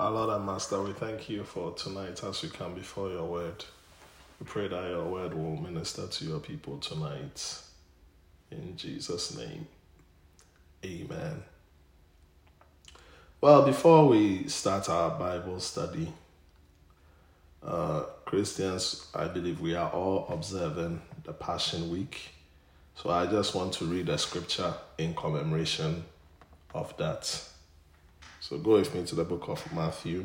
Our 0.00 0.12
Lord 0.12 0.30
and 0.30 0.46
Master, 0.46 0.80
we 0.80 0.92
thank 0.92 1.28
you 1.28 1.44
for 1.44 1.74
tonight 1.74 2.24
as 2.24 2.40
we 2.40 2.48
come 2.48 2.74
before 2.74 3.10
your 3.10 3.26
word. 3.26 3.62
We 4.40 4.46
pray 4.46 4.66
that 4.66 4.88
your 4.88 5.04
word 5.04 5.34
will 5.34 5.58
minister 5.58 6.06
to 6.06 6.24
your 6.24 6.40
people 6.40 6.78
tonight. 6.78 7.58
In 8.50 8.78
Jesus' 8.78 9.36
name, 9.36 9.68
amen. 10.82 11.42
Well, 13.42 13.66
before 13.66 14.08
we 14.08 14.48
start 14.48 14.88
our 14.88 15.18
Bible 15.18 15.60
study, 15.60 16.10
uh, 17.62 18.04
Christians, 18.24 19.06
I 19.14 19.28
believe 19.28 19.60
we 19.60 19.74
are 19.74 19.90
all 19.90 20.28
observing 20.30 21.02
the 21.24 21.34
Passion 21.34 21.90
Week. 21.90 22.30
So 22.94 23.10
I 23.10 23.26
just 23.26 23.54
want 23.54 23.74
to 23.74 23.84
read 23.84 24.08
a 24.08 24.16
scripture 24.16 24.72
in 24.96 25.12
commemoration 25.12 26.04
of 26.72 26.96
that. 26.96 27.50
So 28.40 28.56
go 28.56 28.72
with 28.72 28.94
me 28.94 29.04
to 29.04 29.14
the 29.14 29.24
book 29.24 29.48
of 29.48 29.72
Matthew. 29.74 30.24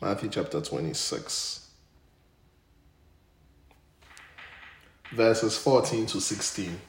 Matthew 0.00 0.30
chapter 0.30 0.60
26, 0.60 1.70
verses 5.12 5.56
14 5.58 6.06
to 6.06 6.20
16. 6.20 6.80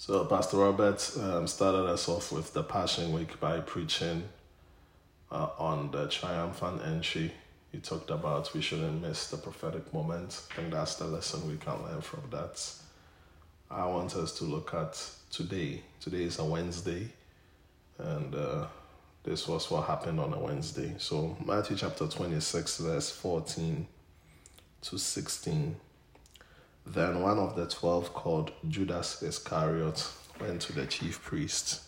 So, 0.00 0.24
Pastor 0.24 0.56
Robert 0.56 1.12
um, 1.20 1.46
started 1.46 1.86
us 1.86 2.08
off 2.08 2.32
with 2.32 2.54
the 2.54 2.62
Passion 2.62 3.12
Week 3.12 3.38
by 3.38 3.60
preaching 3.60 4.22
uh, 5.30 5.48
on 5.58 5.90
the 5.90 6.08
triumphant 6.08 6.80
entry. 6.86 7.30
He 7.70 7.80
talked 7.80 8.08
about 8.08 8.54
we 8.54 8.62
shouldn't 8.62 9.02
miss 9.02 9.26
the 9.26 9.36
prophetic 9.36 9.92
moment. 9.92 10.40
I 10.52 10.54
think 10.54 10.72
that's 10.72 10.94
the 10.94 11.04
lesson 11.04 11.46
we 11.46 11.58
can 11.58 11.82
learn 11.82 12.00
from 12.00 12.22
that. 12.30 12.66
I 13.70 13.84
want 13.88 14.16
us 14.16 14.38
to 14.38 14.44
look 14.44 14.72
at 14.72 14.98
today. 15.30 15.82
Today 16.00 16.22
is 16.22 16.38
a 16.38 16.46
Wednesday, 16.46 17.10
and 17.98 18.34
uh, 18.34 18.68
this 19.22 19.46
was 19.46 19.70
what 19.70 19.84
happened 19.84 20.18
on 20.18 20.32
a 20.32 20.38
Wednesday. 20.38 20.94
So, 20.96 21.36
Matthew 21.44 21.76
chapter 21.76 22.06
26, 22.06 22.78
verse 22.78 23.10
14 23.10 23.86
to 24.80 24.98
16. 24.98 25.76
Then 26.86 27.22
one 27.22 27.38
of 27.38 27.56
the 27.56 27.66
twelve, 27.66 28.12
called 28.12 28.52
Judas 28.68 29.22
Iscariot, 29.22 30.06
went 30.40 30.62
to 30.62 30.72
the 30.72 30.86
chief 30.86 31.22
priest 31.22 31.82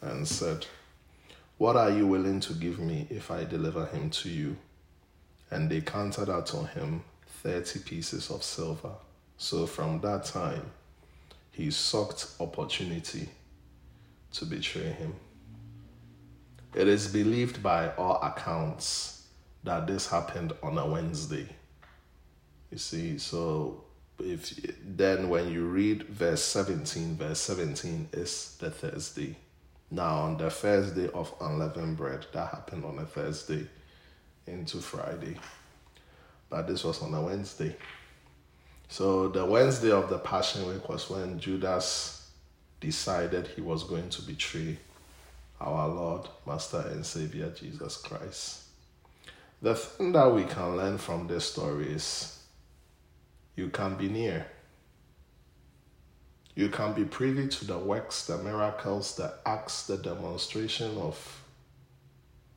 and 0.00 0.26
said, 0.26 0.66
What 1.58 1.76
are 1.76 1.90
you 1.90 2.06
willing 2.06 2.40
to 2.40 2.54
give 2.54 2.78
me 2.78 3.06
if 3.10 3.30
I 3.30 3.44
deliver 3.44 3.86
him 3.86 4.10
to 4.10 4.28
you? 4.28 4.56
And 5.50 5.70
they 5.70 5.80
counted 5.80 6.30
out 6.30 6.54
on 6.54 6.66
him 6.68 7.04
thirty 7.26 7.80
pieces 7.80 8.30
of 8.30 8.42
silver. 8.42 8.92
So 9.36 9.66
from 9.66 10.00
that 10.00 10.24
time, 10.24 10.70
he 11.50 11.70
sought 11.70 12.26
opportunity 12.40 13.28
to 14.32 14.44
betray 14.46 14.90
him. 14.90 15.14
It 16.74 16.88
is 16.88 17.06
believed 17.08 17.62
by 17.62 17.90
all 17.94 18.20
accounts 18.22 19.26
that 19.62 19.86
this 19.86 20.08
happened 20.08 20.52
on 20.62 20.76
a 20.76 20.86
Wednesday. 20.86 21.48
You 22.70 22.78
see, 22.78 23.18
so 23.18 23.84
if 24.18 24.54
then 24.84 25.28
when 25.28 25.50
you 25.50 25.64
read 25.64 26.04
verse 26.04 26.42
17 26.42 27.16
verse 27.16 27.40
17 27.40 28.08
is 28.12 28.56
the 28.60 28.70
thursday. 28.70 29.36
Now 29.90 30.16
on 30.20 30.36
the 30.36 30.50
first 30.50 30.94
day 30.94 31.08
of 31.14 31.34
unleavened 31.40 31.96
bread 31.96 32.26
that 32.32 32.50
happened 32.50 32.84
on 32.84 32.98
a 32.98 33.04
thursday 33.04 33.66
into 34.46 34.78
friday. 34.78 35.36
But 36.48 36.68
this 36.68 36.84
was 36.84 37.02
on 37.02 37.14
a 37.14 37.22
wednesday. 37.22 37.76
So 38.88 39.28
the 39.28 39.44
wednesday 39.44 39.90
of 39.90 40.08
the 40.08 40.18
passion 40.18 40.68
week 40.68 40.88
was 40.88 41.10
when 41.10 41.38
judas 41.38 42.30
decided 42.80 43.48
he 43.48 43.62
was 43.62 43.82
going 43.84 44.10
to 44.10 44.22
betray 44.22 44.78
our 45.60 45.88
lord 45.88 46.28
master 46.46 46.84
and 46.90 47.04
savior 47.04 47.50
jesus 47.50 47.96
christ. 47.96 48.60
The 49.62 49.74
thing 49.74 50.12
that 50.12 50.32
we 50.32 50.44
can 50.44 50.76
learn 50.76 50.98
from 50.98 51.26
this 51.26 51.50
story 51.50 51.86
is 51.86 52.33
you 53.56 53.68
can 53.68 53.94
be 53.96 54.08
near. 54.08 54.46
You 56.54 56.68
can 56.68 56.92
be 56.92 57.04
privy 57.04 57.48
to 57.48 57.64
the 57.64 57.78
works, 57.78 58.26
the 58.26 58.38
miracles, 58.38 59.16
the 59.16 59.34
acts, 59.44 59.86
the 59.86 59.96
demonstration 59.96 60.96
of 60.98 61.42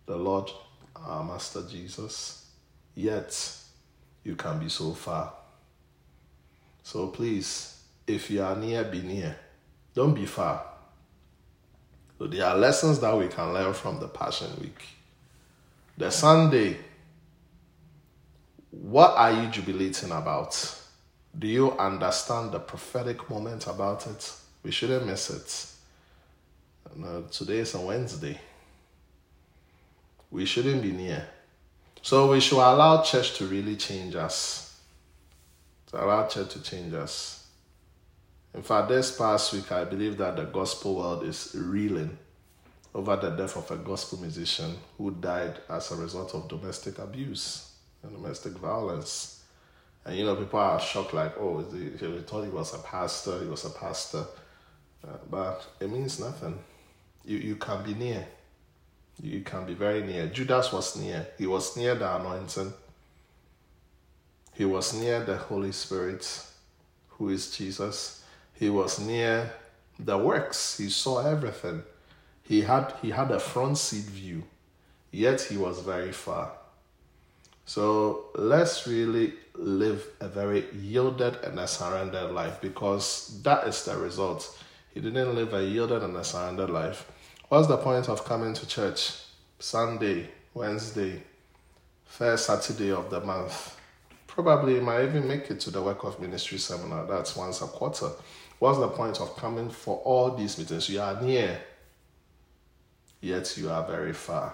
the 0.06 0.16
Lord, 0.16 0.50
our 0.96 1.24
Master 1.24 1.64
Jesus, 1.70 2.46
yet 2.96 3.56
you 4.24 4.36
can 4.36 4.60
be 4.60 4.70
so 4.70 4.94
far. 4.94 5.34
So 6.84 7.08
please, 7.08 7.82
if 8.06 8.30
you 8.30 8.42
are 8.44 8.56
near, 8.56 8.84
be 8.84 9.02
near. 9.02 9.36
Don't 9.94 10.14
be 10.14 10.26
far. 10.26 10.64
So 12.18 12.28
there 12.28 12.46
are 12.46 12.56
lessons 12.56 13.00
that 13.00 13.18
we 13.18 13.28
can 13.28 13.54
learn 13.54 13.74
from 13.74 14.00
the 14.00 14.08
Passion 14.08 14.50
Week. 14.62 14.84
The 15.98 16.12
Sunday, 16.12 16.78
what 18.72 19.16
are 19.18 19.32
you 19.32 19.50
jubilating 19.50 20.12
about? 20.12 20.77
Do 21.38 21.48
you 21.48 21.72
understand 21.74 22.52
the 22.52 22.60
prophetic 22.60 23.30
moment 23.30 23.68
about 23.68 24.08
it? 24.08 24.34
We 24.64 24.72
shouldn't 24.72 25.06
miss 25.06 25.30
it. 25.30 25.74
No, 26.96 27.08
uh, 27.08 27.22
today 27.30 27.60
is 27.60 27.76
a 27.76 27.80
Wednesday. 27.80 28.40
We 30.32 30.46
shouldn't 30.46 30.82
be 30.82 30.92
near. 30.92 31.28
So 32.02 32.32
we 32.32 32.40
should 32.40 32.58
allow 32.58 33.04
church 33.04 33.38
to 33.38 33.46
really 33.46 33.76
change 33.76 34.16
us. 34.16 34.80
To 35.92 36.04
allow 36.04 36.28
church 36.28 36.50
to 36.54 36.64
change 36.64 36.94
us. 36.94 37.48
In 38.56 38.64
fact, 38.64 38.90
this 38.90 39.16
past 39.16 39.54
week, 39.54 39.72
I 39.72 39.84
believe 39.84 40.18
that 40.18 40.38
the 40.38 40.46
gospel 40.46 40.96
world 40.96 41.24
is 41.24 41.56
reeling 41.56 42.18
over 42.96 43.16
the 43.16 43.30
death 43.30 43.58
of 43.58 43.70
a 43.70 43.78
gospel 43.78 44.20
musician 44.20 44.76
who 44.98 45.12
died 45.12 45.60
as 45.70 45.92
a 45.92 45.96
result 45.96 46.34
of 46.34 46.48
domestic 46.48 46.98
abuse 46.98 47.74
and 48.02 48.12
domestic 48.12 48.54
violence. 48.54 49.37
And 50.08 50.16
you 50.16 50.24
know, 50.24 50.38
people 50.38 50.60
are 50.60 50.80
shocked, 50.80 51.14
like, 51.14 51.38
oh, 51.38 51.66
he 51.70 51.90
thought 52.22 52.46
he 52.46 52.50
was 52.50 52.74
a 52.74 52.78
pastor, 52.78 53.40
he 53.44 53.50
was 53.50 53.66
a 53.66 53.70
pastor. 53.70 54.24
Uh, 55.06 55.18
but 55.30 55.68
it 55.82 55.92
means 55.92 56.18
nothing. 56.18 56.58
You, 57.26 57.38
you 57.40 57.56
can 57.58 57.84
be 57.84 57.94
near. 57.94 58.26
You 59.22 59.42
can 59.42 59.66
be 59.66 59.74
very 59.74 60.02
near. 60.04 60.28
Judas 60.28 60.72
was 60.72 60.96
near. 60.96 61.28
He 61.38 61.46
was 61.46 61.76
near 61.76 61.94
the 61.94 62.16
anointing. 62.16 62.72
He 64.54 64.64
was 64.64 64.94
near 64.94 65.26
the 65.26 65.36
Holy 65.36 65.74
Spirit, 65.74 66.46
who 67.10 67.28
is 67.28 67.52
Jesus. 67.52 68.24
He 68.54 68.70
was 68.70 69.00
near 69.00 69.52
the 70.00 70.18
works. 70.18 70.78
He 70.78 70.90
saw 70.90 71.20
everything. 71.20 71.84
He 72.44 72.62
had 72.62 72.94
he 73.02 73.10
had 73.10 73.30
a 73.32 73.42
front 73.42 73.78
seat 73.78 74.06
view, 74.06 74.44
yet 75.12 75.42
he 75.42 75.58
was 75.58 75.82
very 75.82 76.14
far. 76.14 76.54
So 77.68 78.28
let's 78.34 78.88
really 78.88 79.34
live 79.54 80.08
a 80.22 80.30
very 80.30 80.66
yielded 80.74 81.36
and 81.44 81.60
a 81.60 81.68
surrendered 81.68 82.32
life 82.32 82.62
because 82.62 83.42
that 83.44 83.68
is 83.68 83.84
the 83.84 83.98
result. 83.98 84.58
He 84.94 85.02
didn't 85.02 85.36
live 85.36 85.54
a 85.54 85.62
yielded 85.62 86.02
and 86.02 86.16
a 86.16 86.24
surrendered 86.24 86.70
life. 86.70 87.12
What's 87.50 87.68
the 87.68 87.76
point 87.76 88.08
of 88.08 88.24
coming 88.24 88.54
to 88.54 88.66
church 88.66 89.12
Sunday, 89.60 90.30
Wednesday, 90.54 91.22
first 92.06 92.46
Saturday 92.46 92.94
of 92.94 93.10
the 93.10 93.20
month? 93.20 93.78
Probably 94.28 94.80
might 94.80 95.04
even 95.04 95.28
make 95.28 95.52
it 95.52 95.60
to 95.62 95.70
the 95.70 95.82
work 95.82 96.06
of 96.06 96.22
ministry 96.22 96.60
seminar. 96.60 97.06
That's 97.06 97.36
once 97.36 97.62
a 97.62 97.68
quarter. 97.68 98.12
What's 98.60 98.80
the 98.80 98.88
point 98.88 99.20
of 99.20 99.36
coming 99.36 99.70
for 99.70 99.98
all 100.06 100.32
these 100.32 100.58
meetings? 100.58 100.88
You 100.88 101.02
are 101.02 101.22
near, 101.22 101.60
yet 103.20 103.58
you 103.58 103.70
are 103.70 103.86
very 103.86 104.14
far. 104.14 104.54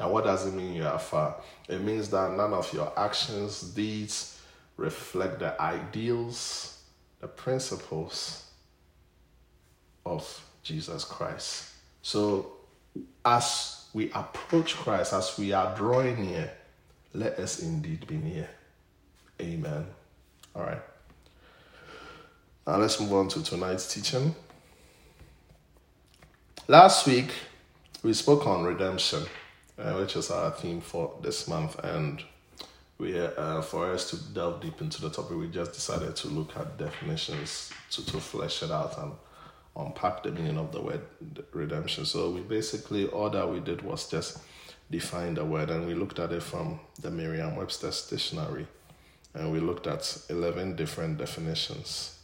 And 0.00 0.10
what 0.10 0.24
does 0.24 0.46
it 0.46 0.54
mean 0.54 0.72
you 0.72 0.86
are 0.86 0.98
far? 0.98 1.36
It 1.68 1.82
means 1.82 2.08
that 2.08 2.32
none 2.32 2.54
of 2.54 2.72
your 2.72 2.90
actions, 2.98 3.60
deeds 3.60 4.40
reflect 4.78 5.40
the 5.40 5.60
ideals, 5.60 6.80
the 7.20 7.28
principles 7.28 8.46
of 10.06 10.42
Jesus 10.62 11.04
Christ. 11.04 11.74
So, 12.00 12.52
as 13.26 13.88
we 13.92 14.10
approach 14.12 14.74
Christ, 14.74 15.12
as 15.12 15.36
we 15.38 15.52
are 15.52 15.76
drawing 15.76 16.24
near, 16.24 16.50
let 17.12 17.38
us 17.38 17.60
indeed 17.62 18.06
be 18.06 18.16
near. 18.16 18.48
Amen. 19.38 19.84
All 20.56 20.62
right. 20.62 20.80
Now 22.66 22.78
let's 22.78 22.98
move 22.98 23.12
on 23.12 23.28
to 23.28 23.42
tonight's 23.44 23.92
teaching. 23.92 24.34
Last 26.68 27.06
week, 27.06 27.32
we 28.02 28.14
spoke 28.14 28.46
on 28.46 28.64
redemption 28.64 29.26
uh, 29.80 29.94
which 29.94 30.16
is 30.16 30.30
our 30.30 30.50
theme 30.50 30.80
for 30.80 31.14
this 31.22 31.48
month. 31.48 31.78
And 31.82 32.22
we 32.98 33.18
uh, 33.18 33.62
for 33.62 33.90
us 33.92 34.10
to 34.10 34.16
delve 34.34 34.60
deep 34.60 34.80
into 34.80 35.00
the 35.00 35.10
topic, 35.10 35.36
we 35.36 35.48
just 35.48 35.72
decided 35.72 36.14
to 36.16 36.28
look 36.28 36.56
at 36.56 36.76
definitions 36.76 37.72
to, 37.90 38.04
to 38.06 38.20
flesh 38.20 38.62
it 38.62 38.70
out 38.70 38.98
and 38.98 39.12
unpack 39.76 40.22
the 40.22 40.30
meaning 40.30 40.58
of 40.58 40.72
the 40.72 40.80
word 40.80 41.00
redemption. 41.52 42.04
So 42.04 42.30
we 42.30 42.40
basically 42.40 43.06
all 43.06 43.30
that 43.30 43.48
we 43.48 43.60
did 43.60 43.82
was 43.82 44.10
just 44.10 44.38
define 44.90 45.34
the 45.34 45.44
word, 45.44 45.70
and 45.70 45.86
we 45.86 45.94
looked 45.94 46.18
at 46.18 46.32
it 46.32 46.42
from 46.42 46.80
the 47.00 47.10
Merriam-Webster's 47.10 48.08
dictionary, 48.08 48.66
and 49.34 49.52
we 49.52 49.60
looked 49.60 49.86
at 49.86 50.18
eleven 50.28 50.76
different 50.76 51.16
definitions. 51.16 52.18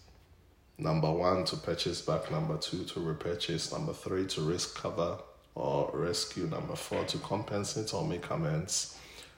Number 0.79 1.11
one, 1.11 1.45
to 1.45 1.57
purchase 1.57 2.03
back. 2.03 2.31
Number 2.31 2.59
two, 2.59 2.85
to 2.85 3.01
repurchase. 3.01 3.73
Number 3.73 3.95
three, 3.95 4.27
to 4.27 4.41
risk 4.43 4.77
cover 4.77 5.19
or 5.57 5.91
rescue. 5.93 6.47
Number 6.47 6.77
four, 6.77 7.05
to 7.05 7.19
compensate 7.19 7.93
or 7.93 8.07
make 8.07 8.31
amends. 8.31 8.97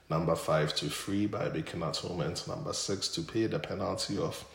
Number 0.09 0.35
five, 0.35 0.75
to 0.75 0.89
free 0.89 1.25
by 1.25 1.49
making 1.49 1.81
atonement. 1.81 2.47
Number 2.47 2.73
six, 2.73 3.07
to 3.09 3.21
pay 3.21 3.47
the 3.47 3.59
penalty 3.59 4.19
of. 4.19 4.45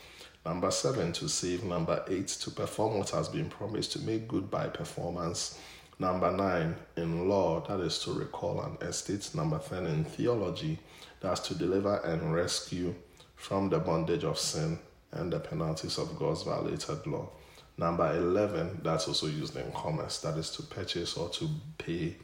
Number 0.44 0.70
seven, 0.70 1.12
to 1.14 1.28
save. 1.28 1.64
Number 1.64 2.05
eight, 2.06 2.28
to 2.28 2.50
perform 2.50 2.99
what 2.99 3.11
has 3.11 3.28
been 3.28 3.49
promised, 3.49 3.93
to 3.93 4.00
make 4.00 4.28
good 4.28 4.50
by 4.50 4.69
performance. 4.69 5.58
Number 5.99 6.31
nine, 6.31 6.76
in 6.96 7.28
law, 7.28 7.61
that 7.66 7.81
is 7.81 7.99
to 8.00 8.12
recall 8.12 8.61
an 8.61 8.76
estate. 8.87 9.31
Number 9.34 9.58
10, 9.58 9.87
in 9.87 10.05
theology, 10.05 10.78
that's 11.20 11.40
to 11.49 11.55
deliver 11.55 11.96
and 11.99 12.34
rescue 12.34 12.94
from 13.37 13.70
the 13.70 13.78
bondage 13.78 14.25
of 14.25 14.38
sin 14.38 14.78
and 15.12 15.32
the 15.32 15.38
penalties 15.38 15.99
of 15.99 16.19
God's 16.19 16.43
violated 16.43 17.06
law. 17.06 17.31
Number 17.76 18.15
11, 18.15 18.81
that's 18.82 19.09
also 19.09 19.26
used 19.26 19.56
in 19.56 19.71
commerce, 19.73 20.21
that 20.21 20.37
is 20.37 20.50
to 20.50 20.62
purchase 20.62 21.17
or 21.17 21.29
to 21.31 21.49
pay 21.76 22.17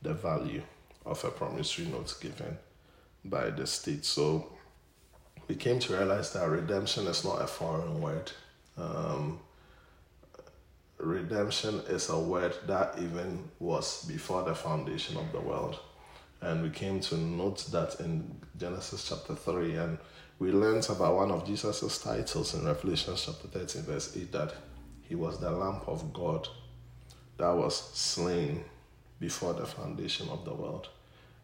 the 0.00 0.14
value 0.14 0.62
of 1.04 1.24
a 1.24 1.30
promissory 1.30 1.86
note 1.86 2.14
given 2.20 2.56
by 3.24 3.50
the 3.50 3.66
state. 3.66 4.04
So 4.04 4.52
we 5.48 5.56
came 5.56 5.80
to 5.80 5.96
realize 5.96 6.32
that 6.34 6.48
redemption 6.48 7.06
is 7.06 7.24
not 7.24 7.42
a 7.42 7.46
foreign 7.46 8.00
word. 8.00 8.30
Um, 8.78 9.40
redemption 10.98 11.80
is 11.88 12.08
a 12.08 12.18
word 12.18 12.54
that 12.66 12.94
even 12.98 13.50
was 13.58 14.04
before 14.04 14.44
the 14.44 14.54
foundation 14.54 15.16
of 15.16 15.32
the 15.32 15.40
world. 15.40 15.78
And 16.40 16.62
we 16.62 16.70
came 16.70 17.00
to 17.00 17.16
note 17.16 17.66
that 17.72 18.00
in 18.00 18.40
Genesis 18.58 19.08
chapter 19.08 19.34
3, 19.34 19.76
and 19.76 19.98
we 20.38 20.50
learned 20.50 20.88
about 20.88 21.14
one 21.14 21.30
of 21.30 21.46
Jesus' 21.46 21.98
titles 21.98 22.54
in 22.54 22.64
Revelation 22.64 23.14
chapter 23.16 23.46
13, 23.48 23.82
verse 23.82 24.16
8, 24.16 24.32
that 24.32 24.54
he 25.12 25.16
was 25.16 25.38
the 25.38 25.50
Lamb 25.50 25.82
of 25.86 26.10
God 26.14 26.48
that 27.36 27.50
was 27.50 27.76
slain 27.92 28.64
before 29.20 29.52
the 29.52 29.66
foundation 29.66 30.26
of 30.30 30.42
the 30.46 30.54
world. 30.54 30.88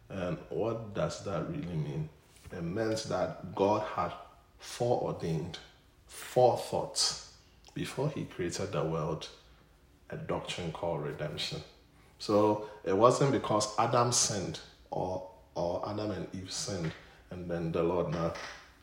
And 0.09 0.39
what 0.49 0.95
does 0.95 1.23
that 1.25 1.47
really 1.47 1.75
mean? 1.75 2.09
It 2.51 2.63
means 2.63 3.03
that 3.09 3.53
God 3.53 3.83
had 3.93 4.11
foreordained, 4.57 5.59
forethought, 6.07 6.99
before 7.75 8.09
He 8.09 8.23
created 8.25 8.71
the 8.71 8.83
world, 8.83 9.29
a 10.09 10.17
doctrine 10.17 10.71
called 10.71 11.03
redemption. 11.03 11.61
So 12.17 12.69
it 12.83 12.97
wasn't 12.97 13.33
because 13.33 13.77
Adam 13.77 14.11
sinned 14.11 14.59
or, 14.89 15.29
or 15.53 15.87
Adam 15.87 16.09
and 16.09 16.27
Eve 16.33 16.51
sinned, 16.51 16.91
and 17.29 17.47
then 17.47 17.71
the 17.71 17.83
Lord 17.83 18.09
now, 18.09 18.33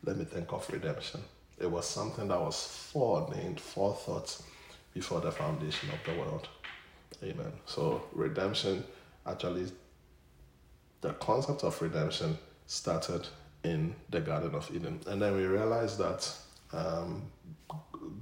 let 0.04 0.16
me 0.16 0.24
think 0.24 0.52
of 0.52 0.70
redemption. 0.70 1.22
It 1.58 1.68
was 1.68 1.86
something 1.86 2.28
that 2.28 2.40
was 2.40 2.90
foreordained, 2.92 3.58
forethought 3.58 4.40
before 4.96 5.20
the 5.20 5.30
foundation 5.30 5.90
of 5.90 6.00
the 6.06 6.18
world. 6.18 6.48
Amen. 7.22 7.52
So 7.66 8.06
redemption 8.12 8.82
actually 9.26 9.66
the 11.02 11.12
concept 11.14 11.64
of 11.64 11.80
redemption 11.82 12.38
started 12.66 13.28
in 13.62 13.94
the 14.08 14.20
Garden 14.20 14.54
of 14.54 14.70
Eden. 14.74 15.00
And 15.06 15.20
then 15.20 15.36
we 15.36 15.44
realized 15.44 15.98
that 15.98 16.32
um, 16.72 17.30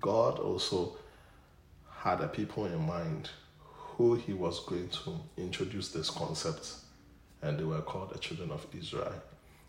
God 0.01 0.41
also 0.41 0.97
had 1.97 2.21
a 2.21 2.27
people 2.29 2.67
in 2.67 2.81
mind 2.85 3.31
who 3.77 4.17
he 4.17 4.35
was 4.35 4.61
going 4.67 4.89
to 4.89 5.21
introduce 5.37 5.91
this 5.91 6.11
concept, 6.11 6.73
and 7.43 7.57
they 7.57 7.65
were 7.65 7.83
called 7.83 8.13
the 8.13 8.19
children 8.19 8.51
of 8.51 8.67
Israel. 8.77 9.15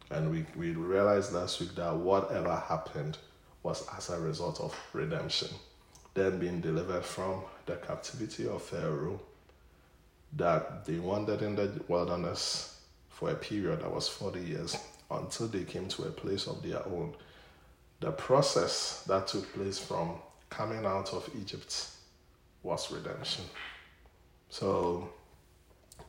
And 0.10 0.32
we, 0.32 0.46
we 0.56 0.72
realized 0.72 1.34
last 1.34 1.60
week 1.60 1.76
that 1.76 1.96
whatever 1.96 2.56
happened 2.56 3.20
was 3.62 3.88
as 3.96 4.10
a 4.10 4.20
result 4.20 4.60
of 4.60 4.76
redemption. 4.94 5.50
Them 6.16 6.40
being 6.40 6.62
delivered 6.62 7.06
from 7.06 7.44
the 7.66 7.76
captivity 7.76 8.48
of 8.48 8.62
Pharaoh, 8.64 9.20
that 10.38 10.86
they 10.86 10.98
wandered 10.98 11.42
in 11.42 11.56
the 11.56 11.70
wilderness 11.88 12.80
for 13.10 13.32
a 13.32 13.36
period 13.36 13.82
that 13.82 13.94
was 13.94 14.08
40 14.08 14.40
years 14.40 14.78
until 15.12 15.48
they 15.48 15.64
came 15.64 15.88
to 15.90 16.04
a 16.04 16.12
place 16.12 16.48
of 16.48 16.64
their 16.64 16.86
own. 16.88 17.14
The 18.00 18.12
process 18.12 19.04
that 19.08 19.28
took 19.28 19.54
place 19.54 19.78
from 19.78 20.16
coming 20.50 20.86
out 20.86 21.14
of 21.14 21.30
Egypt 21.40 21.90
was 22.64 22.92
redemption. 22.92 23.46
So 24.50 25.10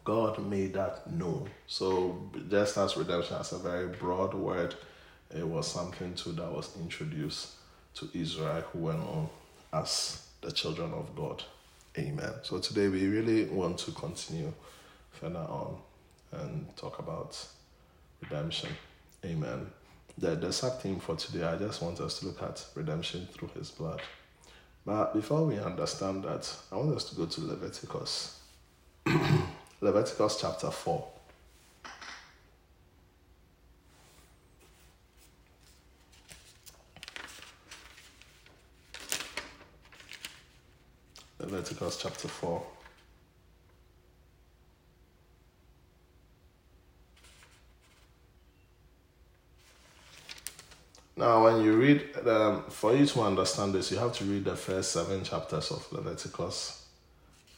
God 0.04 0.38
made 0.38 0.74
that 0.74 1.10
known. 1.12 1.50
So 1.66 2.30
just 2.48 2.78
as 2.78 2.96
redemption 2.96 3.36
has 3.36 3.52
a 3.52 3.58
very 3.58 3.88
broad 3.88 4.34
word, 4.34 4.76
it 5.34 5.46
was 5.46 5.66
something 5.66 6.14
too 6.14 6.32
that 6.32 6.50
was 6.50 6.76
introduced 6.80 7.54
to 7.94 8.08
Israel 8.14 8.62
who 8.72 8.78
went 8.78 9.00
known 9.00 9.28
as 9.72 10.26
the 10.40 10.52
children 10.52 10.92
of 10.92 11.14
God. 11.14 11.42
Amen. 11.98 12.32
So 12.42 12.58
today 12.58 12.88
we 12.88 13.06
really 13.06 13.44
want 13.44 13.78
to 13.78 13.90
continue 13.92 14.52
further 15.12 15.38
on 15.38 15.78
and 16.32 16.66
talk 16.76 16.98
about 16.98 17.38
redemption. 18.22 18.70
Amen. 19.24 19.66
The, 20.18 20.34
the 20.36 20.52
sub 20.52 20.80
theme 20.80 20.98
for 20.98 21.16
today, 21.16 21.44
I 21.44 21.56
just 21.56 21.82
want 21.82 22.00
us 22.00 22.20
to 22.20 22.26
look 22.26 22.42
at 22.42 22.64
redemption 22.74 23.28
through 23.32 23.50
his 23.56 23.70
blood. 23.70 24.00
But 24.84 25.14
before 25.14 25.44
we 25.44 25.58
understand 25.58 26.24
that, 26.24 26.54
I 26.70 26.76
want 26.76 26.94
us 26.94 27.10
to 27.10 27.16
go 27.16 27.26
to 27.26 27.40
Leviticus. 27.40 28.40
Leviticus 29.80 30.40
chapter 30.40 30.70
4. 30.70 31.08
Leviticus 41.50 41.96
chapter 41.96 42.26
4. 42.26 42.62
Now, 51.18 51.44
when 51.44 51.62
you 51.62 51.76
read, 51.76 52.04
um, 52.26 52.64
for 52.68 52.94
you 52.94 53.06
to 53.06 53.20
understand 53.22 53.72
this, 53.72 53.90
you 53.90 53.96
have 53.98 54.12
to 54.14 54.24
read 54.24 54.44
the 54.44 54.56
first 54.56 54.90
seven 54.90 55.22
chapters 55.22 55.70
of 55.70 55.90
Leviticus, 55.92 56.84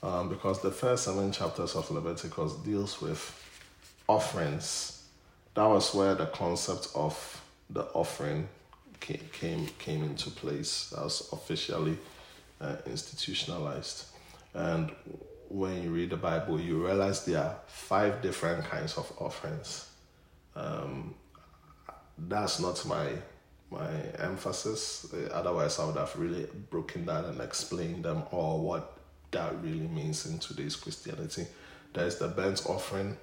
um, 0.02 0.28
because 0.28 0.60
the 0.60 0.70
first 0.70 1.04
seven 1.04 1.32
chapters 1.32 1.74
of 1.74 1.90
Leviticus 1.90 2.54
deals 2.56 3.00
with 3.00 3.20
offerings. 4.06 5.02
That 5.54 5.66
was 5.66 5.92
where 5.94 6.14
the 6.14 6.26
concept 6.26 6.88
of 6.94 7.42
the 7.70 7.84
offering 7.94 8.48
came 9.00 9.28
came, 9.32 9.66
came 9.78 10.04
into 10.04 10.30
place. 10.30 10.90
That 10.90 11.04
was 11.04 11.28
officially 11.32 11.98
uh, 12.60 12.76
institutionalized. 12.86 14.06
And 14.54 14.90
when 15.48 15.82
you 15.82 15.90
read 15.90 16.10
the 16.10 16.16
Bible, 16.16 16.60
you 16.60 16.84
realize 16.84 17.24
there 17.24 17.42
are 17.42 17.56
five 17.66 18.22
different 18.22 18.64
kinds 18.64 18.96
of 18.96 19.10
offerings. 19.18 19.88
Um, 20.54 21.14
that's 22.16 22.60
not 22.60 22.84
my 22.86 23.12
my 23.70 23.90
emphasis. 24.18 25.06
Otherwise, 25.30 25.78
I 25.78 25.84
would 25.84 25.96
have 25.96 26.16
really 26.16 26.46
broken 26.70 27.04
down 27.04 27.26
and 27.26 27.40
explained 27.40 28.04
them 28.04 28.22
all 28.30 28.62
what 28.62 28.98
that 29.30 29.62
really 29.62 29.86
means 29.88 30.26
in 30.26 30.38
today's 30.38 30.74
Christianity. 30.74 31.46
There's 31.92 32.16
the 32.16 32.28
burnt 32.28 32.64
offering, 32.66 33.16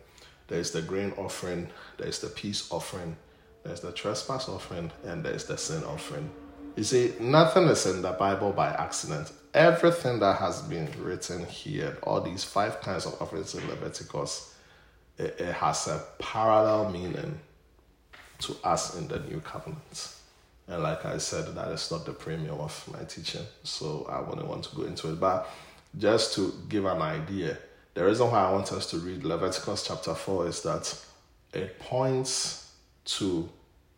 there's 0.48 0.72
the 0.72 0.82
grain 0.82 1.14
offering, 1.18 1.70
there's 1.98 2.20
the 2.20 2.28
peace 2.28 2.72
offering, 2.72 3.16
there's 3.64 3.80
the 3.82 3.92
trespass 3.92 4.48
offering, 4.48 4.92
and 5.04 5.24
there's 5.24 5.46
the 5.46 5.58
sin 5.58 5.84
offering. 5.84 6.30
You 6.76 6.84
see, 6.84 7.14
nothing 7.22 7.64
is 7.66 7.86
in 7.86 8.02
the 8.02 8.12
Bible 8.12 8.52
by 8.52 8.68
accident. 8.68 9.32
Everything 9.54 10.20
that 10.20 10.38
has 10.40 10.62
been 10.64 10.90
written 11.02 11.46
here, 11.46 11.98
all 12.04 12.20
these 12.20 12.44
five 12.44 12.82
kinds 12.82 13.06
of 13.06 13.22
offerings 13.22 13.56
in 13.56 13.66
Leviticus, 13.70 14.54
it, 15.18 15.40
it 15.40 15.54
has 15.54 15.88
a 15.88 16.04
parallel 16.20 16.92
meaning 16.92 17.40
to 18.40 18.56
us 18.66 18.98
in 18.98 19.08
the 19.08 19.20
new 19.22 19.40
covenant. 19.40 20.16
And 20.68 20.84
like 20.84 21.06
I 21.06 21.18
said, 21.18 21.56
that 21.56 21.70
is 21.70 21.90
not 21.92 22.06
the 22.06 22.12
premium 22.12 22.60
of 22.60 22.90
my 22.92 23.06
teaching, 23.06 23.46
so 23.64 24.06
I 24.10 24.20
wouldn't 24.20 24.48
want 24.48 24.66
to 24.66 24.76
go 24.76 24.84
into 24.84 25.14
it. 25.14 25.20
But 25.20 25.48
just 25.98 26.34
to 26.36 26.54
give 26.68 26.84
an 26.84 27.02
idea, 27.02 27.58
the 27.94 28.04
reason 28.04 28.30
why 28.30 28.44
I 28.44 28.52
want 28.52 28.74
us 28.74 28.90
to 28.90 28.98
read 28.98 29.24
Leviticus 29.24 29.88
chapter 29.88 30.14
4 30.14 30.48
is 30.48 30.62
that 30.64 30.94
it 31.54 31.80
points 31.80 32.74
to 33.06 33.48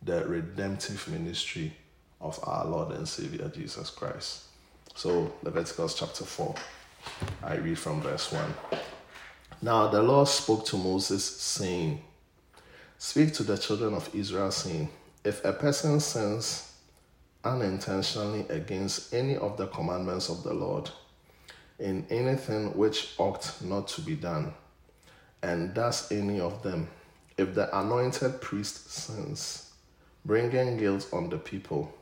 the 0.02 0.24
redemptive 0.26 1.08
ministry 1.08 1.72
of 2.20 2.38
our 2.42 2.64
Lord 2.66 2.92
and 2.92 3.08
Savior 3.08 3.48
Jesus 3.54 3.90
Christ. 3.90 4.44
So, 4.94 5.32
Leviticus 5.42 5.94
chapter 5.94 6.24
4, 6.24 6.54
I 7.42 7.56
read 7.56 7.78
from 7.78 8.00
verse 8.00 8.32
1. 8.32 8.54
Now 9.62 9.88
the 9.88 10.02
Lord 10.02 10.28
spoke 10.28 10.64
to 10.66 10.76
Moses, 10.76 11.24
saying, 11.24 12.02
Speak 12.98 13.32
to 13.34 13.44
the 13.44 13.56
children 13.56 13.94
of 13.94 14.12
Israel, 14.14 14.50
saying, 14.50 14.88
If 15.24 15.44
a 15.44 15.52
person 15.52 16.00
sins 16.00 16.72
unintentionally 17.44 18.44
against 18.48 19.14
any 19.14 19.36
of 19.36 19.56
the 19.56 19.68
commandments 19.68 20.28
of 20.28 20.42
the 20.42 20.52
Lord, 20.52 20.90
in 21.78 22.04
anything 22.10 22.76
which 22.76 23.14
ought 23.18 23.52
not 23.62 23.86
to 23.88 24.00
be 24.00 24.16
done, 24.16 24.52
and 25.42 25.72
does 25.74 26.10
any 26.10 26.40
of 26.40 26.62
them, 26.62 26.88
if 27.36 27.54
the 27.54 27.78
anointed 27.78 28.40
priest 28.40 28.90
sins, 28.90 29.72
bringing 30.24 30.76
guilt 30.76 31.08
on 31.12 31.30
the 31.30 31.38
people, 31.38 31.92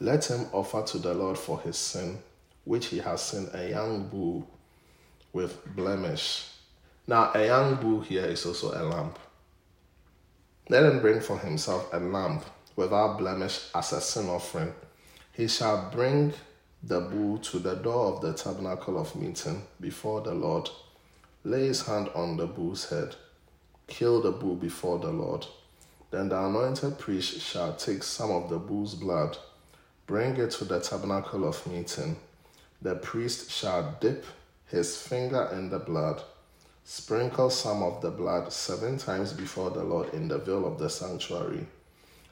let 0.00 0.30
him 0.30 0.46
offer 0.52 0.82
to 0.82 0.98
the 0.98 1.14
Lord 1.14 1.38
for 1.38 1.60
his 1.60 1.76
sin, 1.76 2.18
which 2.64 2.86
he 2.86 2.98
has 2.98 3.22
sinned, 3.22 3.50
a 3.54 3.70
young 3.70 4.08
bull 4.08 4.48
with 5.32 5.64
blemish. 5.74 6.48
Now, 7.06 7.30
a 7.34 7.46
young 7.46 7.76
bull 7.76 8.00
here 8.00 8.24
is 8.24 8.44
also 8.44 8.72
a 8.72 8.82
lamb. 8.84 9.12
Let 10.68 10.84
him 10.84 11.00
bring 11.00 11.20
for 11.20 11.38
himself 11.38 11.88
a 11.92 12.00
lamb 12.00 12.40
without 12.74 13.18
blemish 13.18 13.68
as 13.74 13.92
a 13.92 14.00
sin 14.00 14.28
offering. 14.28 14.74
He 15.32 15.48
shall 15.48 15.90
bring 15.90 16.32
the 16.82 17.00
bull 17.00 17.38
to 17.38 17.58
the 17.58 17.74
door 17.74 18.12
of 18.12 18.20
the 18.20 18.32
tabernacle 18.32 18.98
of 18.98 19.14
meeting 19.16 19.62
before 19.80 20.20
the 20.20 20.34
Lord, 20.34 20.68
lay 21.44 21.66
his 21.66 21.86
hand 21.86 22.10
on 22.14 22.36
the 22.36 22.46
bull's 22.46 22.90
head, 22.90 23.16
kill 23.86 24.20
the 24.20 24.32
bull 24.32 24.56
before 24.56 24.98
the 24.98 25.10
Lord. 25.10 25.46
Then 26.10 26.28
the 26.28 26.44
anointed 26.44 26.98
priest 26.98 27.40
shall 27.40 27.74
take 27.74 28.02
some 28.02 28.30
of 28.30 28.48
the 28.48 28.58
bull's 28.58 28.94
blood, 28.94 29.36
bring 30.06 30.36
it 30.36 30.52
to 30.52 30.64
the 30.64 30.80
tabernacle 30.80 31.46
of 31.46 31.66
meeting. 31.66 32.16
The 32.82 32.96
priest 32.96 33.50
shall 33.50 33.96
dip 34.00 34.24
his 34.66 34.96
finger 34.96 35.48
in 35.52 35.70
the 35.70 35.78
blood 35.78 36.22
Sprinkle 36.88 37.50
some 37.50 37.82
of 37.82 38.00
the 38.00 38.12
blood 38.12 38.52
seven 38.52 38.96
times 38.96 39.32
before 39.32 39.70
the 39.70 39.82
Lord 39.82 40.14
in 40.14 40.28
the 40.28 40.38
veil 40.38 40.64
of 40.64 40.78
the 40.78 40.88
sanctuary. 40.88 41.66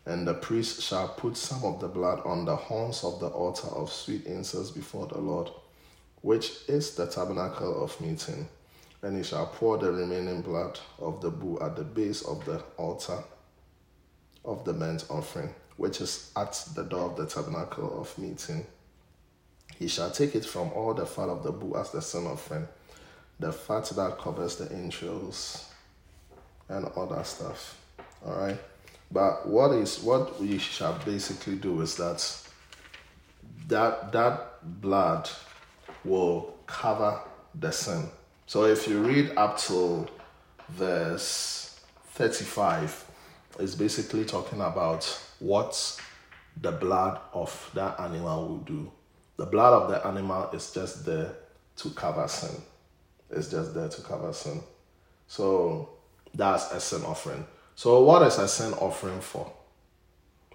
And 0.06 0.24
the 0.24 0.34
priest 0.34 0.80
shall 0.80 1.08
put 1.08 1.36
some 1.36 1.64
of 1.64 1.80
the 1.80 1.88
blood 1.88 2.20
on 2.24 2.44
the 2.44 2.54
horns 2.54 3.02
of 3.02 3.18
the 3.18 3.26
altar 3.26 3.66
of 3.66 3.92
sweet 3.92 4.26
incense 4.26 4.70
before 4.70 5.08
the 5.08 5.18
Lord, 5.18 5.50
which 6.22 6.52
is 6.68 6.94
the 6.94 7.06
tabernacle 7.06 7.82
of 7.82 8.00
meeting. 8.00 8.48
And 9.02 9.16
he 9.16 9.24
shall 9.24 9.46
pour 9.46 9.76
the 9.76 9.90
remaining 9.90 10.40
blood 10.40 10.78
of 11.00 11.20
the 11.20 11.30
bull 11.30 11.60
at 11.60 11.74
the 11.74 11.82
base 11.82 12.22
of 12.22 12.44
the 12.44 12.62
altar 12.76 13.24
of 14.44 14.64
the 14.64 14.72
burnt 14.72 15.04
offering, 15.10 15.52
which 15.76 16.00
is 16.00 16.30
at 16.36 16.52
the 16.74 16.84
door 16.84 17.10
of 17.10 17.16
the 17.16 17.26
tabernacle 17.26 18.00
of 18.00 18.16
meeting. 18.18 18.66
He 19.78 19.88
shall 19.88 20.10
take 20.10 20.34
it 20.34 20.44
from 20.44 20.70
all 20.72 20.94
the 20.94 21.06
fat 21.06 21.28
of 21.28 21.42
the 21.42 21.52
bull 21.52 21.76
as 21.76 21.90
the 21.90 22.00
sin 22.00 22.26
offering 22.26 22.68
the 23.38 23.52
fat 23.52 23.84
that 23.96 24.18
covers 24.18 24.56
the 24.56 24.70
entrails 24.72 25.68
and 26.68 26.86
all 26.96 27.06
that 27.06 27.26
stuff. 27.26 27.80
All 28.24 28.36
right. 28.36 28.58
But 29.10 29.46
what 29.46 29.72
is 29.72 30.00
what 30.00 30.40
we 30.40 30.58
shall 30.58 30.98
basically 31.04 31.56
do 31.56 31.80
is 31.82 31.96
that 31.96 32.40
that 33.68 34.12
that 34.12 34.80
blood 34.80 35.28
will 36.04 36.54
cover 36.66 37.20
the 37.54 37.70
sin. 37.70 38.04
So 38.46 38.64
if 38.64 38.88
you 38.88 39.00
read 39.02 39.32
up 39.36 39.58
to 39.58 40.06
verse 40.68 41.80
35, 42.12 43.04
it's 43.60 43.74
basically 43.74 44.24
talking 44.24 44.60
about 44.60 45.20
what 45.38 46.00
the 46.60 46.72
blood 46.72 47.20
of 47.32 47.70
that 47.74 47.98
animal 48.00 48.48
will 48.48 48.58
do. 48.58 48.90
The 49.36 49.46
blood 49.46 49.72
of 49.72 49.90
the 49.90 50.06
animal 50.06 50.50
is 50.52 50.70
just 50.72 51.04
there 51.04 51.34
to 51.76 51.90
cover 51.90 52.28
sin. 52.28 52.62
It's 53.30 53.50
just 53.50 53.74
there 53.74 53.88
to 53.88 54.02
cover 54.02 54.32
sin. 54.32 54.62
So 55.26 55.88
that's 56.32 56.70
a 56.72 56.80
sin 56.80 57.02
offering. 57.04 57.44
So 57.74 58.02
what 58.04 58.22
is 58.22 58.38
a 58.38 58.46
sin 58.46 58.72
offering 58.74 59.20
for? 59.20 59.52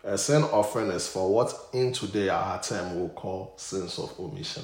A 0.03 0.17
sin 0.17 0.43
offering 0.43 0.89
is 0.91 1.07
for 1.07 1.33
what 1.33 1.53
in 1.73 1.91
today 1.91 2.29
our 2.29 2.61
term 2.61 2.97
we'll 2.97 3.09
call 3.09 3.53
sins 3.57 3.99
of 3.99 4.17
omission. 4.17 4.63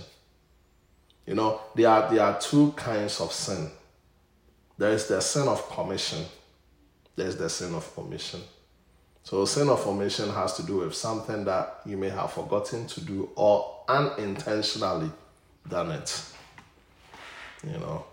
You 1.26 1.36
know, 1.36 1.60
there 1.76 1.90
are 1.90 2.10
there 2.10 2.24
are 2.24 2.40
two 2.40 2.72
kinds 2.78 3.20
of 3.20 3.34
sin. 3.34 3.70
There 4.78 4.92
is 4.92 5.08
the 5.08 5.20
sin 5.20 5.48
of 5.48 5.70
commission. 5.70 6.24
There's 7.16 7.36
the 7.36 7.50
sin 7.50 7.74
of 7.74 7.92
omission. 7.98 8.42
So 9.26 9.44
sin 9.46 9.70
of 9.70 9.86
omission 9.86 10.30
has 10.30 10.54
to 10.54 10.64
do 10.64 10.78
with 10.78 10.96
something 10.96 11.44
that 11.46 11.82
you 11.86 11.98
may 11.98 12.10
have 12.10 12.32
forgotten 12.32 12.88
to 12.88 13.02
do 13.02 13.30
or 13.36 13.82
unintentionally 13.90 15.12
done 15.68 15.92
it 15.92 16.32
you 17.66 17.78
know. 17.80 18.06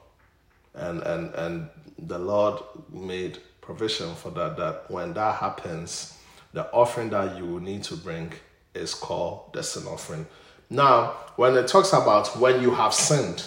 And 0.75 1.03
and 1.03 1.35
and 1.35 1.69
the 1.99 2.19
Lord 2.19 2.61
made 2.91 3.39
provision 3.61 4.15
for 4.15 4.31
that 4.31 4.57
that 4.57 4.91
when 4.91 5.13
that 5.15 5.37
happens, 5.37 6.19
the 6.53 6.71
offering 6.73 7.11
that 7.11 7.37
you 7.37 7.47
will 7.47 7.61
need 7.61 7.85
to 7.85 7.97
bring 7.97 8.33
is 8.75 8.95
called 8.95 9.53
the 9.53 9.63
sin 9.63 9.87
offering. 9.87 10.27
Now, 10.71 11.17
when 11.37 11.55
it 11.57 11.69
talks 11.69 11.93
about 11.93 12.39
when 12.39 12.63
you 12.63 12.71
have 12.75 12.95
sinned, 12.95 13.45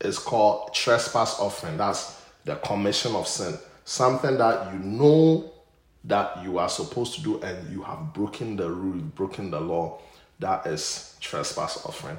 it's 0.00 0.18
called 0.18 0.72
trespass 0.72 1.40
offering. 1.40 1.76
That's 1.76 2.22
the 2.44 2.54
commission 2.56 3.16
of 3.16 3.26
sin. 3.26 3.58
Something 3.84 4.38
that 4.38 4.72
you 4.72 4.78
know 4.78 5.52
that 6.08 6.42
you 6.42 6.58
are 6.58 6.68
supposed 6.68 7.14
to 7.14 7.22
do 7.22 7.40
and 7.42 7.70
you 7.70 7.82
have 7.82 8.12
broken 8.12 8.56
the 8.56 8.68
rule, 8.68 9.00
broken 9.14 9.50
the 9.50 9.60
law. 9.60 10.00
That 10.40 10.66
is 10.66 11.16
trespass 11.20 11.84
offering. 11.84 12.18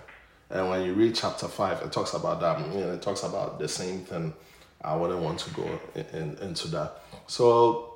And 0.50 0.70
when 0.70 0.84
you 0.84 0.94
read 0.94 1.16
chapter 1.16 1.48
5, 1.48 1.82
it 1.84 1.92
talks 1.92 2.14
about 2.14 2.40
that. 2.42 2.60
Know, 2.60 2.94
it 2.94 3.02
talks 3.02 3.24
about 3.24 3.60
the 3.60 3.68
same 3.68 4.00
thing. 4.00 4.34
I 4.82 4.96
wouldn't 4.96 5.20
want 5.20 5.40
to 5.40 5.50
go 5.52 5.80
in, 5.96 6.06
in, 6.14 6.38
into 6.38 6.68
that. 6.70 7.02
So, 7.28 7.96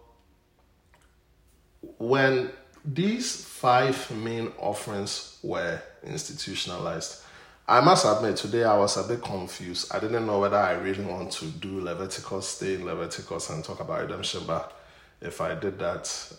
when 1.98 2.50
these 2.86 3.46
five 3.46 4.12
main 4.12 4.52
offerings 4.60 5.40
were 5.42 5.80
institutionalized, 6.04 7.24
I 7.68 7.80
must 7.80 8.06
admit, 8.06 8.36
today 8.36 8.66
I 8.66 8.78
was 8.78 8.98
a 8.98 9.08
bit 9.08 9.24
confused. 9.24 9.94
I 9.94 10.00
didn't 10.00 10.26
know 10.26 10.40
whether 10.40 10.58
I 10.58 10.74
really 10.74 11.06
want 11.06 11.32
to 11.34 11.46
do 11.46 11.80
Leviticus, 11.80 12.48
stay 12.48 12.76
in 12.76 12.86
Leviticus, 12.86 13.50
and 13.50 13.64
talk 13.64 13.80
about 13.80 14.02
redemption. 14.02 14.42
But 14.46 14.78
if 15.24 15.42
I 15.42 15.56
did 15.56 15.80
that, 15.80 16.32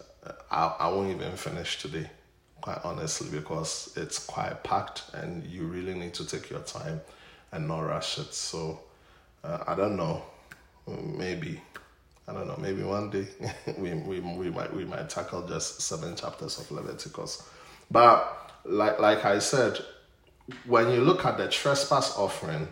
I, 0.50 0.76
I 0.78 0.88
won't 0.88 1.10
even 1.10 1.36
finish 1.36 1.82
today 1.82 2.08
quite 2.64 2.80
honestly, 2.82 3.28
because 3.28 3.92
it's 3.94 4.18
quite 4.18 4.64
packed 4.64 5.02
and 5.12 5.44
you 5.44 5.64
really 5.64 5.92
need 5.92 6.14
to 6.14 6.24
take 6.26 6.48
your 6.48 6.60
time 6.60 6.98
and 7.52 7.68
not 7.68 7.80
rush 7.80 8.16
it. 8.16 8.32
So 8.32 8.80
uh, 9.44 9.58
I 9.66 9.74
don't 9.74 9.98
know, 9.98 10.22
maybe. 10.88 11.60
I 12.26 12.32
don't 12.32 12.46
know. 12.48 12.56
Maybe 12.56 12.82
one 12.82 13.10
day 13.10 13.26
we, 13.78 13.92
we, 13.92 14.20
we 14.20 14.48
might 14.48 14.74
we 14.74 14.86
might 14.86 15.10
tackle 15.10 15.46
just 15.46 15.82
seven 15.82 16.16
chapters 16.16 16.58
of 16.58 16.70
Leviticus, 16.70 17.46
but 17.90 18.50
like 18.64 18.98
like 18.98 19.26
I 19.26 19.40
said, 19.40 19.78
when 20.64 20.90
you 20.90 21.02
look 21.02 21.26
at 21.26 21.36
the 21.36 21.48
trespass 21.48 22.16
offering, 22.16 22.66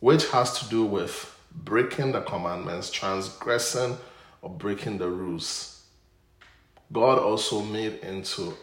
which 0.00 0.26
has 0.30 0.58
to 0.60 0.68
do 0.70 0.86
with 0.86 1.38
breaking 1.52 2.12
the 2.12 2.22
commandments, 2.22 2.90
transgressing 2.90 3.98
or 4.44 4.50
breaking 4.50 4.98
the 4.98 5.08
rules, 5.08 5.86
God 6.92 7.18
also 7.18 7.62
made 7.62 8.00
into 8.00 8.54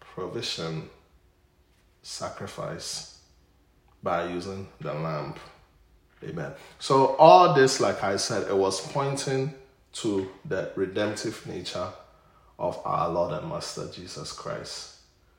provision 0.00 0.90
sacrifice 2.02 3.20
by 4.02 4.28
using 4.28 4.66
the 4.80 4.92
lamb. 4.92 5.34
Amen. 6.24 6.52
So, 6.80 7.14
all 7.16 7.54
this, 7.54 7.78
like 7.78 8.02
I 8.02 8.16
said, 8.16 8.48
it 8.48 8.56
was 8.56 8.80
pointing 8.92 9.54
to 9.92 10.28
the 10.44 10.72
redemptive 10.74 11.46
nature 11.46 11.86
of 12.58 12.80
our 12.84 13.08
Lord 13.08 13.32
and 13.32 13.48
Master 13.48 13.88
Jesus 13.92 14.32
Christ. 14.32 14.96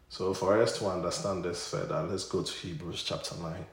So, 0.08 0.34
for 0.34 0.62
us 0.62 0.80
to 0.80 0.88
understand 0.88 1.44
this 1.44 1.70
further, 1.70 2.02
let's 2.10 2.24
go 2.24 2.42
to 2.42 2.54
Hebrews 2.54 3.04
chapter 3.04 3.36
9. 3.36 3.66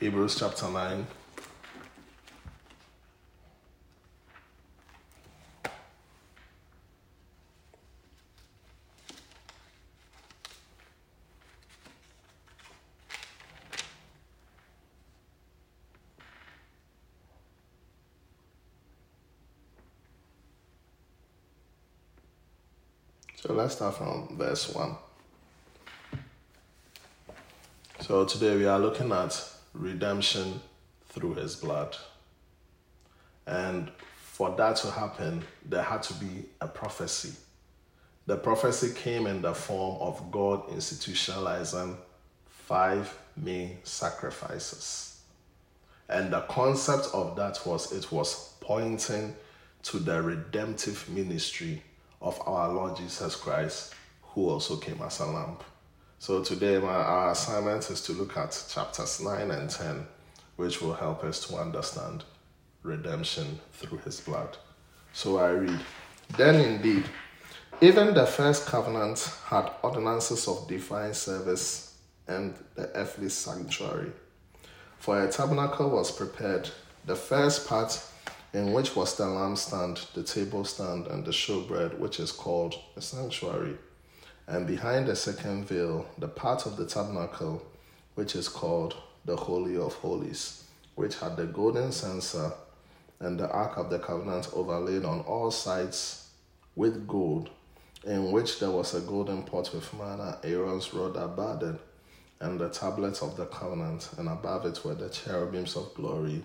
Hebrews 0.00 0.36
chapter 0.38 0.66
9. 0.66 1.06
So 23.36 23.52
let's 23.52 23.74
start 23.74 23.96
from 23.96 24.38
verse 24.38 24.74
1. 24.74 24.96
So 28.00 28.24
today 28.24 28.56
we 28.56 28.64
are 28.64 28.78
looking 28.78 29.12
at 29.12 29.49
redemption 29.72 30.60
through 31.08 31.34
his 31.34 31.56
blood. 31.56 31.96
And 33.46 33.90
for 34.16 34.54
that 34.56 34.76
to 34.76 34.90
happen, 34.90 35.42
there 35.66 35.82
had 35.82 36.02
to 36.04 36.14
be 36.14 36.46
a 36.60 36.68
prophecy. 36.68 37.34
The 38.26 38.36
prophecy 38.36 38.94
came 38.94 39.26
in 39.26 39.42
the 39.42 39.54
form 39.54 40.00
of 40.00 40.30
God 40.30 40.68
institutionalizing 40.68 41.96
five 42.46 43.18
main 43.36 43.78
sacrifices. 43.82 45.20
And 46.08 46.32
the 46.32 46.40
concept 46.42 47.08
of 47.12 47.36
that 47.36 47.60
was 47.66 47.92
it 47.92 48.10
was 48.12 48.54
pointing 48.60 49.34
to 49.84 49.98
the 49.98 50.20
redemptive 50.22 51.08
ministry 51.08 51.82
of 52.20 52.40
our 52.46 52.72
Lord 52.72 52.96
Jesus 52.96 53.34
Christ, 53.36 53.94
who 54.22 54.48
also 54.48 54.76
came 54.76 55.00
as 55.02 55.20
a 55.20 55.26
lamb. 55.26 55.56
So 56.20 56.44
today, 56.44 56.76
my, 56.78 56.88
our 56.92 57.30
assignment 57.30 57.88
is 57.90 58.02
to 58.02 58.12
look 58.12 58.36
at 58.36 58.66
chapters 58.68 59.22
9 59.22 59.50
and 59.50 59.70
10, 59.70 60.06
which 60.56 60.82
will 60.82 60.92
help 60.92 61.24
us 61.24 61.46
to 61.46 61.56
understand 61.56 62.24
redemption 62.82 63.58
through 63.72 64.00
his 64.04 64.20
blood. 64.20 64.58
So 65.14 65.38
I 65.38 65.52
read 65.52 65.80
Then 66.36 66.56
indeed, 66.56 67.04
even 67.80 68.12
the 68.12 68.26
first 68.26 68.66
covenant 68.66 69.32
had 69.46 69.70
ordinances 69.82 70.46
of 70.46 70.68
divine 70.68 71.14
service 71.14 71.96
and 72.28 72.54
the 72.74 72.94
earthly 72.94 73.30
sanctuary. 73.30 74.12
For 74.98 75.24
a 75.24 75.32
tabernacle 75.32 75.88
was 75.88 76.12
prepared, 76.12 76.68
the 77.06 77.16
first 77.16 77.66
part 77.66 77.98
in 78.52 78.74
which 78.74 78.94
was 78.94 79.16
the 79.16 79.24
lampstand, 79.24 80.12
the 80.12 80.22
table 80.22 80.66
stand, 80.66 81.06
and 81.06 81.24
the 81.24 81.30
showbread, 81.30 81.98
which 81.98 82.20
is 82.20 82.30
called 82.30 82.74
the 82.94 83.00
sanctuary. 83.00 83.78
And 84.50 84.66
behind 84.66 85.06
the 85.06 85.14
second 85.14 85.66
veil, 85.66 86.06
the 86.18 86.26
part 86.26 86.66
of 86.66 86.76
the 86.76 86.84
tabernacle, 86.84 87.62
which 88.16 88.34
is 88.34 88.48
called 88.48 88.96
the 89.24 89.36
Holy 89.36 89.76
of 89.76 89.94
Holies, 89.94 90.64
which 90.96 91.20
had 91.20 91.36
the 91.36 91.46
golden 91.46 91.92
censer 91.92 92.52
and 93.20 93.38
the 93.38 93.48
Ark 93.48 93.76
of 93.76 93.90
the 93.90 94.00
Covenant 94.00 94.48
overlaid 94.52 95.04
on 95.04 95.20
all 95.20 95.52
sides 95.52 96.30
with 96.74 97.06
gold, 97.06 97.50
in 98.04 98.32
which 98.32 98.58
there 98.58 98.72
was 98.72 98.92
a 98.92 99.00
golden 99.02 99.44
pot 99.44 99.72
with 99.72 99.94
manna, 99.94 100.40
Aaron's 100.42 100.92
rod 100.92 101.14
budded, 101.36 101.78
and 102.40 102.58
the 102.58 102.70
tablets 102.70 103.22
of 103.22 103.36
the 103.36 103.46
covenant, 103.46 104.10
and 104.18 104.28
above 104.28 104.66
it 104.66 104.84
were 104.84 104.96
the 104.96 105.10
cherubims 105.10 105.76
of 105.76 105.94
glory, 105.94 106.42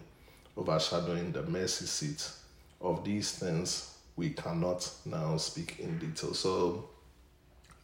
overshadowing 0.55 1.31
the 1.31 1.41
mercy 1.41 1.88
seat. 1.88 2.29
Of 2.79 3.03
these 3.03 3.31
things 3.31 3.95
we 4.15 4.29
cannot 4.29 4.88
now 5.05 5.38
speak 5.38 5.79
in 5.79 5.97
detail. 5.97 6.35
So, 6.35 6.89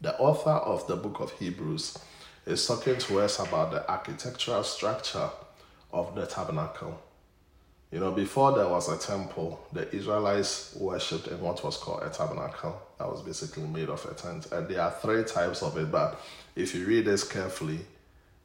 the 0.01 0.17
author 0.17 0.49
of 0.49 0.87
the 0.87 0.95
book 0.95 1.19
of 1.19 1.31
Hebrews 1.33 1.97
is 2.45 2.65
talking 2.67 2.97
to 2.97 3.19
us 3.19 3.39
about 3.39 3.71
the 3.71 3.89
architectural 3.89 4.63
structure 4.63 5.29
of 5.91 6.15
the 6.15 6.25
tabernacle 6.25 6.99
you 7.91 7.99
know, 7.99 8.11
before 8.11 8.53
there 8.53 8.69
was 8.69 8.87
a 8.87 8.97
temple, 8.97 9.59
the 9.73 9.93
Israelites 9.93 10.75
worshipped 10.79 11.27
in 11.27 11.41
what 11.41 11.61
was 11.61 11.75
called 11.75 12.03
a 12.03 12.09
tabernacle. 12.09 12.81
That 12.97 13.09
was 13.09 13.21
basically 13.21 13.63
made 13.63 13.89
of 13.89 14.05
a 14.05 14.13
tent. 14.13 14.49
And 14.53 14.69
there 14.69 14.81
are 14.81 14.91
three 14.91 15.25
types 15.25 15.61
of 15.61 15.77
it, 15.77 15.91
but 15.91 16.21
if 16.55 16.73
you 16.73 16.85
read 16.85 17.03
this 17.03 17.25
carefully, 17.27 17.79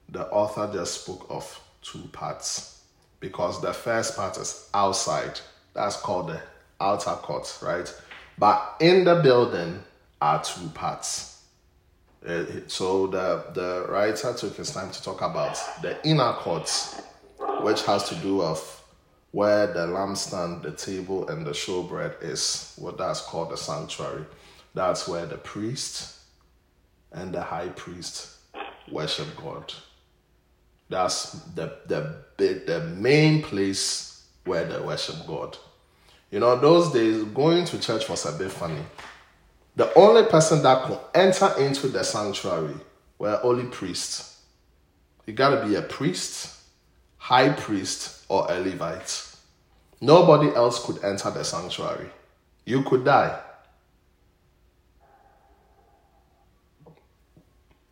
the 0.08 0.26
author 0.30 0.68
just 0.72 1.02
spoke 1.02 1.26
of 1.30 1.60
two 1.80 2.02
parts. 2.10 2.82
Because 3.20 3.62
the 3.62 3.72
first 3.72 4.16
part 4.16 4.36
is 4.36 4.68
outside. 4.74 5.40
That's 5.74 5.96
called 5.96 6.28
the 6.28 6.40
outer 6.80 7.10
court, 7.10 7.56
right? 7.62 8.02
But 8.38 8.76
in 8.80 9.04
the 9.04 9.14
building 9.22 9.80
are 10.20 10.42
two 10.42 10.68
parts. 10.70 11.35
Uh, 12.26 12.44
so 12.66 13.06
the, 13.06 13.44
the 13.54 13.86
writer 13.88 14.34
took 14.34 14.56
his 14.56 14.72
time 14.72 14.90
to 14.90 15.02
talk 15.02 15.22
about 15.22 15.56
the 15.82 15.96
inner 16.06 16.32
courts, 16.32 17.00
which 17.60 17.84
has 17.84 18.08
to 18.08 18.16
do 18.16 18.38
with 18.38 18.84
where 19.30 19.66
the 19.68 19.86
lampstand, 19.86 20.62
the 20.62 20.72
table, 20.72 21.28
and 21.28 21.46
the 21.46 21.50
showbread 21.50 22.22
is 22.22 22.74
what 22.76 22.98
that's 22.98 23.20
called 23.20 23.50
the 23.50 23.56
sanctuary. 23.56 24.24
That's 24.74 25.06
where 25.06 25.26
the 25.26 25.36
priest 25.36 26.18
and 27.12 27.32
the 27.32 27.42
high 27.42 27.68
priest 27.68 28.36
worship 28.90 29.28
God. 29.36 29.72
That's 30.88 31.32
the 31.54 31.78
the 31.86 32.24
the 32.38 32.80
main 32.96 33.42
place 33.42 34.26
where 34.44 34.64
they 34.64 34.80
worship 34.80 35.26
God. 35.26 35.56
You 36.30 36.40
know, 36.40 36.56
those 36.58 36.92
days 36.92 37.22
going 37.24 37.64
to 37.66 37.78
church 37.78 38.08
was 38.08 38.26
a 38.26 38.32
bit 38.36 38.50
funny. 38.50 38.82
The 39.76 39.92
only 39.94 40.24
person 40.24 40.62
that 40.62 40.84
could 40.86 40.98
enter 41.14 41.52
into 41.58 41.88
the 41.88 42.02
sanctuary 42.02 42.74
were 43.18 43.38
only 43.42 43.64
priests. 43.64 44.40
You 45.26 45.34
gotta 45.34 45.66
be 45.66 45.74
a 45.74 45.82
priest, 45.82 46.62
high 47.18 47.50
priest, 47.50 48.24
or 48.28 48.46
a 48.50 48.58
Levite. 48.58 49.36
Nobody 50.00 50.54
else 50.54 50.84
could 50.84 51.04
enter 51.04 51.30
the 51.30 51.44
sanctuary. 51.44 52.08
You 52.64 52.82
could 52.84 53.04
die. 53.04 53.38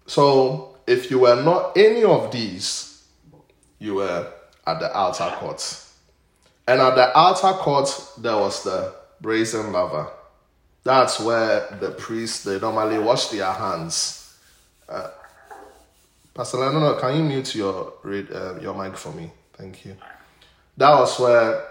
So, 0.06 0.76
if 0.86 1.10
you 1.10 1.18
were 1.18 1.42
not 1.42 1.76
any 1.76 2.04
of 2.04 2.30
these, 2.30 3.04
you 3.78 3.96
were 3.96 4.32
at 4.66 4.80
the 4.80 4.96
outer 4.96 5.34
court. 5.36 5.84
And 6.66 6.80
at 6.80 6.94
the 6.94 7.16
outer 7.18 7.52
court, 7.58 7.90
there 8.18 8.36
was 8.36 8.62
the 8.64 8.94
brazen 9.20 9.72
laver. 9.72 10.10
That's 10.84 11.18
where 11.18 11.76
the 11.80 11.90
priests 11.90 12.44
they 12.44 12.60
normally 12.60 12.98
wash 12.98 13.28
their 13.28 13.50
hands. 13.50 14.36
Uh, 14.88 15.08
Pastor 16.34 16.58
Leno, 16.58 17.00
can 17.00 17.16
you 17.16 17.22
mute 17.24 17.54
your 17.54 17.94
uh, 18.04 18.60
your 18.60 18.74
mic 18.74 18.96
for 18.96 19.12
me? 19.12 19.30
Thank 19.54 19.86
you. 19.86 19.96
That 20.76 20.98
was 20.98 21.18
where 21.18 21.64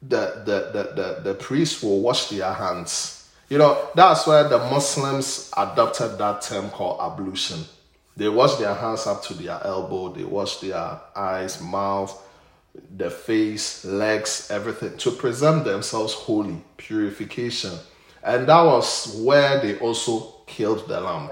the, 0.00 0.42
the, 0.44 0.70
the, 0.72 1.02
the, 1.02 1.20
the 1.24 1.34
priests 1.34 1.82
will 1.82 2.00
wash 2.00 2.28
their 2.28 2.52
hands. 2.52 3.28
You 3.48 3.58
know, 3.58 3.88
that's 3.94 4.26
where 4.26 4.48
the 4.48 4.58
Muslims 4.58 5.50
adopted 5.56 6.18
that 6.18 6.42
term 6.42 6.70
called 6.70 7.00
ablution. 7.00 7.64
They 8.16 8.28
wash 8.28 8.56
their 8.56 8.74
hands 8.74 9.06
up 9.06 9.22
to 9.24 9.34
their 9.34 9.60
elbow, 9.64 10.12
they 10.12 10.24
wash 10.24 10.58
their 10.58 11.00
eyes, 11.16 11.60
mouth, 11.60 12.16
the 12.96 13.10
face, 13.10 13.84
legs, 13.84 14.48
everything 14.50 14.96
to 14.98 15.10
present 15.10 15.64
themselves 15.64 16.12
holy, 16.12 16.62
purification. 16.76 17.72
And 18.22 18.48
that 18.48 18.62
was 18.62 19.16
where 19.20 19.60
they 19.60 19.78
also 19.78 20.34
killed 20.46 20.88
the 20.88 21.00
lamb. 21.00 21.30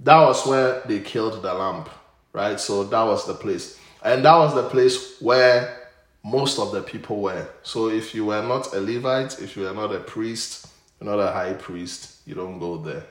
that 0.00 0.20
was 0.20 0.46
where 0.46 0.80
they 0.86 1.00
killed 1.00 1.42
the 1.42 1.52
lamb, 1.52 1.84
right? 2.32 2.58
So 2.58 2.84
that 2.84 3.02
was 3.02 3.26
the 3.26 3.34
place. 3.34 3.78
And 4.02 4.24
that 4.24 4.36
was 4.36 4.54
the 4.54 4.68
place 4.68 5.20
where 5.20 5.88
most 6.24 6.58
of 6.58 6.72
the 6.72 6.82
people 6.82 7.20
were. 7.20 7.48
So 7.62 7.88
if 7.88 8.14
you 8.14 8.26
were 8.26 8.42
not 8.42 8.74
a 8.74 8.80
Levite, 8.80 9.40
if 9.40 9.56
you 9.56 9.64
were 9.64 9.74
not 9.74 9.94
a 9.94 10.00
priest, 10.00 10.68
you're 11.00 11.10
not 11.10 11.22
a 11.22 11.32
high 11.32 11.54
priest, 11.54 12.20
you 12.26 12.34
don't 12.34 12.58
go 12.58 12.78
there. 12.78 13.04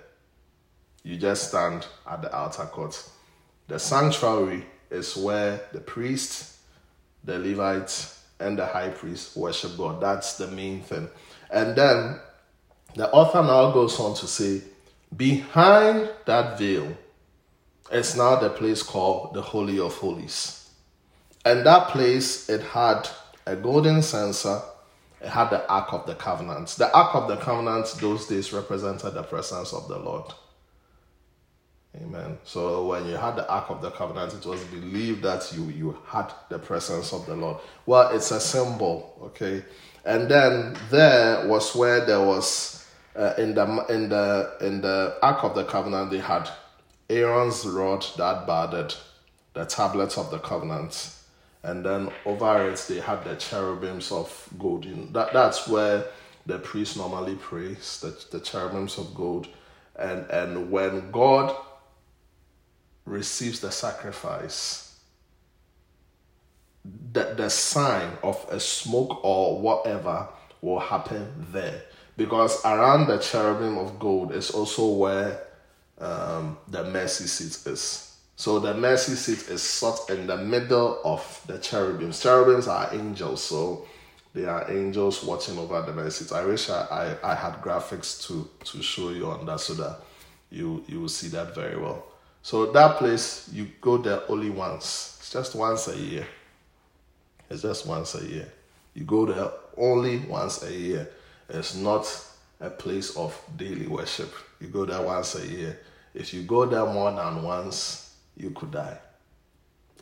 You 1.07 1.15
just 1.15 1.47
stand 1.47 1.87
at 2.05 2.21
the 2.21 2.35
outer 2.35 2.65
court. 2.65 3.01
The 3.69 3.79
sanctuary 3.79 4.65
is 4.91 5.15
where 5.15 5.61
the 5.71 5.79
priest, 5.79 6.57
the 7.23 7.39
Levites, 7.39 8.25
and 8.41 8.59
the 8.59 8.65
high 8.65 8.89
priest 8.89 9.37
worship 9.37 9.77
God. 9.77 10.01
That's 10.01 10.37
the 10.37 10.47
main 10.47 10.81
thing. 10.81 11.07
And 11.49 11.77
then 11.77 12.19
the 12.95 13.09
author 13.09 13.41
now 13.41 13.71
goes 13.71 13.97
on 14.01 14.15
to 14.15 14.27
say, 14.27 14.63
Behind 15.15 16.09
that 16.25 16.59
veil 16.59 16.97
is 17.89 18.17
now 18.17 18.35
the 18.35 18.49
place 18.49 18.83
called 18.83 19.33
the 19.33 19.41
Holy 19.41 19.79
of 19.79 19.95
Holies. 19.95 20.69
And 21.45 21.65
that 21.65 21.87
place, 21.87 22.49
it 22.49 22.61
had 22.61 23.07
a 23.45 23.55
golden 23.55 24.01
censer, 24.01 24.61
it 25.21 25.29
had 25.29 25.51
the 25.51 25.65
Ark 25.69 25.93
of 25.93 26.05
the 26.05 26.15
Covenant. 26.15 26.67
The 26.77 26.93
Ark 26.93 27.15
of 27.15 27.29
the 27.29 27.37
Covenant, 27.37 27.95
those 28.01 28.27
days, 28.27 28.51
represented 28.51 29.13
the 29.13 29.23
presence 29.23 29.71
of 29.71 29.87
the 29.87 29.99
Lord. 29.99 30.33
Amen. 32.03 32.37
So 32.43 32.85
when 32.87 33.07
you 33.07 33.15
had 33.15 33.35
the 33.35 33.49
Ark 33.49 33.69
of 33.69 33.81
the 33.81 33.91
Covenant, 33.91 34.33
it 34.33 34.45
was 34.45 34.63
believed 34.65 35.23
that 35.23 35.51
you, 35.55 35.65
you 35.69 35.97
had 36.07 36.31
the 36.49 36.59
presence 36.59 37.11
of 37.13 37.25
the 37.25 37.35
Lord. 37.35 37.57
Well, 37.85 38.15
it's 38.15 38.31
a 38.31 38.39
symbol, 38.39 39.17
okay? 39.23 39.63
And 40.05 40.29
then 40.29 40.77
there 40.91 41.47
was 41.47 41.75
where 41.75 42.05
there 42.05 42.23
was 42.23 42.85
uh, 43.15 43.33
in 43.37 43.55
the 43.55 43.85
in 43.89 44.09
the 44.09 44.53
in 44.61 44.81
the 44.81 45.17
Ark 45.21 45.43
of 45.43 45.55
the 45.55 45.63
Covenant, 45.63 46.11
they 46.11 46.19
had 46.19 46.49
Aaron's 47.09 47.65
rod 47.65 48.05
that 48.17 48.45
budded, 48.45 48.93
the 49.53 49.65
tablets 49.65 50.17
of 50.17 50.29
the 50.29 50.39
covenant, 50.39 51.15
and 51.63 51.83
then 51.83 52.11
over 52.25 52.69
it 52.69 52.85
they 52.87 52.99
had 52.99 53.23
the 53.23 53.35
cherubims 53.35 54.11
of 54.11 54.49
gold. 54.59 54.85
That 55.13 55.33
that's 55.33 55.67
where 55.67 56.05
the 56.45 56.59
priest 56.59 56.95
normally 56.95 57.35
prays, 57.35 57.99
the, 58.01 58.37
the 58.37 58.43
cherubims 58.43 58.97
of 58.97 59.15
gold, 59.15 59.47
and 59.97 60.29
and 60.29 60.69
when 60.69 61.11
God 61.11 61.55
receives 63.07 63.59
the 63.61 63.71
sacrifice, 63.71 64.99
the, 67.13 67.33
the 67.35 67.49
sign 67.49 68.11
of 68.21 68.45
a 68.49 68.59
smoke 68.59 69.23
or 69.23 69.59
whatever 69.59 70.27
will 70.61 70.79
happen 70.79 71.47
there 71.51 71.81
because 72.17 72.63
around 72.65 73.07
the 73.07 73.19
cherubim 73.19 73.77
of 73.77 73.99
gold 73.99 74.33
is 74.33 74.49
also 74.49 74.87
where 74.87 75.43
um, 75.99 76.57
the 76.67 76.83
mercy 76.85 77.27
seat 77.27 77.71
is. 77.71 78.17
So 78.35 78.59
the 78.59 78.73
mercy 78.73 79.13
seat 79.13 79.49
is 79.49 79.63
sort 79.63 80.09
in 80.09 80.27
the 80.27 80.37
middle 80.37 80.99
of 81.03 81.41
the 81.47 81.57
cherubims. 81.59 82.21
Cherubims 82.21 82.67
are 82.67 82.93
angels, 82.93 83.43
so 83.43 83.87
they 84.33 84.45
are 84.45 84.69
angels 84.71 85.23
watching 85.23 85.57
over 85.57 85.81
the 85.81 85.93
mercy 85.93 86.25
seat. 86.25 86.35
I 86.35 86.45
wish 86.45 86.69
I, 86.69 87.17
I, 87.23 87.31
I 87.31 87.35
had 87.35 87.61
graphics 87.61 88.27
to 88.27 88.47
to 88.65 88.83
show 88.83 89.09
you 89.09 89.27
on 89.27 89.45
that 89.45 89.59
so 89.59 89.73
that 89.75 90.01
you 90.49 90.83
you 90.87 91.01
will 91.01 91.09
see 91.09 91.29
that 91.29 91.55
very 91.55 91.79
well. 91.79 92.03
So 92.47 92.65
that 92.67 92.95
place 92.95 93.49
you 93.51 93.67
go 93.81 93.97
there 93.97 94.21
only 94.29 94.49
once. 94.49 95.17
It's 95.19 95.33
just 95.33 95.53
once 95.53 95.89
a 95.89 95.97
year. 95.97 96.25
It's 97.49 97.61
just 97.61 97.85
once 97.85 98.15
a 98.15 98.25
year. 98.25 98.47
You 98.93 99.03
go 99.03 99.25
there 99.25 99.51
only 99.75 100.19
once 100.19 100.63
a 100.63 100.71
year. 100.71 101.09
It's 101.49 101.75
not 101.75 102.07
a 102.61 102.69
place 102.69 103.17
of 103.17 103.37
daily 103.57 103.87
worship. 103.87 104.33
You 104.61 104.67
go 104.67 104.85
there 104.85 105.01
once 105.01 105.35
a 105.35 105.45
year. 105.45 105.77
If 106.13 106.33
you 106.33 106.43
go 106.43 106.65
there 106.65 106.85
more 106.85 107.11
than 107.11 107.43
once, 107.43 108.15
you 108.37 108.51
could 108.51 108.71
die. 108.71 108.97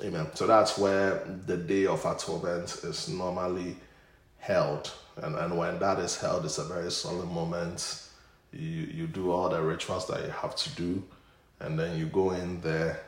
Amen. 0.03 0.27
So 0.36 0.45
that's 0.45 0.77
where 0.77 1.25
the 1.47 1.58
day 1.58 1.88
of 1.88 2.05
atonement 2.05 2.65
is 2.84 3.10
normally 3.10 3.75
held. 4.38 4.91
And, 5.17 5.36
and 5.36 5.58
when 5.58 5.79
that 5.79 5.97
is 5.97 6.15
held, 6.15 6.45
it's 6.45 6.60
a 6.60 6.63
very 6.65 6.91
solemn 6.91 7.34
moment. 7.34 8.03
You, 8.53 8.88
you 8.93 9.08
do 9.08 9.31
all 9.31 9.49
the 9.49 9.63
rituals 9.63 10.05
that 10.10 10.23
you 10.23 10.29
have 10.29 10.55
to 10.55 10.69
do, 10.75 11.03
and 11.59 11.79
then 11.79 11.97
you 11.97 12.05
go 12.07 12.31
in 12.31 12.61
there 12.61 13.01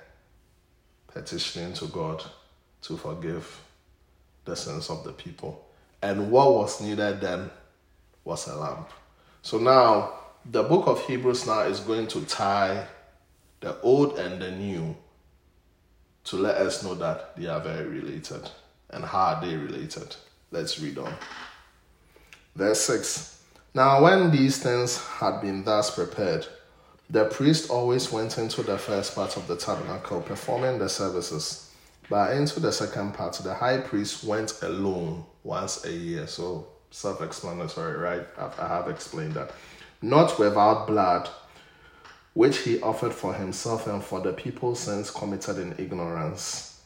petitioning 1.07 1.73
to 1.73 1.85
God 1.87 2.23
to 2.83 2.97
forgive 2.97 3.61
the 4.45 4.55
sins 4.55 4.89
of 4.89 5.03
the 5.03 5.11
people. 5.11 5.65
And 6.01 6.31
what 6.31 6.53
was 6.53 6.81
needed 6.81 7.21
then 7.21 7.49
was 8.23 8.47
a 8.47 8.55
lamp. 8.55 8.89
So 9.41 9.57
now 9.57 10.13
the 10.45 10.63
book 10.63 10.87
of 10.87 11.05
Hebrews 11.05 11.47
now 11.47 11.61
is 11.61 11.79
going 11.79 12.07
to 12.07 12.25
tie 12.25 12.85
the 13.59 13.79
old 13.81 14.19
and 14.19 14.41
the 14.41 14.51
new 14.51 14.95
to 16.25 16.37
let 16.37 16.57
us 16.57 16.83
know 16.83 16.93
that 16.95 17.35
they 17.35 17.47
are 17.47 17.59
very 17.59 17.87
related. 17.87 18.49
And 18.89 19.03
how 19.03 19.35
are 19.35 19.45
they 19.45 19.55
related? 19.55 20.15
Let's 20.51 20.79
read 20.79 20.97
on. 20.97 21.13
Verse 22.55 22.81
6 22.81 23.43
Now, 23.73 24.03
when 24.03 24.31
these 24.31 24.61
things 24.61 24.97
had 25.05 25.41
been 25.41 25.63
thus 25.63 25.93
prepared, 25.93 26.47
the 27.09 27.25
priest 27.25 27.69
always 27.69 28.11
went 28.11 28.37
into 28.37 28.61
the 28.63 28.77
first 28.77 29.15
part 29.15 29.37
of 29.37 29.47
the 29.47 29.55
tabernacle 29.55 30.21
performing 30.21 30.77
the 30.77 30.89
services. 30.89 31.71
But 32.09 32.35
into 32.35 32.59
the 32.59 32.71
second 32.71 33.13
part, 33.13 33.33
the 33.35 33.53
high 33.53 33.79
priest 33.79 34.23
went 34.23 34.61
alone 34.61 35.25
once 35.43 35.85
a 35.85 35.91
year. 35.91 36.27
So 36.27 36.67
self 36.91 37.21
explanatory, 37.21 37.97
right? 37.97 38.27
I 38.37 38.67
have 38.67 38.87
explained 38.89 39.33
that. 39.33 39.51
Not 40.01 40.37
without 40.39 40.87
blood, 40.87 41.29
which 42.33 42.59
he 42.59 42.79
offered 42.81 43.13
for 43.13 43.33
himself 43.33 43.87
and 43.87 44.03
for 44.03 44.19
the 44.19 44.33
people's 44.33 44.79
sins 44.79 45.09
committed 45.09 45.57
in 45.57 45.73
ignorance. 45.77 46.81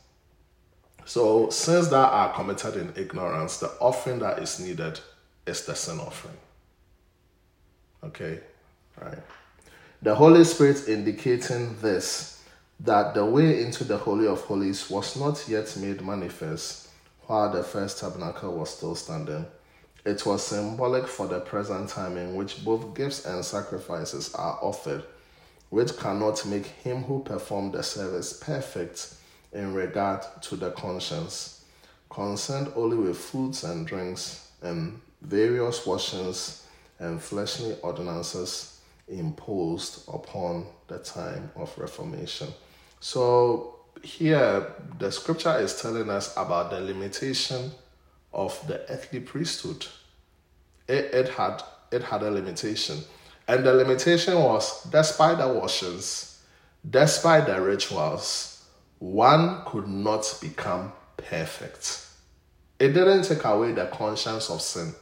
So, 1.04 1.50
sins 1.50 1.90
that 1.90 2.10
are 2.10 2.34
committed 2.34 2.78
in 2.78 2.94
ignorance, 2.96 3.58
the 3.58 3.72
offering 3.80 4.20
that 4.20 4.40
is 4.40 4.60
needed 4.60 5.00
is 5.46 5.66
the 5.66 5.76
sin 5.76 6.00
offering. 6.00 6.38
Okay, 8.04 8.40
right. 9.02 9.18
The 10.04 10.16
Holy 10.16 10.44
Spirit 10.46 10.90
indicating 10.90 11.78
this 11.80 12.42
that 12.80 13.14
the 13.14 13.24
way 13.24 13.62
into 13.62 13.84
the 13.84 14.00
Holy 14.00 14.26
of 14.26 14.42
Holies 14.42 14.90
was 14.90 15.16
not 15.16 15.48
yet 15.48 15.78
made 15.78 16.02
manifest 16.02 16.88
while 17.28 17.52
the 17.52 17.62
first 17.62 18.00
tabernacle 18.00 18.52
was 18.58 18.72
still 18.72 18.96
standing. 18.96 19.46
It 20.04 20.26
was 20.26 20.42
symbolic 20.42 21.08
for 21.08 21.28
the 21.28 21.40
present 21.42 21.90
time 21.90 22.18
in 22.18 22.34
which 22.34 22.66
both 22.66 22.96
gifts 22.96 23.26
and 23.26 23.46
sacrifices 23.46 24.34
are 24.34 24.58
offered, 24.64 25.04
which 25.70 25.96
cannot 25.98 26.48
make 26.48 26.66
him 26.66 27.04
who 27.04 27.22
performed 27.22 27.74
the 27.74 27.84
service 27.84 28.34
perfect 28.34 29.14
in 29.54 29.72
regard 29.76 30.24
to 30.42 30.56
the 30.56 30.72
conscience, 30.72 31.64
concerned 32.10 32.72
only 32.76 32.98
with 32.98 33.20
foods 33.20 33.64
and 33.64 33.86
drinks 33.86 34.50
and 34.64 35.00
various 35.22 35.86
washings 35.86 36.66
and 36.98 37.22
fleshly 37.22 37.76
ordinances 37.84 38.71
imposed 39.12 40.08
upon 40.08 40.66
the 40.88 41.00
time 41.00 41.52
of 41.56 41.76
Reformation. 41.78 42.48
So, 43.00 43.76
here 44.04 44.66
the 45.00 45.12
scripture 45.12 45.58
is 45.60 45.82
telling 45.82 46.10
us 46.10 46.34
about 46.38 46.72
the 46.72 46.82
limitation 46.82 47.72
of 48.34 48.60
the 48.68 48.80
earthly 48.90 49.20
priesthood. 49.20 49.86
It, 50.88 51.14
it 51.14 51.30
had 51.30 51.62
it 51.92 52.04
had 52.04 52.24
a 52.24 52.32
limitation. 52.32 53.00
And 53.48 53.66
the 53.66 53.74
limitation 53.74 54.36
was 54.36 54.84
despite 54.86 55.38
the 55.38 55.48
washings, 55.48 56.42
despite 56.90 57.48
the 57.48 57.62
rituals, 57.62 58.64
one 59.00 59.64
could 59.66 59.88
not 59.88 60.38
become 60.42 60.94
perfect. 61.18 62.08
It 62.80 62.94
didn't 62.94 63.24
take 63.24 63.44
away 63.44 63.74
the 63.74 63.88
conscience 63.88 64.50
of 64.50 64.62
sin. 64.62 64.94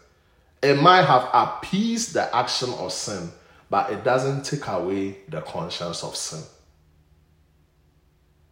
It 0.62 0.82
might 0.82 1.04
have 1.04 1.30
appeased 1.34 2.14
the 2.14 2.36
action 2.36 2.74
of 2.74 2.92
sin, 2.92 3.30
but 3.70 3.92
it 3.92 4.04
doesn't 4.04 4.44
take 4.44 4.68
away 4.68 5.18
the 5.30 5.42
conscience 5.42 6.04
of 6.04 6.16
sin. 6.16 6.42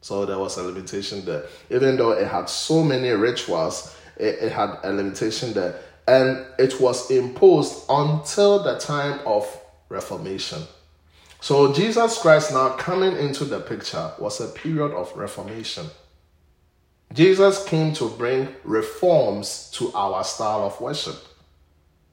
So 0.02 0.26
there 0.26 0.38
was 0.38 0.58
a 0.58 0.64
limitation 0.64 1.26
there. 1.26 1.46
Even 1.70 1.98
though 1.98 2.12
it 2.12 2.28
had 2.28 2.50
so 2.50 2.84
many 2.84 3.10
rituals, 3.10 3.96
it, 4.16 4.36
it 4.42 4.52
had 4.52 4.78
a 4.84 4.94
limitation 4.94 5.54
there. 5.54 5.80
And 6.08 6.46
it 6.58 6.80
was 6.80 7.12
imposed 7.12 7.84
until 7.90 8.64
the 8.64 8.78
time 8.78 9.20
of 9.26 9.46
Reformation. 9.90 10.62
So 11.40 11.72
Jesus 11.72 12.20
Christ 12.20 12.52
now 12.52 12.70
coming 12.70 13.16
into 13.16 13.46
the 13.46 13.60
picture 13.60 14.12
was 14.20 14.42
a 14.42 14.48
period 14.48 14.92
of 14.92 15.16
reformation. 15.16 15.86
Jesus 17.14 17.64
came 17.66 17.94
to 17.94 18.10
bring 18.10 18.50
reforms 18.64 19.70
to 19.74 19.94
our 19.94 20.24
style 20.24 20.66
of 20.66 20.82
worship. 20.82 21.16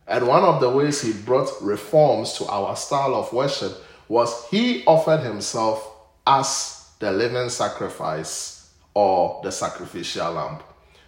And 0.07 0.27
one 0.27 0.45
of 0.45 0.61
the 0.61 0.71
ways 0.71 1.01
he 1.01 1.13
brought 1.13 1.51
reforms 1.63 2.35
to 2.35 2.47
our 2.47 2.77
style 2.77 3.15
of 3.15 3.33
worship 3.33 3.73
was 4.09 4.49
he 4.49 4.85
offered 4.85 5.21
himself 5.21 5.91
as 6.27 6.91
the 6.99 7.11
living 7.11 7.49
sacrifice 7.49 8.71
or 8.93 9.41
the 9.43 9.51
sacrificial 9.51 10.33
lamb. 10.33 10.59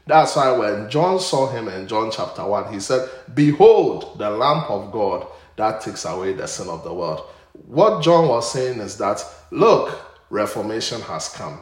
That's 0.07 0.37
why 0.37 0.53
when 0.53 0.89
John 0.89 1.19
saw 1.19 1.51
him 1.51 1.69
in 1.69 1.89
John 1.89 2.11
chapter 2.11 2.45
1, 2.45 2.73
he 2.73 2.81
said, 2.81 3.09
Behold, 3.35 4.19
the 4.19 4.31
Lamb 4.31 4.65
of 4.69 4.93
God 4.93 5.27
that 5.57 5.81
takes 5.81 6.05
away 6.05 6.33
the 6.33 6.47
sin 6.47 6.69
of 6.69 6.85
the 6.85 6.95
world. 6.95 7.23
What 7.67 8.03
John 8.03 8.29
was 8.29 8.53
saying 8.53 8.79
is 8.81 8.97
that, 8.99 9.25
look, 9.51 9.99
reformation 10.31 11.01
has 11.03 11.29
come. 11.29 11.61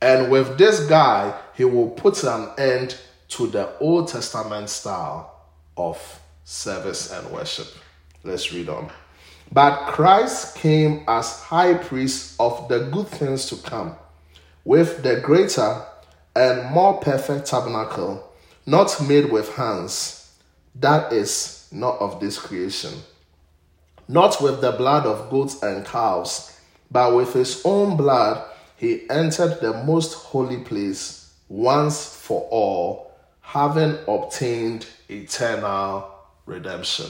And 0.00 0.30
with 0.30 0.56
this 0.56 0.86
guy, 0.86 1.38
he 1.54 1.64
will 1.64 1.90
put 1.90 2.22
an 2.24 2.50
end 2.56 2.96
to 3.28 3.48
the 3.48 3.76
Old 3.78 4.08
Testament 4.08 4.70
style 4.70 5.34
of 5.76 6.20
service 6.48 7.12
and 7.12 7.30
worship. 7.30 7.66
Let's 8.24 8.54
read 8.54 8.70
on. 8.70 8.90
But 9.52 9.88
Christ 9.88 10.56
came 10.56 11.04
as 11.06 11.42
high 11.42 11.74
priest 11.74 12.36
of 12.40 12.68
the 12.68 12.88
good 12.90 13.06
things 13.06 13.46
to 13.50 13.56
come, 13.56 13.94
with 14.64 15.02
the 15.02 15.20
greater 15.20 15.82
and 16.34 16.70
more 16.70 17.00
perfect 17.00 17.46
tabernacle, 17.46 18.32
not 18.64 18.96
made 19.06 19.30
with 19.30 19.54
hands, 19.56 20.32
that 20.76 21.12
is, 21.12 21.68
not 21.70 21.98
of 22.00 22.18
this 22.18 22.38
creation. 22.38 22.94
Not 24.08 24.40
with 24.40 24.62
the 24.62 24.72
blood 24.72 25.04
of 25.04 25.28
goats 25.28 25.62
and 25.62 25.84
cows, 25.84 26.58
but 26.90 27.14
with 27.14 27.34
his 27.34 27.60
own 27.66 27.98
blood 27.98 28.42
he 28.76 29.08
entered 29.10 29.60
the 29.60 29.84
most 29.84 30.14
holy 30.14 30.60
place 30.64 31.30
once 31.50 32.06
for 32.14 32.48
all, 32.50 33.12
having 33.42 33.98
obtained 34.06 34.86
eternal 35.10 36.14
redemption. 36.48 37.06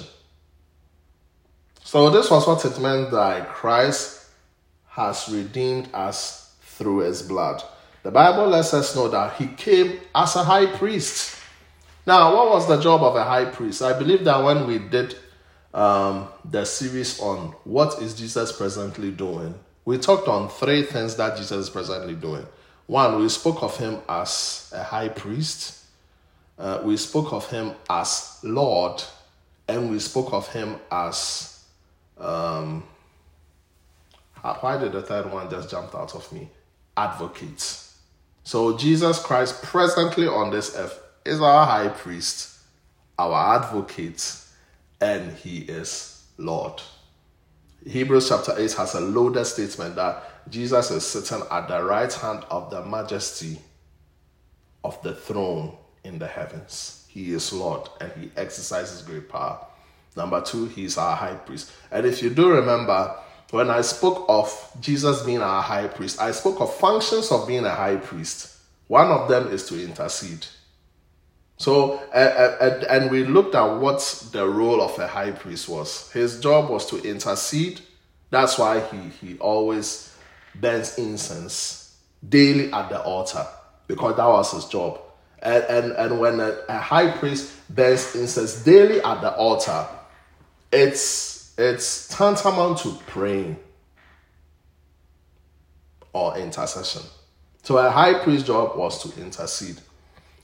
So, 1.85 2.11
this 2.11 2.31
was 2.31 2.47
what 2.47 2.65
it 2.65 2.79
meant 2.81 3.11
that 3.13 3.49
Christ 3.49 4.27
has 4.89 5.29
redeemed 5.31 5.89
us 5.95 6.55
through 6.61 6.99
his 6.99 7.23
blood. 7.23 7.63
The 8.03 8.11
Bible 8.11 8.47
lets 8.49 8.75
us 8.75 8.95
know 8.95 9.09
that 9.09 9.37
he 9.37 9.47
came 9.47 10.01
as 10.15 10.37
a 10.37 10.45
high 10.45 10.67
priest. 10.67 11.37
Now, 12.07 12.35
what 12.35 12.51
was 12.51 12.69
the 12.69 12.81
job 12.81 13.03
of 13.03 13.17
a 13.17 13.25
high 13.25 13.47
priest? 13.47 13.83
I 13.83 13.99
believe 13.99 14.25
that 14.25 14.43
when 14.43 14.67
we 14.67 14.79
did 14.79 15.17
um, 15.73 16.29
the 16.45 16.65
series 16.65 17.21
on 17.21 17.55
what 17.65 18.03
is 18.03 18.15
Jesus 18.15 18.53
presently 18.53 19.11
doing, 19.11 19.55
we 19.85 19.99
talked 19.99 20.29
on 20.29 20.49
three 20.49 20.83
things 20.83 21.17
that 21.17 21.37
Jesus 21.37 21.67
is 21.67 21.71
presently 21.71 22.15
doing. 22.15 22.47
One, 22.87 23.21
we 23.21 23.29
spoke 23.29 23.63
of 23.63 23.77
him 23.77 23.99
as 24.09 24.73
a 24.75 24.83
high 24.83 25.09
priest, 25.09 25.85
uh, 26.59 26.81
we 26.83 26.97
spoke 26.97 27.33
of 27.33 27.49
him 27.51 27.73
as 27.89 28.39
Lord, 28.43 29.03
and 29.69 29.91
we 29.91 29.99
spoke 29.99 30.33
of 30.33 30.49
him 30.53 30.77
as. 30.91 31.65
Um, 32.19 32.85
why 34.61 34.79
did 34.79 34.93
the 34.93 35.03
third 35.03 35.31
one 35.31 35.51
just 35.51 35.71
jump 35.71 35.95
out 35.95 36.15
of 36.15 36.33
me? 36.33 36.49
Advocate. 36.97 37.85
So 38.45 38.77
Jesus 38.79 39.21
Christ 39.21 39.63
presently 39.63 40.27
on 40.27 40.51
this 40.51 40.75
earth 40.77 41.01
is 41.25 41.41
our 41.41 41.67
high 41.67 41.89
priest, 41.89 42.57
our 43.19 43.57
advocate, 43.57 44.37
and 45.01 45.33
he 45.33 45.59
is 45.59 46.25
Lord. 46.39 46.81
Hebrews 47.87 48.29
chapter 48.29 48.55
8 48.57 48.73
has 48.73 48.95
a 48.95 49.01
loaded 49.01 49.45
statement 49.45 49.97
that 49.97 50.51
Jesus 50.51 50.91
is 50.91 51.07
sitting 51.07 51.45
at 51.51 51.69
the 51.69 51.83
right 51.85 52.13
hand 52.13 52.45
of 52.51 52.71
the 52.71 52.85
majesty 52.85 53.59
of 54.83 55.01
the 55.03 55.15
throne 55.15 55.77
in 56.05 56.19
the 56.19 56.27
heavens. 56.27 56.98
He 57.19 57.33
is 57.33 57.53
Lord 57.53 57.89
and 58.01 58.13
he 58.13 58.31
exercises 58.37 59.03
great 59.03 59.29
power. 59.29 59.59
Number 60.17 60.41
two, 60.41 60.67
he's 60.67 60.97
our 60.97 61.17
high 61.17 61.35
priest. 61.35 61.73
And 61.91 62.07
if 62.07 62.23
you 62.23 62.31
do 62.31 62.49
remember, 62.49 63.13
when 63.51 63.71
I 63.71 63.81
spoke 63.81 64.25
of 64.29 64.71
Jesus 64.81 65.25
being 65.25 65.43
our 65.43 65.61
high 65.61 65.89
priest, 65.89 66.21
I 66.21 66.31
spoke 66.31 66.61
of 66.61 66.73
functions 66.77 67.33
of 67.33 67.49
being 67.49 67.65
a 67.65 67.75
high 67.75 67.97
priest. 67.97 68.57
One 68.87 69.09
of 69.09 69.29
them 69.29 69.49
is 69.49 69.67
to 69.69 69.83
intercede. 69.83 70.47
So, 71.57 71.99
and 72.15 73.11
we 73.11 73.25
looked 73.25 73.57
at 73.57 73.65
what 73.65 74.29
the 74.31 74.49
role 74.49 74.81
of 74.81 74.97
a 75.01 75.09
high 75.09 75.33
priest 75.33 75.69
was. 75.69 76.13
His 76.13 76.39
job 76.39 76.71
was 76.71 76.87
to 76.91 77.03
intercede. 77.03 77.81
That's 78.31 78.59
why 78.59 78.79
he, 78.79 79.27
he 79.27 79.39
always 79.39 80.17
burns 80.55 80.99
incense 80.99 81.99
daily 82.29 82.73
at 82.73 82.89
the 82.91 83.03
altar, 83.03 83.45
because 83.89 84.17
that 84.17 84.27
was 84.27 84.53
his 84.53 84.67
job. 84.67 85.01
And, 85.43 85.65
and, 85.65 85.93
and 85.93 86.21
when 86.21 86.41
a, 86.41 86.59
a 86.69 86.79
high 86.79 87.11
priest 87.11 87.53
burns 87.71 88.15
incense 88.15 88.65
daily 88.65 89.01
at 89.03 89.21
the 89.21 89.35
altar, 89.35 89.87
it's, 90.73 91.55
it's 91.59 92.09
tantamount 92.09 92.79
to 92.79 92.99
praying 93.07 93.57
or 96.13 96.37
intercession. 96.39 97.03
So 97.63 97.79
a 97.79 97.91
high 97.91 98.15
priest 98.23 98.47
job 98.47 98.77
was 98.77 99.03
to 99.03 99.21
intercede. 99.21 99.79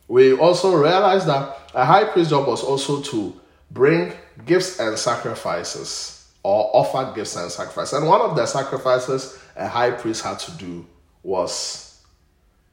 We 0.08 0.34
also 0.34 0.76
realized 0.76 1.26
that 1.26 1.56
a 1.74 1.84
high 1.84 2.04
priest 2.04 2.30
job 2.30 2.46
was 2.46 2.62
also 2.62 3.00
to 3.00 3.40
bring 3.70 4.12
gifts 4.44 4.78
and 4.78 4.96
sacrifices 4.98 6.28
or 6.42 6.70
offer 6.74 7.12
gifts 7.14 7.36
and 7.36 7.50
sacrifices. 7.50 7.94
And 7.94 8.06
one 8.06 8.20
of 8.20 8.36
the 8.36 8.46
sacrifices 8.46 9.38
a 9.56 9.66
high 9.66 9.90
priest 9.90 10.22
had 10.22 10.38
to 10.40 10.50
do 10.52 10.86
was 11.22 12.02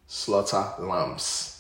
slaughter 0.08 0.66
lambs. 0.80 1.51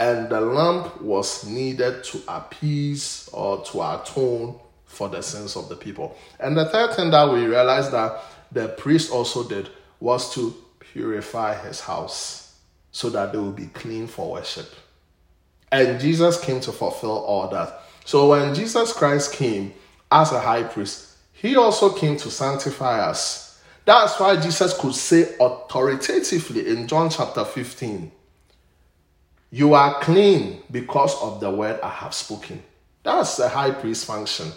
And 0.00 0.28
the 0.28 0.40
lamb 0.40 0.90
was 1.00 1.44
needed 1.44 2.04
to 2.04 2.22
appease 2.28 3.28
or 3.32 3.64
to 3.64 3.82
atone 3.82 4.60
for 4.86 5.08
the 5.08 5.22
sins 5.22 5.56
of 5.56 5.68
the 5.68 5.76
people. 5.76 6.16
And 6.38 6.56
the 6.56 6.66
third 6.66 6.94
thing 6.94 7.10
that 7.10 7.30
we 7.32 7.46
realized 7.46 7.92
that 7.92 8.20
the 8.52 8.68
priest 8.68 9.10
also 9.10 9.46
did 9.48 9.68
was 10.00 10.32
to 10.34 10.54
purify 10.78 11.54
his 11.54 11.80
house 11.80 12.56
so 12.92 13.10
that 13.10 13.32
they 13.32 13.38
will 13.38 13.52
be 13.52 13.66
clean 13.66 14.06
for 14.06 14.32
worship. 14.32 14.72
And 15.70 16.00
Jesus 16.00 16.40
came 16.40 16.60
to 16.60 16.72
fulfill 16.72 17.18
all 17.24 17.48
that. 17.48 17.82
So 18.04 18.30
when 18.30 18.54
Jesus 18.54 18.92
Christ 18.92 19.32
came 19.34 19.74
as 20.10 20.32
a 20.32 20.40
high 20.40 20.62
priest, 20.62 21.16
he 21.32 21.56
also 21.56 21.92
came 21.92 22.16
to 22.16 22.30
sanctify 22.30 23.00
us. 23.00 23.60
That's 23.84 24.18
why 24.18 24.36
Jesus 24.40 24.76
could 24.78 24.94
say 24.94 25.34
authoritatively 25.40 26.68
in 26.68 26.88
John 26.88 27.10
chapter 27.10 27.44
15, 27.44 28.10
You 29.50 29.74
are 29.74 30.00
clean 30.00 30.62
because 30.70 31.20
of 31.22 31.40
the 31.40 31.50
word 31.50 31.80
I 31.80 31.88
have 31.88 32.14
spoken. 32.14 32.62
That's 33.02 33.36
the 33.36 33.48
high 33.48 33.70
priest 33.70 34.04
function. 34.04 34.52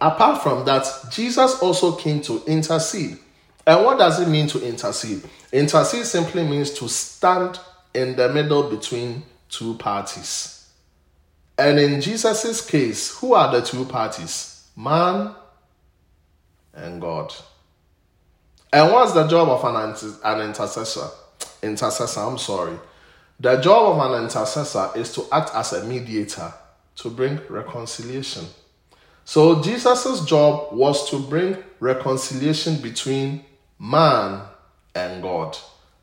Apart 0.00 0.42
from 0.42 0.64
that, 0.64 0.86
Jesus 1.10 1.60
also 1.60 1.92
came 1.96 2.20
to 2.22 2.42
intercede. 2.46 3.18
And 3.66 3.84
what 3.84 3.98
does 3.98 4.20
it 4.20 4.28
mean 4.28 4.46
to 4.48 4.66
intercede? 4.66 5.22
Intercede 5.52 6.04
simply 6.04 6.44
means 6.44 6.70
to 6.72 6.88
stand 6.88 7.58
in 7.94 8.16
the 8.16 8.28
middle 8.28 8.64
between 8.68 9.22
two 9.48 9.74
parties. 9.74 10.68
And 11.56 11.78
in 11.78 12.00
Jesus' 12.00 12.66
case, 12.66 13.16
who 13.18 13.34
are 13.34 13.50
the 13.52 13.64
two 13.64 13.84
parties? 13.84 14.68
Man 14.76 15.34
and 16.74 17.00
God. 17.00 17.32
And 18.72 18.92
what's 18.92 19.12
the 19.12 19.26
job 19.28 19.48
of 19.48 19.64
an, 19.64 19.94
an 20.24 20.48
intercessor? 20.48 21.08
Intercessor, 21.64 22.20
I'm 22.20 22.38
sorry. 22.38 22.78
The 23.40 23.56
job 23.56 23.98
of 23.98 24.12
an 24.12 24.22
intercessor 24.22 24.90
is 24.96 25.12
to 25.14 25.26
act 25.32 25.50
as 25.54 25.72
a 25.72 25.84
mediator 25.84 26.52
to 26.96 27.10
bring 27.10 27.40
reconciliation. 27.48 28.44
So 29.24 29.62
Jesus' 29.62 30.24
job 30.24 30.72
was 30.72 31.10
to 31.10 31.18
bring 31.18 31.56
reconciliation 31.80 32.76
between 32.76 33.44
man 33.78 34.42
and 34.94 35.22
God 35.22 35.56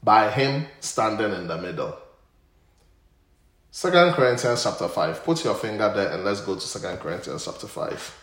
by 0.03 0.29
him 0.31 0.65
standing 0.79 1.31
in 1.31 1.47
the 1.47 1.57
middle. 1.57 1.95
Second 3.69 4.13
Corinthians 4.13 4.63
chapter 4.63 4.87
5. 4.89 5.23
Put 5.23 5.45
your 5.45 5.55
finger 5.55 5.91
there 5.95 6.11
and 6.11 6.25
let's 6.25 6.41
go 6.41 6.55
to 6.55 6.61
Second 6.61 6.97
Corinthians 6.97 7.45
chapter 7.45 7.67
5. 7.67 8.20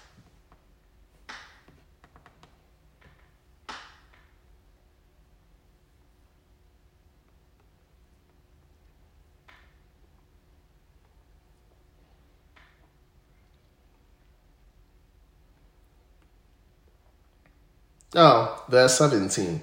Now, 18.14 18.62
verse 18.68 18.96
17. 18.98 19.60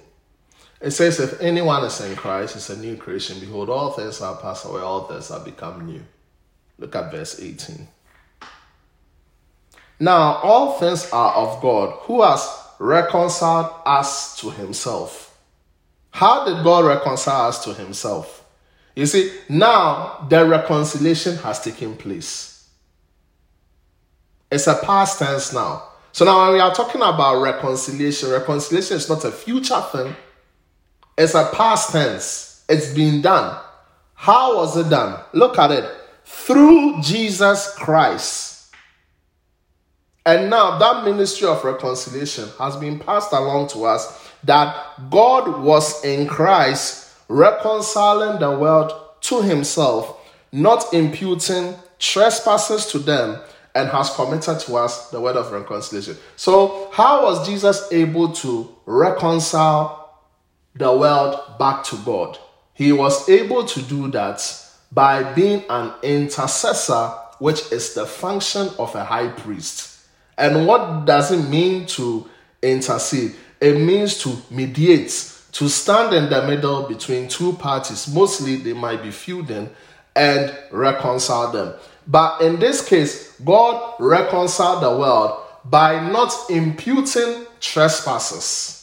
It 0.82 0.92
says, 0.92 1.20
If 1.20 1.42
anyone 1.42 1.84
is 1.84 2.00
in 2.02 2.16
Christ, 2.16 2.56
it's 2.56 2.70
a 2.70 2.78
new 2.78 2.96
creation. 2.98 3.40
Behold, 3.40 3.70
all 3.70 3.92
things 3.92 4.22
are 4.22 4.38
passed 4.38 4.66
away, 4.66 4.82
all 4.82 5.06
things 5.08 5.32
are 5.32 5.44
become 5.44 5.86
new. 5.86 6.04
Look 6.78 6.96
at 6.96 7.12
verse 7.12 7.40
18. 7.40 7.88
Now, 10.00 10.36
all 10.44 10.74
things 10.74 11.10
are 11.12 11.34
of 11.34 11.62
God, 11.62 11.98
who 12.02 12.22
has 12.22 12.48
reconciled 12.80 13.74
us 13.86 14.40
to 14.42 14.50
himself. 14.50 15.38
How 16.12 16.46
did 16.46 16.64
God 16.64 16.86
reconcile 16.86 17.48
us 17.48 17.64
to 17.64 17.74
himself? 17.74 18.46
You 18.96 19.06
see, 19.06 19.34
now 19.50 20.26
the 20.30 20.46
reconciliation 20.46 21.38
has 21.38 21.62
taken 21.62 21.96
place. 21.96 22.70
It's 24.52 24.68
a 24.68 24.76
past 24.76 25.20
tense 25.20 25.54
now. 25.54 25.90
So 26.16 26.24
now 26.24 26.46
when 26.46 26.54
we 26.54 26.60
are 26.62 26.74
talking 26.74 27.02
about 27.02 27.42
reconciliation, 27.42 28.30
reconciliation 28.30 28.96
is 28.96 29.10
not 29.10 29.26
a 29.26 29.32
future 29.34 29.82
thing, 29.92 30.16
it's 31.18 31.34
a 31.34 31.52
past 31.54 31.92
tense. 31.92 32.64
It's 32.70 32.94
been 32.94 33.22
done. 33.22 33.62
How 34.14 34.56
was 34.56 34.78
it 34.78 34.90
done? 34.90 35.22
Look 35.34 35.60
at 35.60 35.72
it. 35.72 35.84
Through 36.24 37.02
Jesus 37.02 37.76
Christ. 37.76 38.74
And 40.26 40.50
now 40.50 40.78
that 40.78 41.04
ministry 41.04 41.50
of 41.50 41.62
reconciliation 41.66 42.48
has 42.60 42.78
been 42.78 42.98
passed 42.98 43.34
along 43.34 43.68
to 43.72 43.84
us 43.84 44.32
that 44.46 45.10
God 45.10 45.62
was 45.62 46.02
in 46.06 46.28
Christ 46.28 47.14
reconciling 47.28 48.40
the 48.40 48.58
world 48.58 48.94
to 49.24 49.42
himself, 49.42 50.18
not 50.54 50.94
imputing 50.94 51.76
trespasses 52.00 52.86
to 52.86 53.00
them, 53.00 53.42
and 53.76 53.90
has 53.90 54.10
committed 54.16 54.60
to 54.62 54.76
us 54.78 55.10
the 55.12 55.22
word 55.22 55.36
of 55.36 55.52
reconciliation. 55.52 56.18
So, 56.38 56.90
how 56.94 57.26
was 57.26 57.46
Jesus 57.46 57.92
able 57.92 58.32
to 58.34 58.74
reconcile 58.86 60.06
the 60.76 60.92
world 60.92 61.40
back 61.58 61.84
to 61.86 61.98
God. 61.98 62.38
He 62.74 62.92
was 62.92 63.30
able 63.30 63.66
to 63.66 63.82
do 63.82 64.10
that 64.12 64.42
by 64.92 65.24
being 65.34 65.64
an 65.70 65.94
intercessor, 66.04 67.08
which 67.40 67.72
is 67.72 67.94
the 67.94 68.06
function 68.06 68.70
of 68.78 68.94
a 68.96 69.04
high 69.04 69.30
priest. 69.30 70.00
And 70.38 70.68
what 70.68 71.06
does 71.06 71.32
it 71.32 71.50
mean 71.50 71.86
to 71.88 72.30
intercede? 72.62 73.36
It 73.62 73.80
means 73.80 74.18
to 74.24 74.36
mediate, 74.52 75.32
to 75.54 75.70
stand 75.70 76.14
in 76.14 76.30
the 76.30 76.46
middle 76.46 76.84
between 76.84 77.30
two 77.30 77.54
parties. 77.54 78.14
Mostly 78.14 78.58
they 78.58 78.74
might 78.74 79.02
be 79.02 79.12
feuding 79.12 79.70
and 80.14 80.54
reconcile 80.72 81.52
them. 81.52 81.74
But 82.08 82.42
in 82.42 82.60
this 82.60 82.88
case, 82.88 83.40
God 83.44 83.96
reconciled 84.00 84.84
the 84.84 84.92
world 84.92 85.40
by 85.66 86.08
not 86.12 86.32
imputing 86.50 87.46
trespasses 87.60 88.76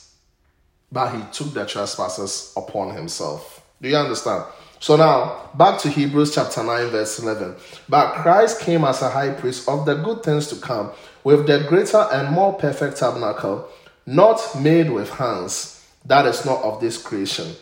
but 0.92 1.14
he 1.14 1.22
took 1.32 1.54
the 1.54 1.64
trespasses 1.64 2.52
upon 2.56 2.94
himself. 2.94 3.64
Do 3.80 3.88
you 3.88 3.96
understand? 3.96 4.44
So 4.78 4.96
now, 4.96 5.50
back 5.54 5.80
to 5.80 5.88
Hebrews 5.88 6.34
chapter 6.34 6.62
9, 6.62 6.88
verse 6.88 7.18
11. 7.18 7.56
But 7.88 8.14
Christ 8.16 8.60
came 8.60 8.84
as 8.84 9.00
a 9.00 9.08
high 9.08 9.30
priest 9.30 9.68
of 9.68 9.86
the 9.86 9.94
good 9.94 10.22
things 10.22 10.48
to 10.48 10.56
come, 10.56 10.90
with 11.24 11.46
the 11.46 11.64
greater 11.68 12.06
and 12.12 12.30
more 12.30 12.52
perfect 12.52 12.98
tabernacle, 12.98 13.68
not 14.06 14.40
made 14.60 14.90
with 14.90 15.08
hands, 15.10 15.86
that 16.04 16.26
is 16.26 16.44
not 16.44 16.62
of 16.62 16.80
this 16.80 17.00
creation. 17.00 17.54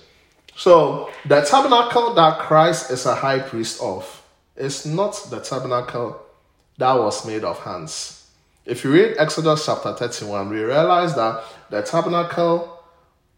So, 0.56 1.10
the 1.26 1.42
tabernacle 1.42 2.14
that 2.14 2.38
Christ 2.40 2.90
is 2.90 3.06
a 3.06 3.14
high 3.14 3.38
priest 3.38 3.80
of 3.80 4.19
is 4.60 4.86
not 4.86 5.28
the 5.30 5.40
tabernacle 5.40 6.20
that 6.78 6.92
was 6.92 7.26
made 7.26 7.44
of 7.44 7.58
hands. 7.60 8.30
If 8.66 8.84
you 8.84 8.92
read 8.92 9.16
Exodus 9.18 9.66
chapter 9.66 9.94
31, 9.94 10.50
we 10.50 10.60
realize 10.60 11.14
that 11.14 11.42
the 11.70 11.82
tabernacle 11.82 12.78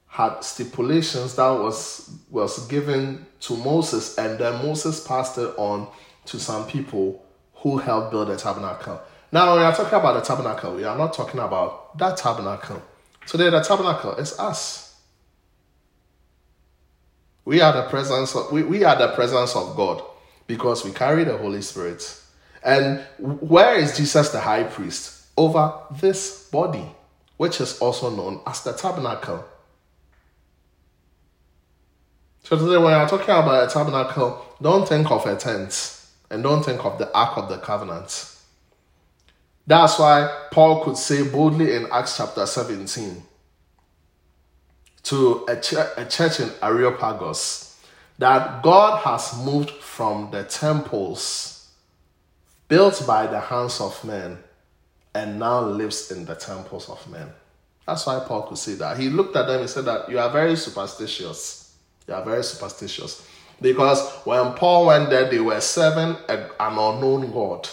had 0.08 0.40
stipulations 0.40 1.36
that 1.36 1.50
was 1.50 2.10
was 2.30 2.66
given 2.66 3.24
to 3.40 3.56
Moses, 3.56 4.18
and 4.18 4.38
then 4.38 4.62
Moses 4.62 5.06
passed 5.06 5.38
it 5.38 5.54
on 5.56 5.88
to 6.26 6.38
some 6.38 6.66
people 6.66 7.24
who 7.54 7.78
helped 7.78 8.10
build 8.10 8.28
the 8.28 8.36
tabernacle. 8.36 9.00
Now, 9.30 9.52
when 9.52 9.60
we 9.60 9.64
are 9.64 9.74
talking 9.74 9.98
about 9.98 10.14
the 10.14 10.20
tabernacle, 10.20 10.74
we 10.74 10.84
are 10.84 10.98
not 10.98 11.14
talking 11.14 11.40
about 11.40 11.96
that 11.96 12.18
tabernacle. 12.18 12.82
Today, 13.26 13.48
the 13.48 13.60
tabernacle 13.60 14.16
is 14.16 14.38
us. 14.38 14.96
We 17.44 17.60
are 17.60 17.72
the 17.72 17.88
presence 17.88 18.36
of, 18.36 18.52
we, 18.52 18.62
we 18.62 18.84
are 18.84 18.96
the 18.96 19.08
presence 19.14 19.56
of 19.56 19.74
God 19.74 20.02
because 20.52 20.84
we 20.84 20.90
carry 20.90 21.24
the 21.24 21.34
Holy 21.38 21.62
Spirit. 21.62 22.20
And 22.62 23.00
where 23.18 23.74
is 23.74 23.96
Jesus 23.96 24.28
the 24.28 24.40
high 24.40 24.64
priest? 24.64 25.24
Over 25.34 25.72
this 25.98 26.46
body, 26.50 26.84
which 27.38 27.58
is 27.58 27.78
also 27.78 28.10
known 28.10 28.42
as 28.46 28.62
the 28.62 28.74
tabernacle. 28.74 29.46
So 32.42 32.58
today, 32.58 32.76
when 32.76 32.92
I'm 32.92 33.08
talking 33.08 33.30
about 33.30 33.66
a 33.66 33.72
tabernacle, 33.72 34.44
don't 34.60 34.86
think 34.86 35.10
of 35.10 35.24
a 35.24 35.36
tent 35.36 36.04
and 36.30 36.42
don't 36.42 36.62
think 36.62 36.84
of 36.84 36.98
the 36.98 37.10
Ark 37.16 37.38
of 37.38 37.48
the 37.48 37.56
Covenant. 37.56 38.30
That's 39.66 39.98
why 39.98 40.48
Paul 40.50 40.84
could 40.84 40.98
say 40.98 41.26
boldly 41.26 41.74
in 41.74 41.86
Acts 41.90 42.18
chapter 42.18 42.44
17 42.44 43.22
to 45.04 45.46
a, 45.48 45.56
ch- 45.56 45.72
a 45.96 46.06
church 46.10 46.40
in 46.40 46.50
Areopagus 46.62 47.71
that 48.18 48.62
God 48.62 49.02
has 49.02 49.38
moved 49.44 49.70
from 49.70 50.30
the 50.30 50.44
temples 50.44 51.70
built 52.68 53.04
by 53.06 53.26
the 53.26 53.40
hands 53.40 53.80
of 53.80 54.02
men 54.04 54.38
and 55.14 55.38
now 55.38 55.60
lives 55.60 56.10
in 56.10 56.24
the 56.24 56.34
temples 56.34 56.88
of 56.88 57.06
men. 57.10 57.28
That's 57.86 58.06
why 58.06 58.20
Paul 58.26 58.42
could 58.42 58.58
say 58.58 58.74
that. 58.74 58.98
He 58.98 59.10
looked 59.10 59.36
at 59.36 59.46
them 59.46 59.60
and 59.60 59.68
said 59.68 59.84
that 59.86 60.08
you 60.08 60.18
are 60.18 60.30
very 60.30 60.56
superstitious. 60.56 61.74
You 62.06 62.14
are 62.14 62.24
very 62.24 62.42
superstitious. 62.42 63.26
Because 63.60 64.10
when 64.24 64.54
Paul 64.54 64.86
went 64.86 65.10
there, 65.10 65.28
they 65.30 65.40
were 65.40 65.60
serving 65.60 66.16
an 66.28 66.50
unknown 66.58 67.30
God. 67.32 67.68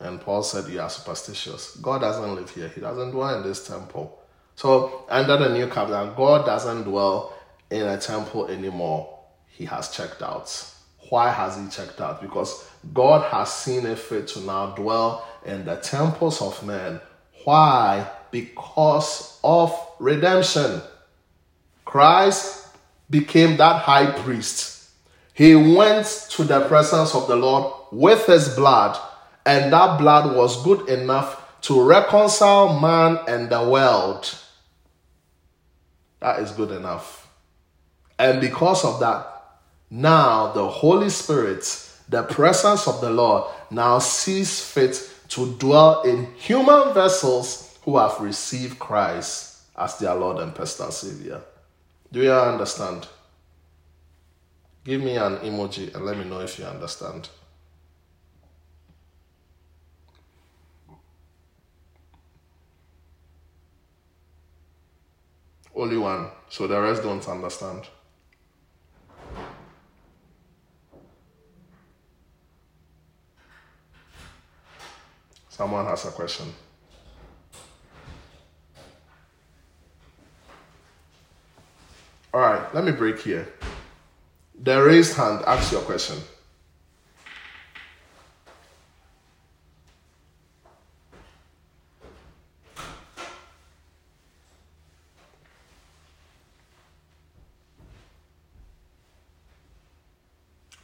And 0.00 0.20
Paul 0.20 0.42
said, 0.42 0.70
You 0.72 0.80
are 0.80 0.90
superstitious. 0.90 1.76
God 1.76 2.00
doesn't 2.00 2.34
live 2.34 2.50
here, 2.50 2.68
He 2.68 2.80
doesn't 2.80 3.10
dwell 3.10 3.36
in 3.36 3.42
this 3.42 3.66
temple. 3.66 4.18
So, 4.54 5.04
under 5.08 5.36
the 5.36 5.50
new 5.50 5.66
covenant, 5.66 6.16
God 6.16 6.46
doesn't 6.46 6.84
dwell 6.84 7.34
in 7.70 7.82
a 7.82 7.98
temple 7.98 8.46
anymore. 8.48 9.15
He 9.56 9.64
has 9.64 9.90
checked 9.90 10.22
out. 10.22 10.72
Why 11.08 11.30
has 11.30 11.56
He 11.56 11.68
checked 11.68 12.00
out? 12.00 12.20
Because 12.20 12.68
God 12.92 13.30
has 13.30 13.52
seen 13.52 13.86
it 13.86 13.98
fit 13.98 14.28
to 14.28 14.40
now 14.40 14.74
dwell 14.74 15.26
in 15.44 15.64
the 15.64 15.76
temples 15.76 16.42
of 16.42 16.64
men. 16.66 17.00
Why? 17.44 18.08
Because 18.30 19.38
of 19.42 19.72
redemption. 19.98 20.80
Christ 21.84 22.68
became 23.08 23.56
that 23.56 23.82
high 23.82 24.10
priest 24.10 24.76
he 25.36 25.54
went 25.54 26.06
to 26.30 26.44
the 26.44 26.66
presence 26.66 27.14
of 27.14 27.28
the 27.28 27.36
Lord 27.36 27.70
with 27.92 28.24
his 28.24 28.48
blood, 28.56 28.98
and 29.44 29.70
that 29.70 29.98
blood 29.98 30.34
was 30.34 30.64
good 30.64 30.88
enough 30.88 31.60
to 31.60 31.82
reconcile 31.82 32.80
man 32.80 33.18
and 33.28 33.50
the 33.50 33.68
world. 33.68 34.34
That 36.20 36.40
is 36.40 36.52
good 36.52 36.70
enough. 36.70 37.28
And 38.18 38.40
because 38.40 38.82
of 38.82 38.98
that, 39.00 39.35
now 39.90 40.52
the 40.52 40.66
Holy 40.66 41.10
Spirit, 41.10 41.64
the 42.08 42.22
presence 42.22 42.86
of 42.86 43.00
the 43.00 43.10
Lord, 43.10 43.44
now 43.70 43.98
sees 43.98 44.60
fit 44.60 45.10
to 45.28 45.54
dwell 45.56 46.02
in 46.02 46.26
human 46.36 46.94
vessels 46.94 47.78
who 47.82 47.98
have 47.98 48.20
received 48.20 48.78
Christ 48.78 49.62
as 49.76 49.98
their 49.98 50.14
Lord 50.14 50.38
and 50.38 50.54
personal 50.54 50.90
Savior. 50.90 51.40
Do 52.12 52.22
you 52.22 52.32
understand? 52.32 53.06
Give 54.84 55.00
me 55.00 55.16
an 55.16 55.38
emoji 55.38 55.94
and 55.94 56.04
let 56.04 56.16
me 56.16 56.24
know 56.24 56.40
if 56.40 56.58
you 56.58 56.64
understand. 56.64 57.28
Only 65.74 65.98
one, 65.98 66.28
so 66.48 66.66
the 66.66 66.80
rest 66.80 67.02
don't 67.02 67.28
understand. 67.28 67.86
Someone 75.56 75.86
has 75.86 76.04
a 76.04 76.10
question. 76.10 76.52
All 82.34 82.40
right, 82.42 82.74
let 82.74 82.84
me 82.84 82.92
break 82.92 83.18
here. 83.20 83.48
The 84.62 84.82
raised 84.82 85.16
hand, 85.16 85.42
ask 85.46 85.72
your 85.72 85.80
question. 85.80 86.18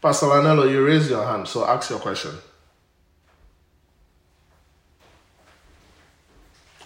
Pastor 0.01 0.27
Lanello, 0.27 0.71
you 0.71 0.83
raise 0.83 1.11
your 1.11 1.27
hand, 1.27 1.47
so 1.47 1.67
ask 1.67 1.91
your 1.91 1.99
question. 1.99 2.33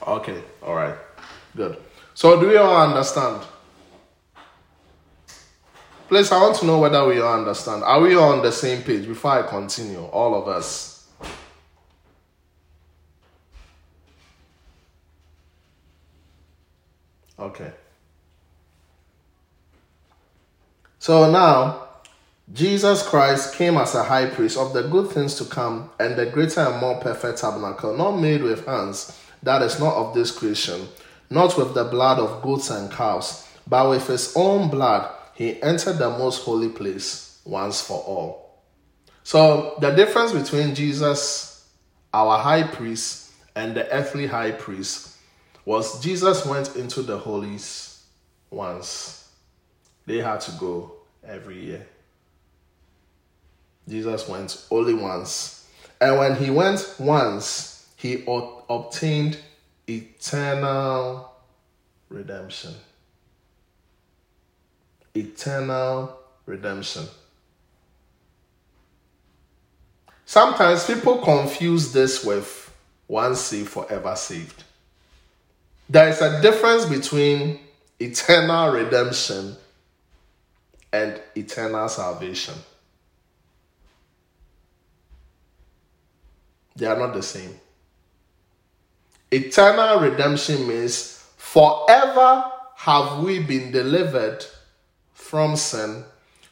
Okay, 0.06 0.42
all 0.62 0.74
right, 0.74 0.96
good. 1.56 1.76
So, 2.14 2.40
do 2.40 2.48
you 2.50 2.58
all 2.58 2.88
understand? 2.88 3.42
Please, 6.08 6.30
I 6.30 6.40
want 6.40 6.56
to 6.58 6.66
know 6.66 6.78
whether 6.78 7.04
we 7.04 7.20
all 7.20 7.34
understand. 7.34 7.82
Are 7.82 8.00
we 8.00 8.14
all 8.14 8.32
on 8.32 8.42
the 8.42 8.52
same 8.52 8.82
page 8.82 9.06
before 9.06 9.32
I 9.32 9.42
continue? 9.42 10.04
All 10.04 10.40
of 10.40 10.46
us. 10.46 11.08
Okay. 17.38 17.72
So 21.00 21.30
now, 21.30 21.88
Jesus 22.52 23.06
Christ 23.06 23.54
came 23.54 23.76
as 23.76 23.94
a 23.94 24.04
high 24.04 24.26
priest 24.26 24.56
of 24.56 24.72
the 24.72 24.82
good 24.82 25.10
things 25.10 25.34
to 25.36 25.44
come 25.44 25.90
and 25.98 26.16
the 26.16 26.26
greater 26.26 26.60
and 26.60 26.80
more 26.80 27.00
perfect 27.00 27.38
tabernacle, 27.38 27.96
not 27.96 28.12
made 28.12 28.42
with 28.42 28.64
hands, 28.64 29.20
that 29.46 29.62
is 29.62 29.78
not 29.78 29.94
of 29.94 30.12
this 30.12 30.32
creation, 30.32 30.88
not 31.30 31.56
with 31.56 31.72
the 31.72 31.84
blood 31.84 32.18
of 32.18 32.42
goats 32.42 32.68
and 32.70 32.90
cows, 32.90 33.48
but 33.66 33.88
with 33.88 34.06
his 34.08 34.32
own 34.36 34.68
blood 34.68 35.08
he 35.34 35.62
entered 35.62 35.98
the 35.98 36.10
most 36.10 36.42
holy 36.42 36.68
place 36.68 37.40
once 37.44 37.80
for 37.80 37.98
all. 37.98 38.60
So, 39.22 39.76
the 39.80 39.90
difference 39.90 40.32
between 40.32 40.74
Jesus, 40.74 41.68
our 42.12 42.38
high 42.38 42.64
priest, 42.64 43.32
and 43.54 43.74
the 43.74 43.88
earthly 43.92 44.26
high 44.26 44.50
priest 44.50 45.16
was 45.64 46.02
Jesus 46.02 46.44
went 46.44 46.74
into 46.74 47.02
the 47.02 47.18
holies 47.18 48.04
once. 48.50 49.30
They 50.06 50.18
had 50.18 50.40
to 50.42 50.52
go 50.52 50.92
every 51.24 51.64
year. 51.64 51.86
Jesus 53.88 54.28
went 54.28 54.64
only 54.70 54.94
once. 54.94 55.68
And 56.00 56.18
when 56.18 56.34
he 56.36 56.50
went 56.50 56.94
once, 56.98 57.75
he 58.06 58.24
obtained 58.68 59.38
eternal 59.88 61.32
redemption 62.08 62.74
eternal 65.16 66.18
redemption. 66.44 67.06
Sometimes 70.24 70.86
people 70.86 71.18
confuse 71.18 71.92
this 71.92 72.24
with 72.24 72.74
once 73.08 73.40
saved, 73.40 73.68
forever 73.68 74.14
saved. 74.16 74.64
There 75.88 76.08
is 76.08 76.20
a 76.20 76.42
difference 76.42 76.84
between 76.84 77.60
eternal 78.00 78.72
redemption 78.72 79.56
and 80.92 81.20
eternal 81.36 81.88
salvation. 81.88 82.54
They 86.74 86.86
are 86.86 86.98
not 86.98 87.14
the 87.14 87.22
same. 87.22 87.54
Eternal 89.36 90.00
redemption 90.00 90.66
means 90.66 91.22
forever 91.36 92.50
have 92.74 93.22
we 93.22 93.38
been 93.38 93.70
delivered 93.70 94.42
from 95.12 95.56
sin. 95.56 96.04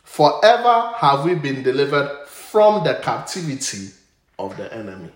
Forever 0.03 0.93
have 0.97 1.25
we 1.25 1.35
been 1.35 1.63
delivered 1.63 2.27
from 2.27 2.85
the 2.85 2.97
captivity 2.97 3.89
of 4.39 4.55
the 4.59 4.71
enemy. 4.75 5.09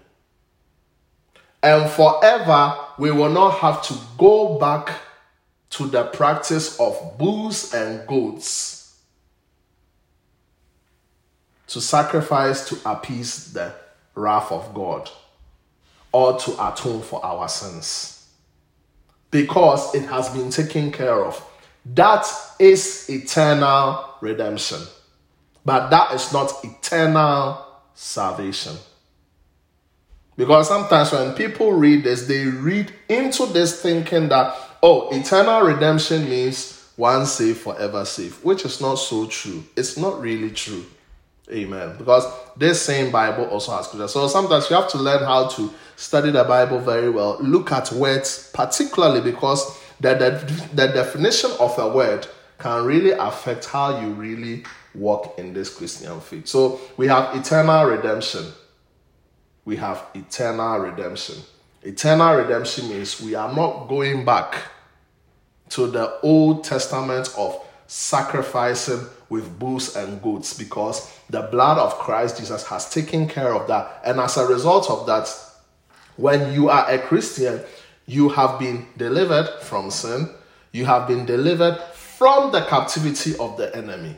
And 1.62 1.90
forever 1.90 2.74
we 2.96 3.10
will 3.10 3.28
not 3.28 3.58
have 3.58 3.82
to 3.88 3.94
go 4.16 4.58
back 4.58 4.90
to 5.70 5.88
the 5.88 6.04
practice 6.04 6.80
of 6.80 7.18
bulls 7.18 7.74
and 7.74 8.06
goats 8.06 8.98
to 11.66 11.82
sacrifice 11.82 12.66
to 12.70 12.78
appease 12.90 13.52
the 13.52 13.74
wrath 14.14 14.50
of 14.50 14.72
God 14.72 15.10
or 16.12 16.38
to 16.38 16.52
atone 16.68 17.02
for 17.02 17.24
our 17.24 17.48
sins 17.48 18.28
because 19.30 19.94
it 19.94 20.06
has 20.06 20.28
been 20.30 20.50
taken 20.50 20.90
care 20.90 21.24
of 21.24 21.44
that 21.94 22.26
is 22.58 23.08
eternal 23.08 24.04
redemption. 24.20 24.80
But 25.64 25.90
that 25.90 26.12
is 26.12 26.32
not 26.32 26.52
eternal 26.62 27.64
salvation. 27.94 28.76
Because 30.36 30.68
sometimes 30.68 31.12
when 31.12 31.34
people 31.34 31.72
read 31.72 32.04
this, 32.04 32.26
they 32.26 32.44
read 32.46 32.92
into 33.08 33.46
this 33.46 33.82
thinking 33.82 34.28
that, 34.28 34.54
oh, 34.82 35.08
eternal 35.10 35.62
redemption 35.62 36.28
means 36.28 36.90
one 36.96 37.26
saved, 37.26 37.58
forever 37.58 38.04
saved, 38.04 38.44
which 38.44 38.64
is 38.64 38.80
not 38.80 38.96
so 38.96 39.26
true. 39.26 39.64
It's 39.76 39.96
not 39.96 40.20
really 40.20 40.50
true. 40.50 40.84
Amen. 41.50 41.96
Because 41.96 42.24
this 42.56 42.82
same 42.82 43.10
Bible 43.10 43.44
also 43.46 43.74
has 43.76 43.86
scripture. 43.86 44.08
So 44.08 44.28
sometimes 44.28 44.68
you 44.68 44.76
have 44.76 44.88
to 44.90 44.98
learn 44.98 45.24
how 45.24 45.48
to 45.48 45.72
study 45.96 46.30
the 46.30 46.44
Bible 46.44 46.78
very 46.78 47.08
well. 47.08 47.38
Look 47.40 47.72
at 47.72 47.90
words, 47.92 48.50
particularly 48.52 49.20
because 49.20 49.78
the, 50.00 50.14
the, 50.14 50.68
the 50.74 50.88
definition 50.88 51.50
of 51.58 51.78
a 51.78 51.88
word 51.88 52.26
can 52.58 52.84
really 52.84 53.12
affect 53.12 53.66
how 53.66 54.00
you 54.00 54.08
really 54.08 54.64
walk 54.94 55.38
in 55.38 55.54
this 55.54 55.74
Christian 55.74 56.20
faith. 56.20 56.46
So 56.46 56.80
we 56.96 57.06
have 57.06 57.34
eternal 57.34 57.86
redemption. 57.86 58.46
We 59.64 59.76
have 59.76 60.04
eternal 60.14 60.78
redemption. 60.80 61.36
Eternal 61.82 62.36
redemption 62.36 62.88
means 62.88 63.20
we 63.20 63.34
are 63.34 63.52
not 63.52 63.88
going 63.88 64.24
back 64.24 64.56
to 65.70 65.86
the 65.86 66.18
Old 66.22 66.64
Testament 66.64 67.32
of 67.38 67.62
sacrificing 67.86 69.06
with 69.28 69.58
bulls 69.58 69.96
and 69.96 70.22
goats 70.22 70.56
because 70.56 71.12
the 71.28 71.42
blood 71.42 71.78
of 71.78 71.98
Christ 71.98 72.38
Jesus 72.38 72.66
has 72.66 72.90
taken 72.90 73.28
care 73.28 73.54
of 73.54 73.66
that. 73.68 74.00
And 74.04 74.20
as 74.20 74.36
a 74.36 74.46
result 74.46 74.90
of 74.90 75.06
that, 75.06 75.28
when 76.16 76.52
you 76.52 76.68
are 76.68 76.90
a 76.90 76.98
Christian, 76.98 77.60
you 78.06 78.28
have 78.30 78.58
been 78.58 78.86
delivered 78.96 79.48
from 79.60 79.90
sin, 79.90 80.30
you 80.72 80.84
have 80.86 81.06
been 81.06 81.26
delivered 81.26 81.78
from 81.94 82.50
the 82.52 82.64
captivity 82.64 83.36
of 83.38 83.56
the 83.56 83.74
enemy. 83.76 84.16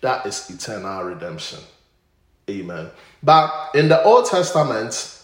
That 0.00 0.26
is 0.26 0.48
eternal 0.48 1.04
redemption. 1.04 1.58
Amen. 2.48 2.90
But 3.22 3.70
in 3.74 3.88
the 3.88 4.02
Old 4.02 4.26
Testament, 4.26 5.20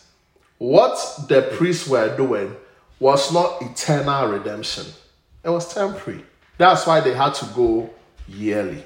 what 0.59 0.99
the 1.29 1.43
priests 1.57 1.89
were 1.89 2.17
doing 2.17 2.55
was 3.01 3.33
not 3.33 3.63
eternal 3.63 4.29
redemption, 4.29 4.87
it 5.45 5.51
was 5.51 5.73
temporary. 5.73 6.25
That's 6.59 6.87
why 6.87 7.01
they 7.01 7.15
had 7.15 7.35
to 7.35 7.45
go 7.55 7.91
yearly. 8.27 8.85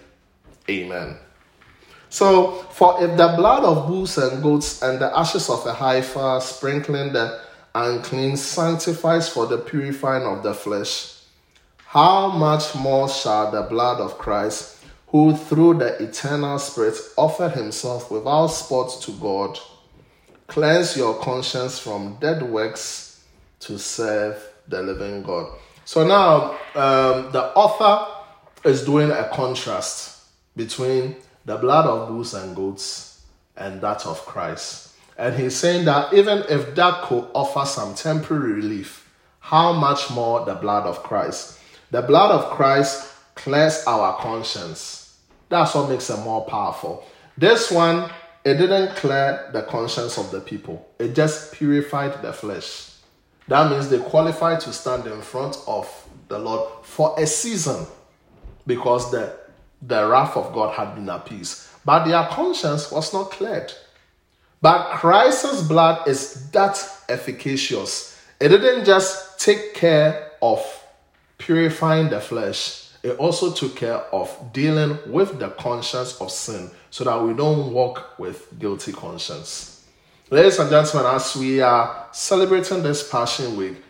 Amen. 0.68 1.16
So, 2.08 2.52
for 2.72 3.02
if 3.02 3.16
the 3.16 3.28
blood 3.36 3.64
of 3.64 3.86
bulls 3.86 4.18
and 4.18 4.42
goats 4.42 4.82
and 4.82 5.00
the 5.00 5.16
ashes 5.16 5.48
of 5.48 5.64
a 5.66 5.72
heifer 5.72 6.40
sprinkling 6.42 7.14
the 7.14 7.40
unclean 7.74 8.36
sanctifies 8.36 9.30
for 9.30 9.46
the 9.46 9.56
purifying 9.56 10.24
of 10.24 10.42
the 10.42 10.52
flesh, 10.52 11.22
how 11.86 12.28
much 12.28 12.74
more 12.74 13.08
shall 13.08 13.50
the 13.50 13.62
blood 13.62 13.98
of 13.98 14.18
Christ, 14.18 14.84
who 15.06 15.34
through 15.34 15.78
the 15.78 16.02
eternal 16.02 16.58
Spirit 16.58 16.96
offered 17.16 17.52
himself 17.52 18.10
without 18.10 18.48
spot 18.48 18.90
to 19.02 19.12
God, 19.12 19.58
cleanse 20.48 20.96
your 20.96 21.18
conscience 21.18 21.78
from 21.78 22.16
dead 22.20 22.42
works 22.42 23.24
to 23.60 23.78
serve 23.78 24.42
the 24.68 24.82
living 24.82 25.22
God? 25.22 25.50
So 25.86 26.06
now 26.06 26.52
um, 26.74 27.32
the 27.32 27.52
author 27.54 28.06
is 28.68 28.84
doing 28.84 29.10
a 29.10 29.30
contrast 29.32 30.11
between 30.56 31.16
the 31.44 31.56
blood 31.56 31.86
of 31.86 32.08
bulls 32.08 32.34
and 32.34 32.54
goats 32.54 33.24
and 33.56 33.80
that 33.80 34.06
of 34.06 34.24
Christ. 34.26 34.94
And 35.18 35.34
he's 35.34 35.56
saying 35.56 35.84
that 35.84 36.12
even 36.14 36.44
if 36.48 36.74
that 36.74 37.02
could 37.02 37.28
offer 37.34 37.66
some 37.66 37.94
temporary 37.94 38.54
relief, 38.54 39.08
how 39.40 39.72
much 39.72 40.10
more 40.10 40.44
the 40.44 40.54
blood 40.54 40.84
of 40.86 41.02
Christ? 41.02 41.58
The 41.90 42.02
blood 42.02 42.30
of 42.30 42.50
Christ 42.50 43.12
clears 43.34 43.84
our 43.86 44.16
conscience. 44.18 45.18
That's 45.48 45.74
what 45.74 45.90
makes 45.90 46.08
it 46.08 46.18
more 46.20 46.44
powerful. 46.46 47.04
This 47.36 47.70
one, 47.70 48.10
it 48.44 48.54
didn't 48.54 48.96
clear 48.96 49.50
the 49.52 49.62
conscience 49.62 50.16
of 50.18 50.30
the 50.30 50.40
people, 50.40 50.88
it 50.98 51.14
just 51.14 51.52
purified 51.52 52.22
the 52.22 52.32
flesh. 52.32 52.88
That 53.48 53.70
means 53.70 53.90
they 53.90 53.98
qualified 53.98 54.60
to 54.60 54.72
stand 54.72 55.06
in 55.06 55.20
front 55.20 55.58
of 55.66 55.88
the 56.28 56.38
Lord 56.38 56.84
for 56.84 57.14
a 57.18 57.26
season 57.26 57.86
because 58.66 59.10
the, 59.10 59.36
the 59.82 60.06
wrath 60.06 60.36
of 60.36 60.52
God 60.52 60.74
had 60.74 60.94
been 60.94 61.08
appeased. 61.08 61.68
But 61.84 62.04
their 62.06 62.24
conscience 62.28 62.90
was 62.90 63.12
not 63.12 63.30
cleared. 63.32 63.72
But 64.60 64.92
Christ's 64.92 65.62
blood 65.62 66.06
is 66.06 66.50
that 66.50 66.78
efficacious. 67.08 68.16
It 68.40 68.48
didn't 68.48 68.84
just 68.84 69.40
take 69.40 69.74
care 69.74 70.30
of 70.40 70.64
purifying 71.38 72.08
the 72.08 72.20
flesh, 72.20 72.88
it 73.02 73.16
also 73.18 73.52
took 73.52 73.74
care 73.74 73.98
of 74.14 74.52
dealing 74.52 74.96
with 75.06 75.40
the 75.40 75.48
conscience 75.50 76.20
of 76.20 76.30
sin 76.30 76.70
so 76.90 77.02
that 77.02 77.20
we 77.20 77.34
don't 77.34 77.72
walk 77.72 78.18
with 78.18 78.46
guilty 78.60 78.92
conscience. 78.92 79.84
Ladies 80.30 80.58
and 80.60 80.70
gentlemen, 80.70 81.12
as 81.14 81.36
we 81.36 81.60
are 81.60 82.06
celebrating 82.12 82.82
this 82.82 83.08
Passion 83.10 83.56
Week, 83.56 83.82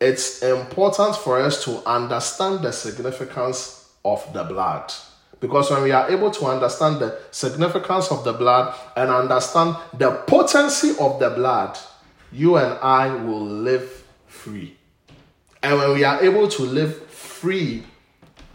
it's 0.00 0.42
important 0.42 1.16
for 1.16 1.40
us 1.40 1.64
to 1.64 1.84
understand 1.86 2.62
the 2.62 2.72
significance 2.72 3.92
of 4.04 4.32
the 4.32 4.44
blood. 4.44 4.92
Because 5.40 5.70
when 5.70 5.82
we 5.82 5.90
are 5.90 6.10
able 6.10 6.30
to 6.30 6.46
understand 6.46 7.00
the 7.00 7.18
significance 7.30 8.10
of 8.10 8.24
the 8.24 8.32
blood 8.32 8.74
and 8.96 9.10
understand 9.10 9.76
the 9.94 10.10
potency 10.26 10.90
of 11.00 11.18
the 11.18 11.30
blood, 11.30 11.78
you 12.30 12.56
and 12.56 12.78
I 12.80 13.14
will 13.14 13.44
live 13.44 14.04
free. 14.26 14.76
And 15.62 15.78
when 15.78 15.94
we 15.94 16.04
are 16.04 16.22
able 16.22 16.48
to 16.48 16.62
live 16.62 17.06
free 17.08 17.84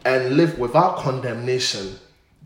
and 0.06 0.38
live 0.38 0.60
without 0.60 0.98
condemnation, 0.98 1.96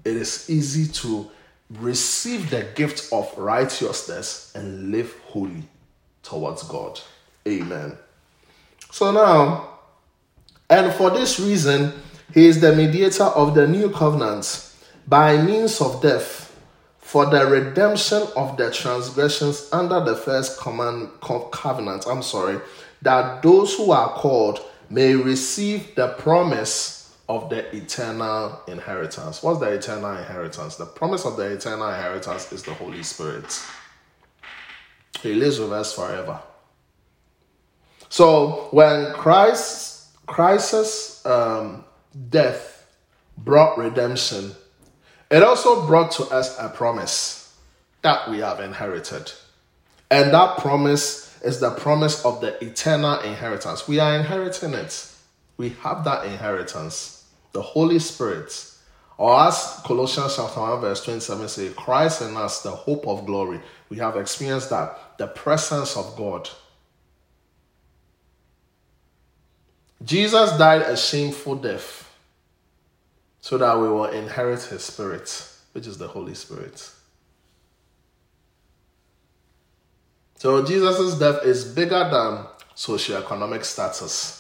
it 0.05 0.15
is 0.15 0.49
easy 0.49 0.91
to 0.93 1.29
receive 1.69 2.49
the 2.49 2.65
gift 2.75 3.11
of 3.11 3.31
righteousness 3.37 4.53
and 4.55 4.91
live 4.91 5.15
holy 5.25 5.63
towards 6.23 6.63
God. 6.63 6.99
Amen. 7.47 7.97
So 8.91 9.11
now, 9.11 9.79
and 10.69 10.93
for 10.93 11.09
this 11.09 11.39
reason, 11.39 11.93
he 12.33 12.45
is 12.45 12.61
the 12.61 12.75
mediator 12.75 13.23
of 13.23 13.55
the 13.55 13.67
new 13.67 13.89
covenant 13.89 14.71
by 15.07 15.41
means 15.41 15.81
of 15.81 16.01
death 16.01 16.55
for 16.99 17.25
the 17.25 17.45
redemption 17.47 18.21
of 18.35 18.55
the 18.57 18.69
transgressions 18.71 19.67
under 19.71 19.99
the 19.99 20.15
first 20.15 20.59
command 20.59 21.09
covenant. 21.51 22.05
I'm 22.07 22.21
sorry, 22.21 22.59
that 23.01 23.41
those 23.41 23.75
who 23.75 23.91
are 23.91 24.09
called 24.09 24.59
may 24.89 25.15
receive 25.15 25.95
the 25.95 26.09
promise 26.09 27.15
of 27.27 27.49
the 27.49 27.75
eternal 27.75 28.61
inheritance. 28.67 29.41
What's 29.41 29.59
the 29.59 29.69
eternal 29.73 30.17
inheritance? 30.17 30.75
The 30.75 30.85
promise 30.85 31.25
of 31.25 31.37
the 31.37 31.53
eternal 31.53 31.87
inheritance 31.89 32.51
is 32.51 32.63
the 32.63 32.73
Holy 32.73 33.03
Spirit. 33.03 33.59
He 35.21 35.33
lives 35.33 35.59
with 35.59 35.73
us 35.73 35.93
forever. 35.93 36.39
So 38.09 38.67
when 38.71 39.13
Christ 39.13 40.07
Christ's 40.25 41.25
um, 41.25 41.85
death 42.29 42.87
brought 43.37 43.77
redemption, 43.77 44.51
it 45.31 45.43
also 45.43 45.85
brought 45.85 46.11
to 46.11 46.23
us 46.25 46.57
a 46.59 46.69
promise 46.69 47.55
that 48.01 48.29
we 48.29 48.39
have 48.39 48.59
inherited. 48.59 49.31
And 50.09 50.33
that 50.33 50.57
promise 50.57 51.39
is 51.43 51.59
the 51.59 51.71
promise 51.71 52.25
of 52.25 52.41
the 52.41 52.61
eternal 52.63 53.19
inheritance. 53.19 53.87
We 53.87 53.99
are 53.99 54.15
inheriting 54.15 54.73
it. 54.73 55.13
We 55.57 55.69
have 55.81 56.03
that 56.05 56.25
inheritance. 56.25 57.25
The 57.51 57.61
Holy 57.61 57.99
Spirit. 57.99 58.65
Or 59.17 59.39
as 59.41 59.81
Colossians 59.83 60.37
chapter 60.37 60.61
1 60.61 60.81
verse 60.81 61.03
27 61.03 61.47
say, 61.49 61.69
Christ 61.69 62.21
in 62.21 62.37
us, 62.37 62.61
the 62.63 62.71
hope 62.71 63.07
of 63.07 63.25
glory. 63.25 63.59
We 63.89 63.97
have 63.97 64.15
experienced 64.15 64.69
that. 64.69 65.17
The 65.17 65.27
presence 65.27 65.97
of 65.97 66.15
God. 66.15 66.49
Jesus 70.03 70.57
died 70.57 70.81
a 70.81 70.95
shameful 70.95 71.55
death 71.55 72.09
so 73.41 73.57
that 73.57 73.77
we 73.77 73.87
will 73.87 74.05
inherit 74.05 74.61
his 74.63 74.83
spirit, 74.83 75.49
which 75.73 75.87
is 75.87 75.97
the 75.97 76.07
Holy 76.07 76.33
Spirit. 76.33 76.89
So 80.35 80.63
Jesus' 80.65 81.19
death 81.19 81.43
is 81.43 81.65
bigger 81.65 82.09
than 82.09 82.45
socioeconomic 82.75 83.65
status. 83.65 84.39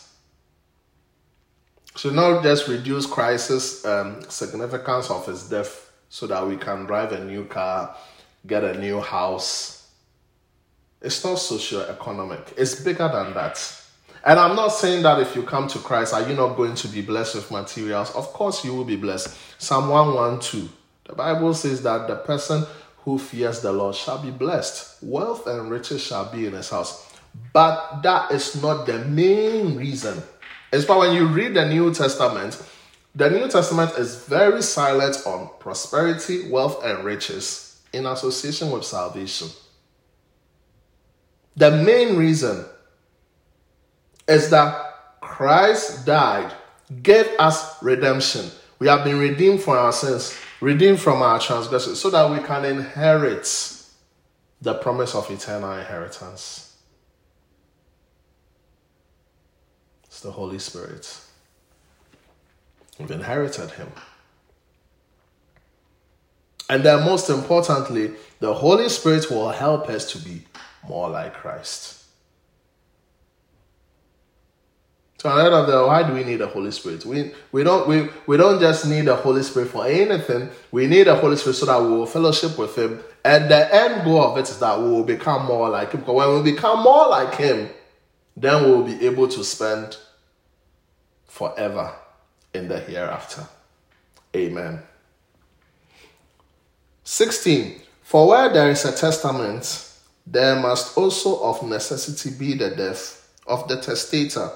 Should 1.97 2.13
not 2.13 2.41
just 2.41 2.69
reduce 2.69 3.05
Christ's 3.05 3.83
um, 3.85 4.21
significance 4.29 5.09
of 5.09 5.25
his 5.25 5.49
death 5.49 5.91
so 6.07 6.25
that 6.27 6.47
we 6.47 6.55
can 6.55 6.85
drive 6.85 7.11
a 7.11 7.25
new 7.25 7.43
car, 7.43 7.93
get 8.47 8.63
a 8.63 8.79
new 8.79 9.01
house. 9.01 9.91
It's 11.01 11.21
not 11.23 11.37
socioeconomic. 11.37 12.53
It's 12.57 12.75
bigger 12.81 13.09
than 13.09 13.33
that. 13.33 13.78
And 14.25 14.37
I'm 14.39 14.55
not 14.55 14.69
saying 14.69 15.03
that 15.03 15.19
if 15.19 15.35
you 15.35 15.43
come 15.43 15.67
to 15.69 15.79
Christ, 15.79 16.13
are 16.13 16.27
you 16.27 16.35
not 16.35 16.57
going 16.57 16.75
to 16.75 16.87
be 16.87 17.01
blessed 17.01 17.35
with 17.35 17.51
materials? 17.51 18.11
Of 18.11 18.33
course, 18.33 18.65
you 18.65 18.73
will 18.73 18.85
be 18.85 18.97
blessed. 18.97 19.35
Psalm 19.57 19.89
112. 19.89 20.69
The 21.05 21.15
Bible 21.15 21.53
says 21.53 21.81
that 21.83 22.07
the 22.07 22.15
person 22.17 22.65
who 22.97 23.17
fears 23.17 23.61
the 23.61 23.71
Lord 23.71 23.95
shall 23.95 24.21
be 24.21 24.31
blessed. 24.31 25.01
Wealth 25.01 25.47
and 25.47 25.71
riches 25.71 26.03
shall 26.03 26.31
be 26.31 26.45
in 26.45 26.53
his 26.53 26.69
house. 26.69 27.15
But 27.53 28.01
that 28.01 28.31
is 28.31 28.61
not 28.61 28.85
the 28.85 28.99
main 29.05 29.77
reason. 29.77 30.21
It's 30.71 30.87
why 30.87 30.97
when 30.97 31.15
you 31.15 31.25
read 31.25 31.53
the 31.53 31.67
New 31.67 31.93
Testament, 31.93 32.61
the 33.15 33.29
New 33.29 33.47
Testament 33.47 33.91
is 33.97 34.25
very 34.25 34.61
silent 34.61 35.17
on 35.25 35.49
prosperity, 35.59 36.49
wealth, 36.49 36.83
and 36.83 37.03
riches 37.03 37.81
in 37.93 38.05
association 38.05 38.69
with 38.71 38.83
salvation. 38.83 39.47
The 41.55 41.71
main 41.71 42.17
reason 42.17 42.65
is 44.29 44.49
that 44.51 45.19
Christ 45.21 46.05
died, 46.05 46.53
gave 47.01 47.27
us 47.39 47.81
redemption. 47.81 48.49
We 48.77 48.87
have 48.87 49.03
been 49.03 49.19
redeemed 49.19 49.61
from 49.61 49.73
our 49.73 49.91
sins, 49.91 50.37
redeemed 50.61 50.99
from 50.99 51.21
our 51.21 51.39
transgressions, 51.39 51.99
so 51.99 52.09
that 52.11 52.29
we 52.31 52.39
can 52.45 52.63
inherit 52.63 53.47
the 54.61 54.75
promise 54.75 55.15
of 55.15 55.29
eternal 55.31 55.73
inheritance. 55.73 56.77
It's 60.05 60.21
the 60.21 60.31
Holy 60.31 60.59
Spirit. 60.59 61.19
We've 62.99 63.11
inherited 63.11 63.71
Him. 63.71 63.91
And 66.69 66.83
then, 66.83 67.03
most 67.03 67.29
importantly, 67.29 68.11
the 68.39 68.53
Holy 68.53 68.89
Spirit 68.89 69.31
will 69.31 69.49
help 69.49 69.89
us 69.89 70.11
to 70.11 70.19
be 70.19 70.43
more 70.87 71.09
like 71.09 71.33
Christ. 71.33 71.98
So 75.21 75.29
at 75.29 75.49
the 75.49 75.55
of 75.55 75.67
the 75.67 75.85
why 75.85 76.03
do 76.03 76.13
we 76.13 76.23
need 76.23 76.37
the 76.37 76.47
Holy 76.47 76.71
Spirit? 76.71 77.05
We 77.05 77.33
we 77.51 77.63
don't 77.63 77.87
we, 77.89 78.07
we 78.25 78.37
don't 78.37 78.59
just 78.59 78.87
need 78.87 79.05
the 79.05 79.15
Holy 79.17 79.43
Spirit 79.43 79.69
for 79.69 79.85
anything. 79.85 80.49
We 80.71 80.87
need 80.87 81.07
the 81.07 81.15
Holy 81.15 81.35
Spirit 81.35 81.55
so 81.55 81.65
that 81.65 81.81
we 81.81 81.89
will 81.89 82.05
fellowship 82.05 82.57
with 82.57 82.77
Him. 82.77 83.01
And 83.25 83.51
the 83.51 83.75
end 83.75 84.05
goal 84.05 84.23
of 84.23 84.37
it 84.37 84.49
is 84.49 84.59
that 84.59 84.79
we 84.79 84.87
will 84.87 85.03
become 85.03 85.45
more 85.45 85.67
like 85.67 85.91
Him. 85.91 85.99
Because 85.99 86.15
when 86.15 86.41
we 86.43 86.51
become 86.51 86.83
more 86.83 87.09
like 87.09 87.35
Him, 87.35 87.69
then 88.37 88.63
we 88.63 88.71
will 88.71 88.83
be 88.83 89.05
able 89.05 89.27
to 89.27 89.43
spend 89.43 89.97
forever 91.25 91.93
in 92.53 92.69
the 92.69 92.79
hereafter. 92.79 93.45
Amen. 94.33 94.79
16. 97.03 97.81
For 98.03 98.27
where 98.27 98.53
there 98.53 98.69
is 98.69 98.85
a 98.85 98.95
testament, 98.95 99.91
there 100.25 100.55
must 100.55 100.97
also 100.97 101.43
of 101.43 101.67
necessity 101.67 102.29
be 102.37 102.53
the 102.53 102.69
death 102.69 103.29
of 103.45 103.67
the 103.67 103.81
testator. 103.81 104.49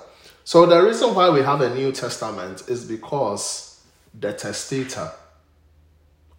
So 0.46 0.66
the 0.66 0.82
reason 0.84 1.16
why 1.16 1.30
we 1.30 1.42
have 1.42 1.62
a 1.62 1.74
New 1.74 1.92
Testament 1.92 2.64
is 2.68 2.84
because 2.84 3.82
the 4.20 4.34
testator 4.34 5.12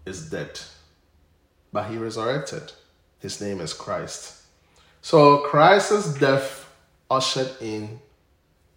is 0.05 0.30
dead, 0.30 0.61
but 1.72 1.90
he 1.90 1.96
resurrected. 1.96 2.72
His 3.20 3.40
name 3.40 3.61
is 3.61 3.72
Christ. 3.72 4.42
So 5.00 5.38
Christ's 5.38 6.14
death 6.18 6.68
ushered 7.11 7.50
in 7.61 8.00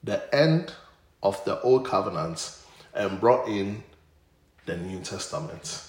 the 0.04 0.34
end 0.34 0.74
of 1.22 1.44
the 1.44 1.60
old 1.62 1.86
covenant 1.86 2.58
and 2.94 3.20
brought 3.20 3.50
in 3.50 3.84
the 4.66 4.78
New 4.78 5.00
Testament. 5.02 5.84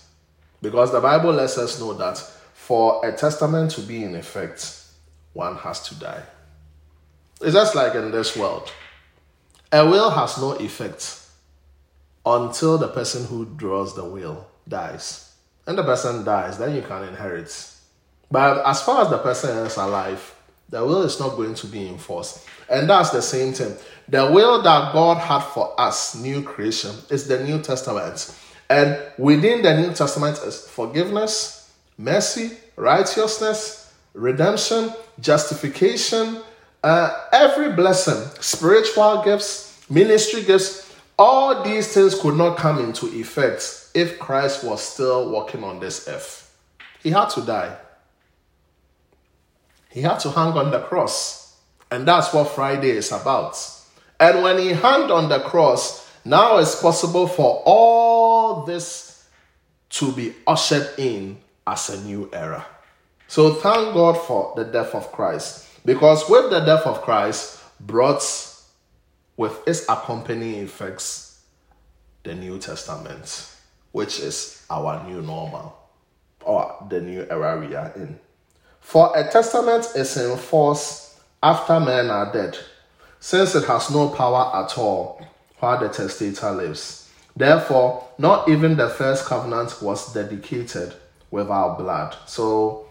Because 0.61 0.91
the 0.91 1.01
Bible 1.01 1.33
lets 1.33 1.57
us 1.59 1.79
know 1.79 1.93
that 1.95 2.19
for 2.55 3.07
a 3.07 3.13
testament 3.13 3.71
to 3.73 3.83
be 3.83 4.03
in 4.03 4.17
effect, 4.17 4.83
one 5.33 5.57
has 5.57 5.89
to 5.89 5.95
die. 5.95 6.23
It's 7.41 7.55
just 7.55 7.77
like 7.77 7.95
in 7.95 8.11
this 8.11 8.37
world. 8.37 8.73
A 9.71 9.85
will 9.85 10.11
has 10.11 10.39
no 10.39 10.53
effect 10.53 11.21
until 12.25 12.79
the 12.79 12.89
person 12.89 13.27
who 13.27 13.45
draws 13.45 13.95
the 13.95 14.05
will 14.05 14.47
dies. 14.67 15.35
And 15.67 15.77
the 15.77 15.85
person 15.85 16.25
dies, 16.25 16.57
then 16.57 16.75
you 16.75 16.83
can 16.83 17.05
inherit. 17.05 17.75
But 18.31 18.65
as 18.67 18.83
far 18.83 19.03
as 19.03 19.11
the 19.11 19.19
person 19.19 19.59
is 19.67 19.77
alive, 19.77 20.35
the 20.71 20.85
will 20.85 21.03
is 21.03 21.21
not 21.21 21.37
going 21.37 21.55
to 21.55 21.67
be 21.67 21.87
enforced. 21.87 22.47
And 22.71 22.89
that's 22.89 23.11
the 23.11 23.23
same 23.23 23.53
thing. 23.53 23.77
The 24.09 24.31
will 24.31 24.63
that 24.63 24.93
God 24.93 25.19
had 25.19 25.41
for 25.41 25.79
us, 25.79 26.15
new 26.15 26.43
creation, 26.43 26.95
is 27.11 27.29
the 27.29 27.43
New 27.45 27.61
Testament. 27.61 28.35
And 28.71 28.99
within 29.19 29.63
the 29.63 29.81
New 29.81 29.93
Testament 29.95 30.39
is 30.39 30.67
forgiveness, 30.67 31.71
mercy, 31.97 32.53
righteousness, 32.77 33.93
redemption, 34.13 34.93
justification, 35.21 36.43
uh, 36.89 37.25
every 37.33 37.73
blessing, 37.73 38.31
spiritual 38.41 39.23
gifts, 39.23 39.85
ministry 39.91 40.43
gifts, 40.43 40.97
all 41.19 41.63
these 41.63 41.93
things 41.93 42.19
could 42.19 42.35
not 42.35 42.57
come 42.57 42.79
into 42.79 43.07
effect 43.09 43.91
if 43.93 44.19
Christ 44.19 44.65
was 44.65 44.81
still 44.81 45.31
walking 45.31 45.63
on 45.65 45.81
this 45.81 46.09
earth. 46.09 46.57
He 47.03 47.11
had 47.11 47.29
to 47.31 47.43
die. 47.43 47.77
He 49.91 50.01
had 50.01 50.19
to 50.21 50.31
hang 50.31 50.53
on 50.53 50.71
the 50.71 50.81
cross. 50.81 51.57
And 51.91 52.09
that's 52.09 52.33
what 52.33 52.49
Friday 52.49 52.91
is 52.91 53.13
about. 53.13 53.59
And 54.19 54.43
when 54.43 54.59
he 54.59 54.73
hung 54.73 55.11
on 55.11 55.29
the 55.29 55.41
cross, 55.41 56.09
now 56.25 56.57
it's 56.57 56.81
possible 56.81 57.27
for 57.27 57.63
all 57.67 58.65
this 58.65 59.29
to 59.91 60.11
be 60.13 60.35
ushered 60.47 60.89
in 60.97 61.37
as 61.67 61.91
a 61.91 62.03
new 62.05 62.31
era. 62.33 62.65
So 63.27 63.53
thank 63.53 63.93
God 63.93 64.15
for 64.15 64.55
the 64.57 64.65
death 64.65 64.95
of 64.95 65.13
Christ. 65.13 65.68
Because 65.85 66.29
with 66.29 66.51
the 66.51 66.61
death 66.61 66.87
of 66.87 67.03
Christ 67.03 67.63
brought 67.81 68.23
with 69.37 69.67
its 69.67 69.89
accompanying 69.89 70.65
effects 70.65 71.43
the 72.25 72.35
New 72.35 72.59
Testament, 72.59 73.55
which 73.93 74.21
is 74.21 74.65
our 74.69 75.07
new 75.09 75.23
normal 75.23 75.79
or 76.43 76.87
the 76.89 77.01
new 77.01 77.27
era 77.31 77.59
we 77.59 77.75
are 77.75 77.93
in. 77.95 78.19
For 78.81 79.13
a 79.17 79.31
testament 79.31 79.87
is 79.95 80.17
in 80.17 80.37
force 80.37 81.21
after 81.43 81.79
men 81.79 82.11
are 82.11 82.33
dead, 82.33 82.59
since 83.21 83.55
it 83.55 83.65
has 83.65 83.91
no 83.91 84.09
power 84.09 84.65
at 84.65 84.77
all 84.79 85.25
while 85.59 85.79
the 85.79 85.89
testator 85.89 86.51
lives. 86.53 87.11
Therefore, 87.37 88.09
not 88.19 88.49
even 88.49 88.77
the 88.77 88.89
first 88.89 89.25
covenant 89.25 89.81
was 89.81 90.13
dedicated 90.13 90.95
without 91.31 91.79
blood. 91.79 92.17
So 92.27 92.88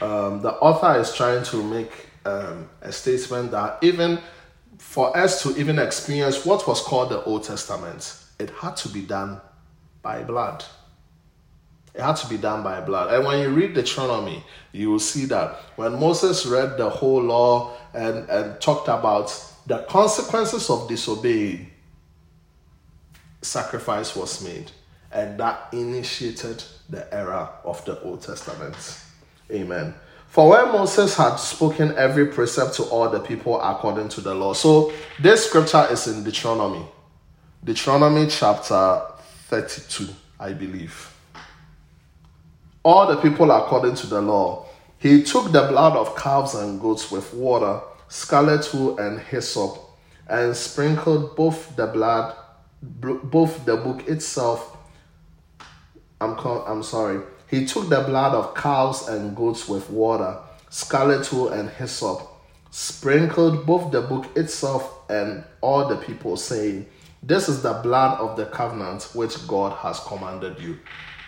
um, 0.00 0.42
the 0.42 0.52
author 0.54 0.98
is 1.00 1.14
trying 1.14 1.44
to 1.44 1.62
make 1.62 1.90
um, 2.24 2.68
a 2.82 2.92
statement 2.92 3.50
that 3.52 3.78
even 3.82 4.18
for 4.78 5.16
us 5.16 5.42
to 5.42 5.56
even 5.58 5.78
experience 5.78 6.44
what 6.44 6.66
was 6.66 6.80
called 6.82 7.10
the 7.10 7.22
Old 7.24 7.44
Testament, 7.44 8.22
it 8.38 8.50
had 8.50 8.76
to 8.78 8.88
be 8.88 9.02
done 9.02 9.40
by 10.02 10.22
blood. 10.22 10.64
It 11.94 12.02
had 12.02 12.16
to 12.16 12.28
be 12.28 12.36
done 12.36 12.62
by 12.62 12.80
blood. 12.82 13.12
And 13.14 13.24
when 13.24 13.40
you 13.40 13.48
read 13.48 13.72
Deuteronomy, 13.74 14.44
you 14.72 14.90
will 14.90 15.00
see 15.00 15.24
that 15.26 15.56
when 15.76 15.98
Moses 15.98 16.44
read 16.44 16.76
the 16.76 16.90
whole 16.90 17.22
law 17.22 17.74
and, 17.94 18.28
and 18.28 18.60
talked 18.60 18.88
about 18.88 19.32
the 19.66 19.78
consequences 19.88 20.68
of 20.68 20.88
disobeying, 20.88 21.70
sacrifice 23.40 24.14
was 24.14 24.44
made. 24.44 24.70
And 25.10 25.40
that 25.40 25.68
initiated 25.72 26.62
the 26.90 27.12
era 27.14 27.50
of 27.64 27.82
the 27.86 27.98
Old 28.02 28.20
Testament. 28.20 28.76
Amen. 29.50 29.94
For 30.28 30.50
when 30.50 30.72
Moses 30.72 31.16
had 31.16 31.36
spoken 31.36 31.96
every 31.96 32.26
precept 32.26 32.74
to 32.74 32.82
all 32.84 33.08
the 33.08 33.20
people 33.20 33.60
according 33.60 34.08
to 34.10 34.20
the 34.20 34.34
law. 34.34 34.52
So 34.52 34.92
this 35.20 35.46
scripture 35.46 35.86
is 35.90 36.06
in 36.08 36.24
Deuteronomy. 36.24 36.84
Deuteronomy 37.64 38.26
chapter 38.28 39.02
32, 39.48 40.08
I 40.38 40.52
believe. 40.52 41.12
All 42.82 43.06
the 43.06 43.16
people 43.16 43.50
according 43.50 43.94
to 43.96 44.06
the 44.06 44.20
law. 44.20 44.66
He 44.98 45.22
took 45.22 45.52
the 45.52 45.68
blood 45.68 45.96
of 45.96 46.16
calves 46.16 46.54
and 46.54 46.80
goats 46.80 47.10
with 47.10 47.32
water, 47.32 47.80
scarlet 48.08 48.68
wool, 48.74 48.98
and 48.98 49.20
hyssop, 49.20 49.78
and 50.28 50.56
sprinkled 50.56 51.36
both 51.36 51.76
the 51.76 51.86
blood, 51.86 52.34
both 52.82 53.64
the 53.64 53.76
book 53.76 54.08
itself. 54.08 54.76
I'm, 56.20 56.36
I'm 56.38 56.82
sorry 56.82 57.20
he 57.48 57.66
took 57.66 57.88
the 57.88 58.00
blood 58.00 58.34
of 58.34 58.54
cows 58.54 59.08
and 59.08 59.36
goats 59.36 59.68
with 59.68 59.88
water, 59.90 60.38
scarlet 60.70 61.32
wool, 61.32 61.48
and 61.50 61.70
hyssop, 61.70 62.22
sprinkled 62.70 63.66
both 63.66 63.92
the 63.92 64.02
book 64.02 64.26
itself 64.36 65.08
and 65.08 65.44
all 65.60 65.88
the 65.88 65.96
people, 65.96 66.36
saying, 66.36 66.86
This 67.22 67.48
is 67.48 67.62
the 67.62 67.74
blood 67.74 68.18
of 68.18 68.36
the 68.36 68.46
covenant 68.46 69.04
which 69.14 69.46
God 69.46 69.76
has 69.78 70.00
commanded 70.00 70.58
you. 70.60 70.78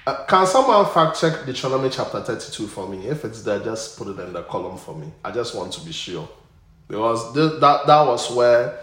Uh, 0.06 0.24
can 0.24 0.46
someone 0.46 0.86
fact 0.86 1.20
check 1.20 1.44
Deuteronomy 1.44 1.90
chapter 1.90 2.22
32 2.22 2.66
for 2.66 2.88
me? 2.88 3.06
If 3.06 3.24
it's 3.24 3.42
there, 3.42 3.60
just 3.60 3.98
put 3.98 4.08
it 4.08 4.18
in 4.18 4.32
the 4.32 4.42
column 4.42 4.78
for 4.78 4.94
me. 4.94 5.12
I 5.22 5.30
just 5.30 5.54
want 5.54 5.72
to 5.74 5.84
be 5.84 5.92
sure. 5.92 6.26
Because 6.88 7.34
this, 7.34 7.60
that, 7.60 7.86
that 7.86 8.06
was 8.06 8.30
where 8.34 8.80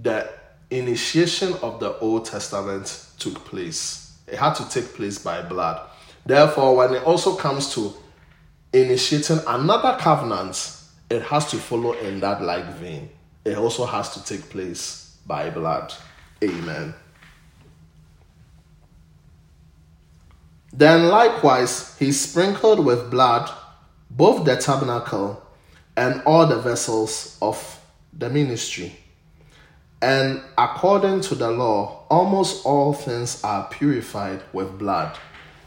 the 0.00 0.28
initiation 0.70 1.54
of 1.62 1.80
the 1.80 1.98
Old 1.98 2.26
Testament 2.26 3.06
took 3.18 3.42
place. 3.46 4.18
It 4.26 4.34
had 4.34 4.54
to 4.54 4.68
take 4.68 4.94
place 4.94 5.18
by 5.18 5.40
blood. 5.42 5.80
Therefore, 6.26 6.76
when 6.76 6.94
it 6.94 7.04
also 7.04 7.36
comes 7.36 7.72
to 7.74 7.94
initiating 8.72 9.38
another 9.46 9.96
covenant, 9.98 10.72
it 11.08 11.22
has 11.22 11.48
to 11.52 11.56
follow 11.56 11.92
in 11.92 12.20
that 12.20 12.42
like 12.42 12.66
vein. 12.74 13.08
It 13.44 13.56
also 13.56 13.86
has 13.86 14.12
to 14.14 14.24
take 14.24 14.50
place 14.50 15.16
by 15.24 15.50
blood. 15.50 15.94
Amen. 16.42 16.94
Then 20.72 21.08
likewise, 21.08 21.96
he 21.96 22.10
sprinkled 22.12 22.84
with 22.84 23.10
blood 23.10 23.50
both 24.10 24.44
the 24.44 24.56
tabernacle 24.56 25.42
and 25.96 26.22
all 26.26 26.46
the 26.46 26.58
vessels 26.58 27.38
of 27.40 27.80
the 28.12 28.28
ministry. 28.28 28.96
And 30.02 30.42
according 30.58 31.22
to 31.22 31.34
the 31.34 31.50
law, 31.50 32.04
almost 32.10 32.66
all 32.66 32.92
things 32.92 33.42
are 33.42 33.68
purified 33.68 34.42
with 34.52 34.78
blood. 34.78 35.16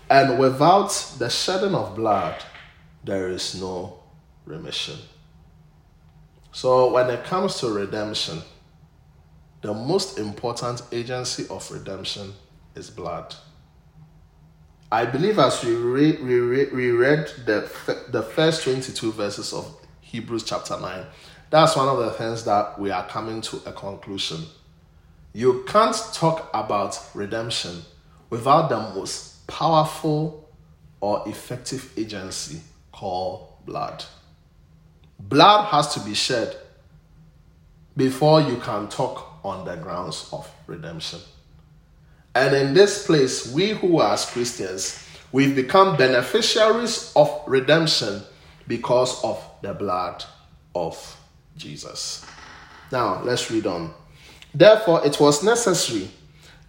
And 0.09 0.39
without 0.39 0.89
the 1.19 1.29
shedding 1.29 1.75
of 1.75 1.95
blood, 1.95 2.35
there 3.03 3.29
is 3.29 3.59
no 3.59 3.99
remission. 4.45 4.97
So, 6.51 6.91
when 6.91 7.09
it 7.09 7.23
comes 7.23 7.59
to 7.59 7.69
redemption, 7.69 8.41
the 9.61 9.73
most 9.73 10.17
important 10.17 10.81
agency 10.91 11.45
of 11.49 11.69
redemption 11.69 12.33
is 12.75 12.89
blood. 12.89 13.35
I 14.91 15.05
believe 15.05 15.37
as 15.37 15.63
we, 15.63 15.75
re- 15.75 16.17
we, 16.17 16.39
re- 16.39 16.69
we 16.73 16.89
read 16.89 17.27
the, 17.45 17.69
the 18.09 18.23
first 18.23 18.63
22 18.63 19.11
verses 19.11 19.53
of 19.53 19.75
Hebrews 20.01 20.43
chapter 20.43 20.79
9, 20.79 21.05
that's 21.51 21.75
one 21.75 21.87
of 21.87 21.99
the 21.99 22.11
things 22.11 22.43
that 22.45 22.79
we 22.79 22.89
are 22.89 23.07
coming 23.07 23.41
to 23.41 23.61
a 23.67 23.71
conclusion. 23.71 24.45
You 25.33 25.63
can't 25.67 25.95
talk 26.13 26.49
about 26.55 26.99
redemption 27.13 27.83
without 28.31 28.69
the 28.69 28.79
most 28.95 29.28
powerful 29.49 30.49
or 31.01 31.27
effective 31.27 31.91
agency 31.97 32.61
called 32.91 33.49
blood. 33.65 34.05
Blood 35.19 35.65
has 35.65 35.93
to 35.95 35.99
be 35.99 36.13
shed 36.13 36.55
before 37.97 38.41
you 38.41 38.57
can 38.57 38.87
talk 38.87 39.39
on 39.43 39.65
the 39.65 39.75
grounds 39.75 40.29
of 40.31 40.49
redemption. 40.67 41.19
And 42.35 42.55
in 42.55 42.73
this 42.73 43.05
place, 43.05 43.51
we 43.51 43.71
who 43.71 43.99
are 43.99 44.13
as 44.13 44.25
Christians, 44.25 45.03
we've 45.31 45.55
become 45.55 45.97
beneficiaries 45.97 47.11
of 47.15 47.41
redemption 47.47 48.21
because 48.67 49.21
of 49.23 49.43
the 49.61 49.73
blood 49.73 50.23
of 50.75 51.17
Jesus. 51.57 52.25
Now, 52.91 53.21
let's 53.23 53.51
read 53.51 53.67
on. 53.67 53.93
Therefore, 54.53 55.05
it 55.05 55.19
was 55.19 55.43
necessary 55.43 56.09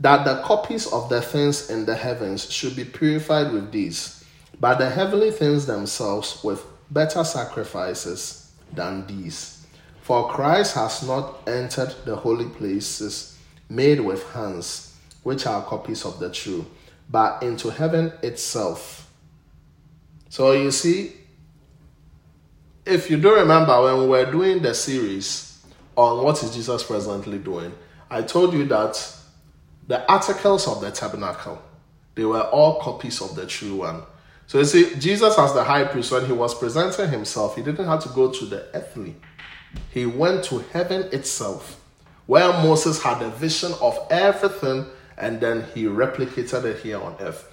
that 0.01 0.25
the 0.25 0.43
copies 0.43 0.87
of 0.87 1.09
the 1.09 1.21
things 1.21 1.71
in 1.71 1.85
the 1.85 1.95
heavens 1.95 2.51
should 2.51 2.75
be 2.75 2.85
purified 2.85 3.53
with 3.53 3.71
these, 3.71 4.25
but 4.59 4.79
the 4.79 4.89
heavenly 4.89 5.31
things 5.31 5.67
themselves 5.67 6.43
with 6.43 6.65
better 6.91 7.23
sacrifices 7.23 8.53
than 8.73 9.07
these. 9.07 9.67
For 10.03 10.29
Christ 10.29 10.75
has 10.75 11.07
not 11.07 11.47
entered 11.47 11.95
the 12.05 12.17
holy 12.17 12.49
places 12.49 13.39
made 13.69 14.01
with 14.01 14.29
hands, 14.33 14.97
which 15.23 15.47
are 15.47 15.63
copies 15.63 16.05
of 16.05 16.19
the 16.19 16.31
true, 16.31 16.67
but 17.09 17.43
into 17.43 17.71
heaven 17.71 18.13
itself. 18.23 19.11
So 20.31 20.53
you 20.53 20.71
see, 20.71 21.13
if 22.87 23.11
you 23.11 23.19
do 23.19 23.35
remember 23.35 23.83
when 23.83 23.99
we 23.99 24.07
were 24.09 24.31
doing 24.31 24.63
the 24.63 24.75
series 24.75 25.63
on 25.95 26.25
what 26.25 26.43
is 26.43 26.55
Jesus 26.55 26.83
presently 26.83 27.39
doing, 27.39 27.73
I 28.11 28.23
told 28.23 28.55
you 28.55 28.65
that 28.67 29.17
the 29.91 30.09
articles 30.09 30.69
of 30.69 30.81
the 30.81 30.89
tabernacle, 30.93 31.61
they 32.15 32.25
were 32.25 32.43
all 32.43 32.81
copies 32.81 33.21
of 33.21 33.35
the 33.35 33.45
true 33.45 33.75
one. 33.75 34.05
So 34.47 34.59
you 34.59 34.65
see, 34.65 34.95
Jesus 35.01 35.37
as 35.37 35.53
the 35.53 35.65
high 35.65 35.83
priest, 35.83 36.13
when 36.13 36.27
he 36.27 36.33
was 36.33 36.55
presenting 36.55 37.09
himself, 37.09 37.57
he 37.57 37.63
didn't 37.63 37.87
have 37.87 38.01
to 38.05 38.09
go 38.11 38.31
to 38.31 38.45
the 38.45 38.69
earthly. 38.73 39.17
He 39.91 40.07
went 40.07 40.45
to 40.45 40.61
heaven 40.73 41.09
itself, 41.13 41.81
where 42.27 42.53
Moses 42.63 43.03
had 43.03 43.21
a 43.21 43.31
vision 43.31 43.73
of 43.81 43.99
everything 44.11 44.87
and 45.19 45.41
then 45.41 45.67
he 45.75 45.87
replicated 45.87 46.63
it 46.67 46.85
here 46.85 47.03
on 47.03 47.17
earth. 47.19 47.53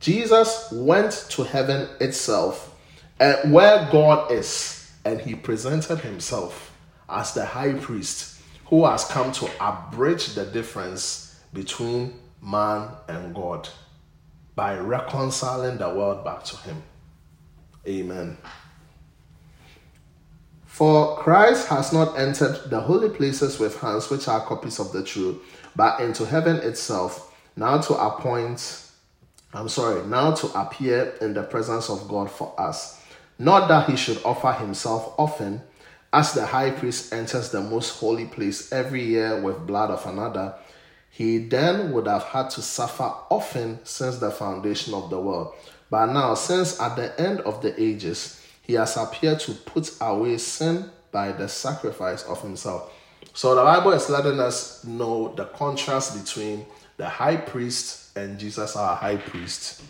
Jesus 0.00 0.72
went 0.72 1.26
to 1.28 1.42
heaven 1.42 1.86
itself, 2.00 2.74
and 3.20 3.52
where 3.52 3.90
God 3.92 4.32
is, 4.32 4.90
and 5.04 5.20
he 5.20 5.34
presented 5.34 5.98
himself 5.98 6.74
as 7.10 7.34
the 7.34 7.44
high 7.44 7.74
priest 7.74 8.31
who 8.72 8.86
has 8.86 9.04
come 9.04 9.30
to 9.30 9.46
abridge 9.60 10.28
the 10.28 10.46
difference 10.46 11.38
between 11.52 12.18
man 12.40 12.88
and 13.06 13.34
God 13.34 13.68
by 14.54 14.78
reconciling 14.78 15.76
the 15.76 15.90
world 15.90 16.24
back 16.24 16.42
to 16.44 16.56
Him. 16.56 16.82
Amen. 17.86 18.38
For 20.64 21.18
Christ 21.18 21.68
has 21.68 21.92
not 21.92 22.18
entered 22.18 22.70
the 22.70 22.80
holy 22.80 23.10
places 23.10 23.58
with 23.58 23.78
hands, 23.78 24.08
which 24.08 24.26
are 24.26 24.40
copies 24.40 24.80
of 24.80 24.90
the 24.90 25.04
true, 25.04 25.42
but 25.76 26.00
into 26.00 26.24
heaven 26.24 26.56
itself, 26.56 27.36
now 27.54 27.78
to 27.78 27.92
appoint, 27.92 28.90
I'm 29.52 29.68
sorry, 29.68 30.02
now 30.06 30.32
to 30.32 30.46
appear 30.58 31.12
in 31.20 31.34
the 31.34 31.42
presence 31.42 31.90
of 31.90 32.08
God 32.08 32.30
for 32.30 32.58
us. 32.58 33.02
Not 33.38 33.68
that 33.68 33.90
he 33.90 33.96
should 33.96 34.24
offer 34.24 34.52
himself 34.52 35.12
often, 35.18 35.60
as 36.12 36.32
the 36.32 36.46
high 36.46 36.70
priest 36.70 37.12
enters 37.12 37.50
the 37.50 37.60
most 37.60 37.98
holy 37.98 38.26
place 38.26 38.72
every 38.72 39.02
year 39.02 39.40
with 39.40 39.66
blood 39.66 39.90
of 39.90 40.06
another 40.06 40.54
he 41.12 41.36
then 41.36 41.92
would 41.92 42.06
have 42.06 42.22
had 42.22 42.48
to 42.48 42.62
suffer 42.62 43.12
often 43.28 43.78
since 43.84 44.16
the 44.16 44.30
foundation 44.30 44.94
of 44.94 45.10
the 45.10 45.20
world. 45.20 45.54
But 45.90 46.06
now, 46.06 46.32
since 46.32 46.80
at 46.80 46.96
the 46.96 47.20
end 47.20 47.40
of 47.40 47.60
the 47.60 47.78
ages, 47.80 48.42
he 48.62 48.72
has 48.74 48.96
appeared 48.96 49.38
to 49.40 49.52
put 49.52 49.94
away 50.00 50.38
sin 50.38 50.90
by 51.10 51.32
the 51.32 51.48
sacrifice 51.48 52.22
of 52.24 52.40
himself. 52.40 52.90
So 53.34 53.54
the 53.54 53.62
Bible 53.62 53.92
is 53.92 54.08
letting 54.08 54.40
us 54.40 54.84
know 54.84 55.34
the 55.36 55.44
contrast 55.44 56.18
between 56.18 56.64
the 56.96 57.10
high 57.10 57.36
priest 57.36 58.16
and 58.16 58.38
Jesus, 58.38 58.74
our 58.74 58.96
high 58.96 59.18
priest. 59.18 59.82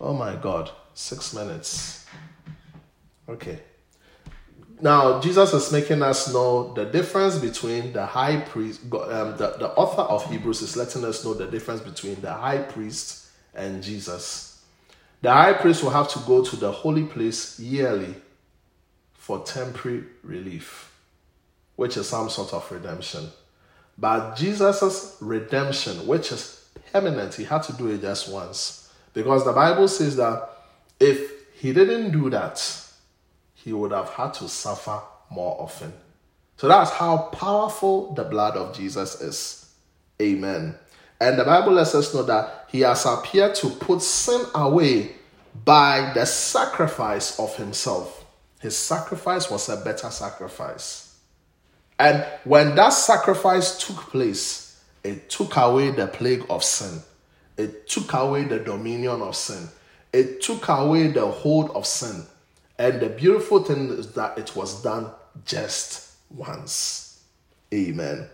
Oh 0.00 0.14
my 0.14 0.34
God, 0.34 0.68
six 0.94 1.32
minutes. 1.32 2.06
Okay. 3.28 3.60
Now, 4.82 5.20
Jesus 5.20 5.52
is 5.52 5.70
making 5.72 6.02
us 6.02 6.32
know 6.32 6.72
the 6.72 6.86
difference 6.86 7.36
between 7.36 7.92
the 7.92 8.06
high 8.06 8.40
priest, 8.40 8.82
um, 8.84 9.36
the, 9.36 9.56
the 9.58 9.70
author 9.76 10.02
of 10.02 10.30
Hebrews 10.30 10.62
is 10.62 10.76
letting 10.76 11.04
us 11.04 11.22
know 11.24 11.34
the 11.34 11.46
difference 11.46 11.82
between 11.82 12.20
the 12.22 12.32
high 12.32 12.58
priest 12.58 13.28
and 13.54 13.82
Jesus. 13.82 14.62
The 15.20 15.30
high 15.30 15.52
priest 15.52 15.82
will 15.82 15.90
have 15.90 16.08
to 16.10 16.18
go 16.20 16.42
to 16.42 16.56
the 16.56 16.72
holy 16.72 17.04
place 17.04 17.60
yearly 17.60 18.14
for 19.12 19.40
temporary 19.40 20.04
relief, 20.22 20.94
which 21.76 21.98
is 21.98 22.08
some 22.08 22.30
sort 22.30 22.54
of 22.54 22.70
redemption. 22.72 23.28
But 23.98 24.34
Jesus' 24.36 25.18
redemption, 25.20 26.06
which 26.06 26.32
is 26.32 26.70
permanent, 26.90 27.34
he 27.34 27.44
had 27.44 27.62
to 27.64 27.74
do 27.74 27.88
it 27.88 28.00
just 28.00 28.32
once. 28.32 28.90
Because 29.12 29.44
the 29.44 29.52
Bible 29.52 29.88
says 29.88 30.16
that 30.16 30.48
if 30.98 31.52
he 31.54 31.74
didn't 31.74 32.12
do 32.12 32.30
that, 32.30 32.86
he 33.64 33.72
would 33.72 33.92
have 33.92 34.10
had 34.10 34.34
to 34.34 34.48
suffer 34.48 35.00
more 35.30 35.60
often. 35.60 35.92
So 36.56 36.68
that's 36.68 36.90
how 36.90 37.30
powerful 37.32 38.14
the 38.14 38.24
blood 38.24 38.56
of 38.56 38.74
Jesus 38.76 39.20
is. 39.20 39.72
Amen. 40.20 40.74
And 41.20 41.38
the 41.38 41.44
Bible 41.44 41.72
lets 41.72 41.94
us 41.94 42.14
know 42.14 42.22
that 42.24 42.66
he 42.68 42.80
has 42.80 43.04
appeared 43.04 43.54
to 43.56 43.68
put 43.68 44.02
sin 44.02 44.42
away 44.54 45.12
by 45.64 46.12
the 46.14 46.24
sacrifice 46.24 47.38
of 47.38 47.54
himself. 47.56 48.24
His 48.60 48.76
sacrifice 48.76 49.50
was 49.50 49.68
a 49.68 49.76
better 49.78 50.10
sacrifice. 50.10 51.16
And 51.98 52.24
when 52.44 52.74
that 52.76 52.90
sacrifice 52.90 53.86
took 53.86 53.96
place, 54.10 54.82
it 55.04 55.28
took 55.28 55.56
away 55.56 55.90
the 55.90 56.06
plague 56.06 56.44
of 56.48 56.64
sin. 56.64 57.00
It 57.56 57.88
took 57.88 58.12
away 58.14 58.44
the 58.44 58.58
dominion 58.58 59.20
of 59.22 59.36
sin. 59.36 59.68
It 60.12 60.40
took 60.40 60.68
away 60.68 61.08
the 61.08 61.26
hold 61.26 61.70
of 61.72 61.86
sin. 61.86 62.24
And 62.80 62.98
the 62.98 63.10
beautiful 63.10 63.62
thing 63.62 63.90
is 63.90 64.10
that 64.12 64.38
it 64.38 64.56
was 64.56 64.82
done 64.82 65.10
just 65.44 66.12
once. 66.30 67.22
Amen. 67.74 68.26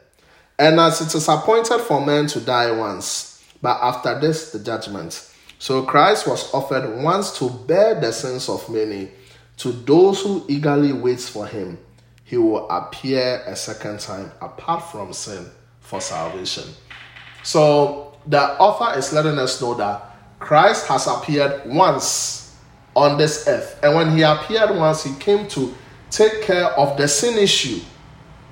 And 0.57 0.79
as 0.79 1.01
it 1.01 1.13
is 1.17 1.27
appointed 1.27 1.81
for 1.81 2.07
men 2.07 2.29
to 2.29 2.39
die 2.39 2.71
once, 2.71 3.45
but 3.61 3.77
after 3.83 4.21
this, 4.21 4.53
the 4.53 4.61
judgment. 4.61 5.29
So 5.59 5.83
Christ 5.83 6.29
was 6.29 6.55
offered 6.55 7.03
once 7.03 7.37
to 7.41 7.51
bear 7.51 8.01
the 8.01 8.13
sins 8.13 8.49
of 8.49 8.71
many. 8.71 9.09
To 9.57 9.73
those 9.73 10.23
who 10.23 10.45
eagerly 10.47 10.93
wait 10.93 11.19
for 11.19 11.45
him, 11.45 11.77
he 12.23 12.37
will 12.37 12.71
appear 12.71 13.43
a 13.47 13.57
second 13.57 13.99
time 13.99 14.31
apart 14.41 14.93
from 14.93 15.13
sin 15.13 15.51
for 15.81 16.01
salvation. 16.01 16.73
So 17.43 18.17
the 18.29 18.57
author 18.61 18.97
is 18.97 19.13
letting 19.13 19.41
us 19.41 19.61
know 19.61 19.75
that 19.75 20.39
Christ 20.39 20.87
has 20.87 21.09
appeared 21.09 21.63
once 21.67 22.46
on 22.97 23.19
this 23.19 23.47
earth. 23.47 23.79
And 23.83 23.95
when 23.95 24.17
he 24.17 24.23
appeared 24.23 24.75
once, 24.75 25.05
he 25.05 25.15
came 25.17 25.47
to 25.49 25.73
take 26.11 26.43
care 26.43 26.67
of 26.79 26.97
the 26.97 27.07
sin 27.07 27.39
issue 27.39 27.81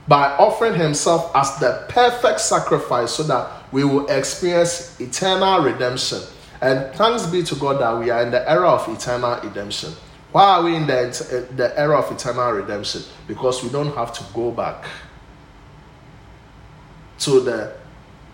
by 0.07 0.36
offering 0.36 0.74
himself 0.74 1.34
as 1.34 1.57
the 1.59 1.86
perfect 1.88 2.40
sacrifice 2.40 3.12
so 3.12 3.22
that 3.22 3.51
we 3.72 3.84
will 3.84 4.07
experience 4.09 5.01
eternal 5.01 5.62
redemption. 5.62 6.20
And 6.61 6.95
thanks 6.95 7.26
be 7.26 7.42
to 7.42 7.55
God 7.57 7.80
that 7.80 7.99
we 7.99 8.11
are 8.11 8.22
in 8.22 8.30
the 8.30 8.49
era 8.49 8.68
of 8.68 8.86
eternal 8.95 9.40
redemption. 9.42 9.92
Why 10.32 10.45
are 10.45 10.62
we 10.62 10.76
in 10.76 10.86
the, 10.86 11.49
the 11.57 11.78
era 11.78 11.99
of 11.99 12.12
eternal 12.12 12.53
redemption? 12.53 13.03
Because 13.26 13.62
we 13.62 13.70
don't 13.70 13.95
have 13.95 14.12
to 14.12 14.24
go 14.34 14.51
back 14.51 14.84
to 17.20 17.40
the 17.40 17.72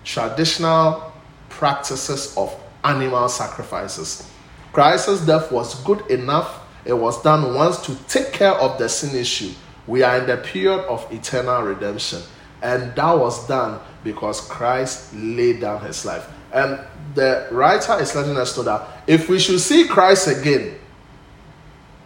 traditional 0.03 1.13
practices 1.51 2.37
of 2.37 2.55
animal 2.83 3.29
sacrifices. 3.29 4.31
Christ's 4.73 5.27
death 5.27 5.51
was 5.51 5.83
good 5.85 6.07
enough. 6.11 6.61
It 6.85 6.93
was 6.93 7.23
done 7.23 7.55
once 7.55 7.81
to 7.87 7.95
take 8.09 8.33
care 8.33 8.53
of 8.53 8.79
the 8.79 8.89
sin 8.89 9.19
issue. 9.19 9.53
We 9.87 10.03
are 10.03 10.19
in 10.19 10.27
the 10.27 10.37
period 10.37 10.81
of 10.87 11.07
eternal 11.13 11.63
redemption. 11.63 12.23
And 12.63 12.95
that 12.95 13.19
was 13.19 13.47
done 13.49 13.81
because 14.05 14.41
Christ 14.43 15.15
laid 15.15 15.61
down 15.61 15.85
his 15.85 16.05
life. 16.05 16.29
And 16.53 16.79
the 17.15 17.49
writer 17.51 17.99
is 18.01 18.15
letting 18.15 18.37
us 18.37 18.57
know 18.57 18.65
that 18.65 18.87
if 19.07 19.29
we 19.29 19.39
should 19.39 19.61
see 19.61 19.87
Christ 19.87 20.29
again, 20.29 20.79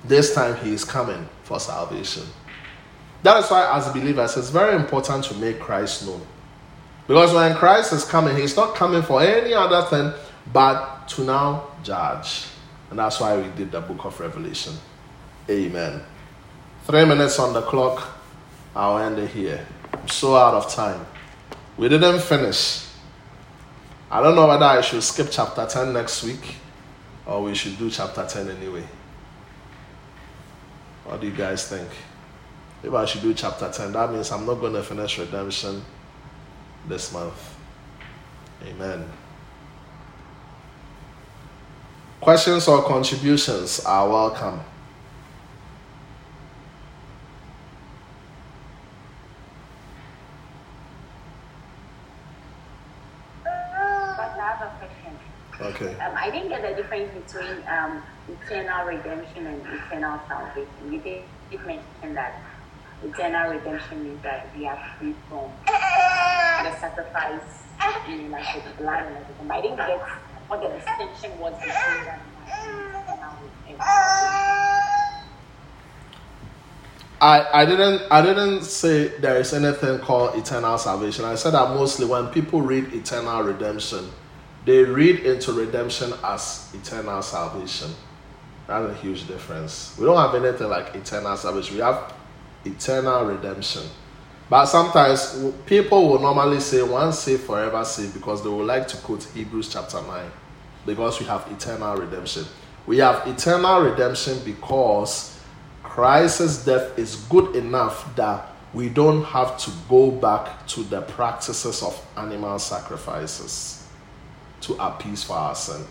this 0.04 0.34
time 0.34 0.56
he 0.56 0.72
is 0.72 0.84
coming 0.84 1.28
for 1.42 1.58
salvation. 1.58 2.24
That 3.22 3.42
is 3.42 3.50
why, 3.50 3.74
as 3.76 3.88
believers, 3.88 4.36
it's 4.36 4.50
very 4.50 4.76
important 4.76 5.24
to 5.24 5.34
make 5.36 5.58
Christ 5.58 6.06
known. 6.06 6.20
Because 7.06 7.32
when 7.32 7.54
Christ 7.56 7.92
is 7.92 8.04
coming, 8.04 8.36
He's 8.36 8.56
not 8.56 8.74
coming 8.74 9.02
for 9.02 9.22
any 9.22 9.54
other 9.54 9.82
thing 9.88 10.12
but 10.52 11.08
to 11.08 11.24
now 11.24 11.68
judge. 11.82 12.46
And 12.90 12.98
that's 12.98 13.20
why 13.20 13.36
we 13.36 13.48
did 13.56 13.72
the 13.72 13.80
book 13.80 14.04
of 14.04 14.18
Revelation. 14.20 14.74
Amen. 15.48 16.02
Three 16.84 17.04
minutes 17.04 17.38
on 17.38 17.52
the 17.52 17.62
clock. 17.62 18.06
I'll 18.74 18.98
end 18.98 19.18
it 19.18 19.30
here. 19.30 19.66
I'm 19.92 20.08
so 20.08 20.36
out 20.36 20.54
of 20.54 20.72
time. 20.72 21.06
We 21.76 21.88
didn't 21.88 22.20
finish. 22.20 22.86
I 24.10 24.22
don't 24.22 24.36
know 24.36 24.46
whether 24.46 24.64
I 24.64 24.80
should 24.80 25.02
skip 25.02 25.28
chapter 25.30 25.66
10 25.66 25.92
next 25.92 26.22
week 26.22 26.56
or 27.26 27.42
we 27.42 27.54
should 27.54 27.78
do 27.78 27.90
chapter 27.90 28.26
10 28.26 28.50
anyway. 28.50 28.84
What 31.04 31.20
do 31.20 31.26
you 31.26 31.32
guys 31.32 31.68
think? 31.68 31.88
If 32.82 32.92
I 32.92 33.04
should 33.06 33.22
do 33.22 33.32
chapter 33.34 33.70
10, 33.70 33.92
that 33.92 34.12
means 34.12 34.30
I'm 34.30 34.46
not 34.46 34.54
going 34.56 34.74
to 34.74 34.82
finish 34.82 35.18
redemption 35.18 35.82
this 36.86 37.12
month. 37.12 37.56
Amen. 38.66 39.08
Questions 42.20 42.68
or 42.68 42.82
contributions 42.84 43.80
are 43.80 44.08
welcome. 44.08 44.60
Okay. 55.60 55.94
Um, 55.94 56.12
I 56.16 56.30
didn't 56.30 56.50
get 56.50 56.62
the 56.62 56.82
difference 56.82 57.10
between 57.14 57.62
um, 57.68 58.02
eternal 58.28 58.86
redemption 58.86 59.46
and 59.46 59.60
eternal 59.66 60.20
salvation. 60.28 60.92
You 60.92 61.00
did, 61.00 61.22
did 61.50 61.66
mention 61.66 62.14
that 62.14 62.42
eternal 63.02 63.50
redemption 63.50 64.04
means 64.04 64.22
that 64.22 64.48
we 64.56 64.66
are 64.66 64.78
free 64.98 65.14
from 65.28 65.50
the 65.66 66.76
sacrifice 66.78 67.64
and 67.80 68.30
like 68.30 68.64
the 68.64 68.82
blood 68.82 69.06
and 69.06 69.16
everything. 69.16 69.48
But 69.48 69.56
I 69.56 69.60
didn't 69.62 69.76
get 69.76 70.00
what 70.48 70.60
the 70.62 70.68
distinction 70.68 71.38
was 71.38 71.54
between 71.54 72.08
and 72.08 72.20
I, 77.20 77.62
I 77.62 77.64
didn't 77.64 78.02
I 78.10 78.20
didn't 78.20 78.64
say 78.64 79.08
there 79.18 79.40
is 79.40 79.54
anything 79.54 79.98
called 80.00 80.36
eternal 80.36 80.76
salvation. 80.76 81.24
I 81.24 81.36
said 81.36 81.52
that 81.52 81.70
mostly 81.70 82.06
when 82.06 82.26
people 82.28 82.60
read 82.60 82.92
eternal 82.92 83.42
redemption, 83.42 84.10
they 84.66 84.84
read 84.84 85.20
into 85.20 85.52
redemption 85.52 86.12
as 86.22 86.70
eternal 86.74 87.22
salvation. 87.22 87.92
That's 88.66 88.90
a 88.90 88.94
huge 88.96 89.26
difference. 89.26 89.96
We 89.98 90.04
don't 90.04 90.16
have 90.16 90.34
anything 90.34 90.68
like 90.68 90.94
eternal 90.94 91.36
salvation. 91.36 91.76
We 91.76 91.82
have 91.82 92.12
eternal 92.64 93.24
redemption. 93.24 93.84
But 94.48 94.66
sometimes 94.66 95.52
people 95.66 96.08
will 96.08 96.20
normally 96.20 96.60
say 96.60 96.82
once 96.82 97.20
saved, 97.20 97.44
forever 97.44 97.84
saved 97.84 98.14
because 98.14 98.42
they 98.42 98.50
would 98.50 98.66
like 98.66 98.86
to 98.88 98.96
quote 98.98 99.24
Hebrews 99.34 99.72
chapter 99.72 100.02
9 100.02 100.30
because 100.86 101.18
we 101.18 101.26
have 101.26 101.50
eternal 101.50 101.96
redemption. 101.96 102.44
We 102.86 102.98
have 102.98 103.26
eternal 103.26 103.80
redemption 103.80 104.38
because 104.44 105.40
Christ's 105.82 106.64
death 106.64 106.98
is 106.98 107.16
good 107.30 107.56
enough 107.56 108.14
that 108.16 108.50
we 108.74 108.88
don't 108.88 109.22
have 109.24 109.56
to 109.58 109.70
go 109.88 110.10
back 110.10 110.66
to 110.66 110.82
the 110.82 111.00
practices 111.02 111.82
of 111.82 111.98
animal 112.16 112.58
sacrifices 112.58 113.86
to 114.62 114.74
appease 114.74 115.22
for 115.22 115.34
our 115.34 115.54
sin. 115.54 115.84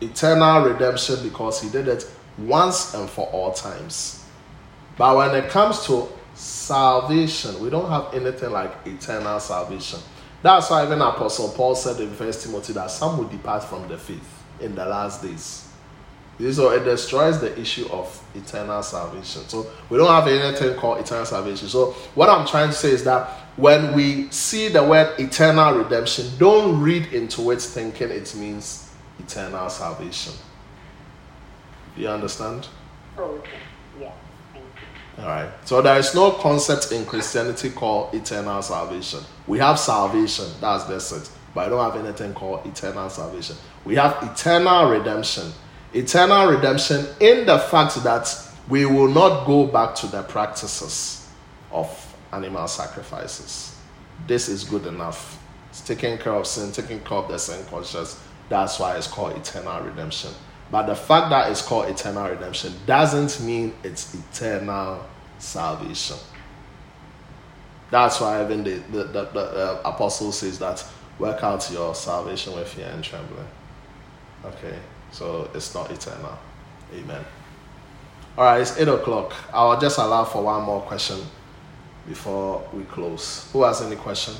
Eternal 0.00 0.64
redemption 0.64 1.22
because 1.22 1.62
he 1.62 1.70
did 1.70 1.88
it 1.88 2.04
once 2.36 2.94
and 2.94 3.08
for 3.08 3.26
all 3.28 3.52
times. 3.52 4.24
But 4.98 5.16
when 5.16 5.34
it 5.34 5.48
comes 5.50 5.86
to 5.86 6.08
salvation, 6.34 7.60
we 7.60 7.70
don't 7.70 7.88
have 7.88 8.12
anything 8.14 8.50
like 8.50 8.86
eternal 8.86 9.40
salvation. 9.40 10.00
That's 10.42 10.68
why 10.68 10.84
even 10.84 11.00
Apostle 11.00 11.48
Paul 11.50 11.74
said 11.74 12.00
in 12.00 12.10
First 12.10 12.42
Timothy 12.44 12.74
that 12.74 12.90
some 12.90 13.16
will 13.16 13.28
depart 13.28 13.64
from 13.64 13.88
the 13.88 13.96
faith 13.96 14.42
in 14.60 14.74
the 14.74 14.84
last 14.84 15.22
days. 15.22 15.68
This 16.38 16.56
So 16.56 16.70
it 16.70 16.84
destroys 16.84 17.40
the 17.40 17.58
issue 17.58 17.86
of 17.90 18.20
eternal 18.34 18.82
salvation. 18.82 19.42
So 19.48 19.66
we 19.88 19.96
don't 19.96 20.08
have 20.08 20.26
anything 20.26 20.76
called 20.76 20.98
eternal 20.98 21.24
salvation. 21.24 21.68
So 21.68 21.92
what 22.14 22.28
I'm 22.28 22.46
trying 22.46 22.70
to 22.70 22.74
say 22.74 22.90
is 22.90 23.04
that 23.04 23.28
when 23.56 23.94
we 23.94 24.28
see 24.30 24.68
the 24.68 24.82
word 24.82 25.18
eternal 25.20 25.78
redemption, 25.78 26.26
don't 26.38 26.80
read 26.80 27.12
into 27.12 27.50
it 27.52 27.62
thinking 27.62 28.10
it 28.10 28.34
means 28.34 28.90
eternal 29.20 29.70
salvation. 29.70 30.32
Do 31.94 32.02
you 32.02 32.08
understand? 32.08 32.66
Oh, 33.16 33.22
okay. 33.22 33.50
All 35.18 35.26
right. 35.26 35.50
So 35.64 35.80
there 35.80 35.98
is 35.98 36.14
no 36.14 36.32
concept 36.32 36.92
in 36.92 37.06
Christianity 37.06 37.70
called 37.70 38.14
eternal 38.14 38.60
salvation. 38.62 39.20
We 39.46 39.58
have 39.58 39.78
salvation, 39.78 40.46
that's 40.60 40.84
the 40.84 41.16
it. 41.16 41.30
But 41.54 41.66
I 41.66 41.68
don't 41.68 41.92
have 41.92 42.04
anything 42.04 42.34
called 42.34 42.66
eternal 42.66 43.08
salvation. 43.08 43.56
We 43.84 43.94
have 43.94 44.18
eternal 44.22 44.90
redemption. 44.90 45.52
Eternal 45.92 46.50
redemption 46.50 47.06
in 47.20 47.46
the 47.46 47.58
fact 47.58 48.02
that 48.02 48.36
we 48.68 48.86
will 48.86 49.08
not 49.08 49.46
go 49.46 49.66
back 49.66 49.94
to 49.96 50.08
the 50.08 50.22
practices 50.22 51.28
of 51.70 52.14
animal 52.32 52.66
sacrifices. 52.66 53.76
This 54.26 54.48
is 54.48 54.64
good 54.64 54.86
enough. 54.86 55.38
It's 55.70 55.80
taking 55.80 56.18
care 56.18 56.34
of 56.34 56.46
sin, 56.46 56.72
taking 56.72 57.00
care 57.00 57.18
of 57.18 57.28
the 57.28 57.38
sin 57.38 57.64
conscious. 57.66 58.20
That's 58.48 58.78
why 58.78 58.96
it's 58.96 59.06
called 59.06 59.36
eternal 59.36 59.82
redemption. 59.82 60.30
But 60.74 60.86
the 60.86 60.96
fact 60.96 61.30
that 61.30 61.52
it's 61.52 61.62
called 61.62 61.88
eternal 61.88 62.28
redemption 62.28 62.72
doesn't 62.84 63.46
mean 63.46 63.74
it's 63.84 64.12
eternal 64.12 65.06
salvation. 65.38 66.16
That's 67.92 68.20
why 68.20 68.42
even 68.42 68.64
the, 68.64 68.82
the, 68.90 69.04
the, 69.04 69.24
the 69.26 69.40
uh, 69.40 69.82
apostle 69.84 70.32
says 70.32 70.58
that 70.58 70.84
work 71.20 71.44
out 71.44 71.70
your 71.70 71.94
salvation 71.94 72.56
with 72.56 72.66
fear 72.66 72.90
and 72.92 73.04
trembling. 73.04 73.46
Okay, 74.44 74.76
so 75.12 75.48
it's 75.54 75.72
not 75.76 75.92
eternal. 75.92 76.36
Amen. 76.92 77.24
All 78.36 78.42
right, 78.42 78.60
it's 78.60 78.76
8 78.76 78.88
o'clock. 78.88 79.32
I'll 79.52 79.80
just 79.80 79.98
allow 79.98 80.24
for 80.24 80.42
one 80.42 80.64
more 80.64 80.80
question 80.80 81.20
before 82.08 82.68
we 82.72 82.82
close. 82.82 83.48
Who 83.52 83.62
has 83.62 83.80
any 83.80 83.94
question? 83.94 84.34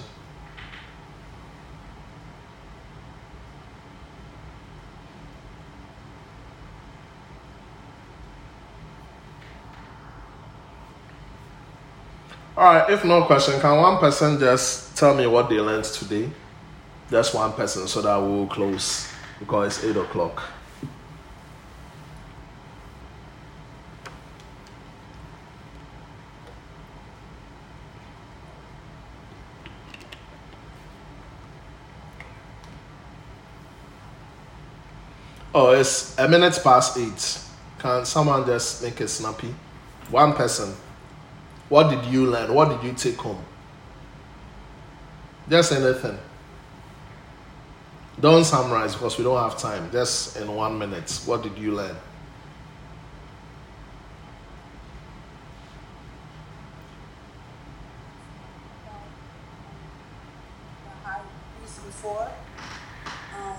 All 12.56 12.62
right, 12.72 12.88
if 12.88 13.04
no 13.04 13.24
question, 13.24 13.60
can 13.60 13.76
one 13.78 13.98
person 13.98 14.38
just 14.38 14.96
tell 14.96 15.12
me 15.12 15.26
what 15.26 15.48
they 15.48 15.58
learned 15.58 15.84
today? 15.84 16.30
Just 17.10 17.34
one 17.34 17.52
person 17.52 17.88
so 17.88 18.00
that 18.00 18.16
we'll 18.16 18.46
close 18.46 19.12
because 19.40 19.78
it's 19.78 19.84
8 19.84 19.96
o'clock. 19.96 20.40
Oh, 35.52 35.70
it's 35.70 36.16
a 36.18 36.28
minute 36.28 36.58
past 36.64 36.96
eight. 36.98 37.40
Can 37.78 38.04
someone 38.04 38.44
just 38.44 38.82
make 38.82 39.00
it 39.00 39.06
snappy? 39.06 39.54
One 40.10 40.32
person. 40.32 40.74
What 41.68 41.90
did 41.90 42.04
you 42.12 42.26
learn? 42.26 42.52
What 42.54 42.68
did 42.68 42.82
you 42.86 42.94
take 42.94 43.16
home? 43.16 43.42
Just 45.48 45.72
anything. 45.72 46.18
Don't 48.20 48.44
summarize 48.44 48.94
because 48.94 49.18
we 49.18 49.24
don't 49.24 49.38
have 49.38 49.58
time. 49.58 49.90
Just 49.90 50.36
in 50.36 50.54
one 50.54 50.78
minute. 50.78 51.20
What 51.26 51.42
did 51.42 51.58
you 51.58 51.72
learn? 51.72 51.96
before. 62.04 62.30
Um, 63.36 63.58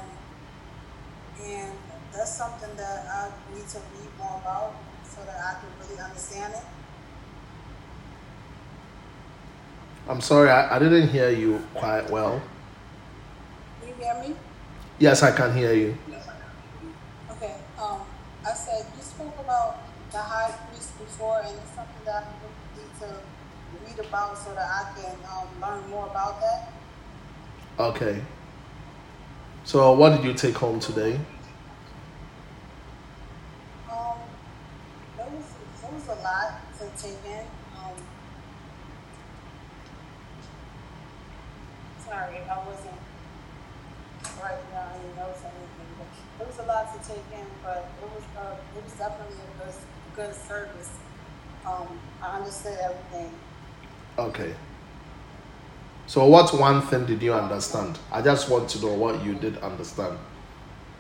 and 1.44 1.74
that's 2.14 2.38
something 2.38 2.70
that 2.78 3.06
I 3.08 3.32
need 3.54 3.68
to 3.70 3.78
read 3.78 4.10
more 4.18 4.40
about 4.42 4.76
so 5.04 5.22
that 5.26 5.36
I 5.36 5.60
can 5.60 5.70
really 5.82 6.02
understand 6.02 6.54
it. 6.54 6.64
I'm 10.08 10.22
sorry, 10.22 10.50
I, 10.50 10.76
I 10.76 10.80
didn't 10.80 11.10
hear 11.10 11.32
you 11.32 11.60
quite 11.74 12.10
well. 12.12 12.42
Can 13.82 13.90
you 13.90 13.96
hear 13.96 14.22
me? 14.22 14.36
Yes, 15.00 15.24
I 15.24 15.32
can 15.32 15.56
hear 15.56 15.74
you. 15.74 15.98
Okay. 17.32 17.56
Um, 17.82 18.02
I 18.46 18.54
said 18.54 18.86
you 18.96 19.02
spoke 19.02 19.34
about 19.40 19.80
the 20.12 20.20
high 20.20 20.52
priest 20.70 20.98
before, 21.00 21.40
and 21.40 21.58
it's 21.58 21.76
something 21.76 22.06
that 22.06 22.24
I 22.24 22.78
need 22.78 23.00
to 23.00 23.16
read 23.84 24.06
about 24.08 24.38
so 24.38 24.54
that 24.54 24.70
I 24.70 25.02
can 25.02 25.16
um, 25.32 25.48
learn 25.60 25.90
more 25.90 26.08
about 26.08 26.40
that. 26.40 26.72
Okay. 27.80 28.22
So, 29.64 29.92
what 29.94 30.16
did 30.16 30.24
you 30.24 30.34
take 30.36 30.56
home 30.56 30.80
today? 30.80 31.20
Um, 33.92 34.20
there 35.18 35.26
was 35.26 35.46
there 35.82 35.92
was 35.92 36.08
a 36.08 36.22
lot 36.24 36.62
to 36.78 37.02
take 37.02 37.18
in. 37.26 37.46
Um, 37.76 37.96
sorry, 42.08 42.38
I 42.38 42.58
wasn't 42.60 43.00
writing 44.42 44.66
down 44.72 44.90
any 44.94 45.16
notes 45.18 45.42
or 45.44 45.50
anything. 45.50 45.90
But 46.38 46.46
it 46.46 46.48
was 46.48 46.60
a 46.60 46.68
lot 46.68 46.94
to 46.94 47.10
take 47.10 47.26
in, 47.34 47.46
but 47.64 47.90
it 48.02 48.10
was 48.10 48.24
uh, 48.38 48.56
it 48.78 48.84
was 48.84 48.94
definitely 48.94 49.36
a 49.36 49.66
good, 49.66 49.76
good 50.16 50.36
service. 50.36 50.92
Um, 51.66 51.88
I 52.22 52.38
understood 52.38 52.78
everything. 52.84 53.32
Okay. 54.18 54.54
So, 56.16 56.26
what 56.28 56.54
one 56.54 56.82
thing 56.82 57.06
did 57.06 57.22
you 57.22 57.34
understand? 57.34 58.00
I 58.10 58.22
just 58.22 58.50
want 58.50 58.70
to 58.70 58.80
know 58.80 58.94
what 58.94 59.22
you 59.26 59.36
did 59.36 59.58
understand. 59.58 60.18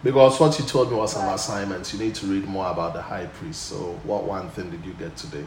Because 0.03 0.37
what 0.41 0.59
you 0.59 0.65
told 0.65 0.91
me 0.91 0.97
was 0.97 1.15
an 1.15 1.33
assignment. 1.33 1.93
You 1.93 1.99
need 1.99 2.15
to 2.15 2.25
read 2.25 2.43
more 2.43 2.69
about 2.69 2.93
the 2.95 3.01
high 3.01 3.27
priest. 3.27 3.61
So, 3.61 3.97
what 4.03 4.25
one 4.25 4.49
thing 4.49 4.71
did 4.71 4.85
you 4.85 4.91
get 4.91 5.15
today? 5.15 5.45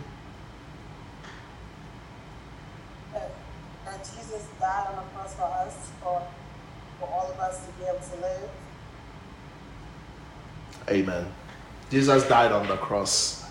That, 3.12 3.30
that 3.84 3.98
Jesus 3.98 4.46
died 4.58 4.86
on 4.86 4.96
the 4.96 5.02
cross 5.02 5.34
for 5.34 5.42
us, 5.42 5.90
for, 6.02 6.26
for 6.98 7.08
all 7.10 7.30
of 7.30 7.38
us 7.38 7.66
to 7.66 7.72
be 7.72 7.84
able 7.84 7.98
to 7.98 8.20
live. 8.22 8.50
Amen. 10.88 11.26
Jesus 11.90 12.26
died 12.26 12.52
on 12.52 12.66
the 12.68 12.76
cross 12.78 13.50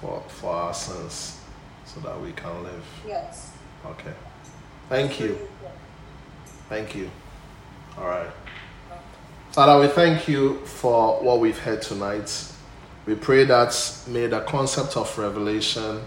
for, 0.00 0.22
for 0.28 0.52
our 0.52 0.72
sins 0.72 1.38
so 1.84 2.00
that 2.00 2.18
we 2.18 2.32
can 2.32 2.64
live. 2.64 2.84
Yes. 3.06 3.50
Okay. 3.84 4.14
Thank 4.88 5.20
you. 5.20 5.38
Thank 6.68 6.94
you. 6.94 7.10
All 7.98 8.06
right. 8.06 8.30
Father, 9.52 9.80
we 9.80 9.88
thank 9.88 10.28
you 10.28 10.58
for 10.64 11.22
what 11.22 11.40
we've 11.40 11.58
heard 11.58 11.82
tonight. 11.82 12.52
We 13.04 13.14
pray 13.14 13.44
that 13.44 13.74
may 14.06 14.26
the 14.26 14.40
concept 14.40 14.96
of 14.96 15.16
revelation, 15.18 16.00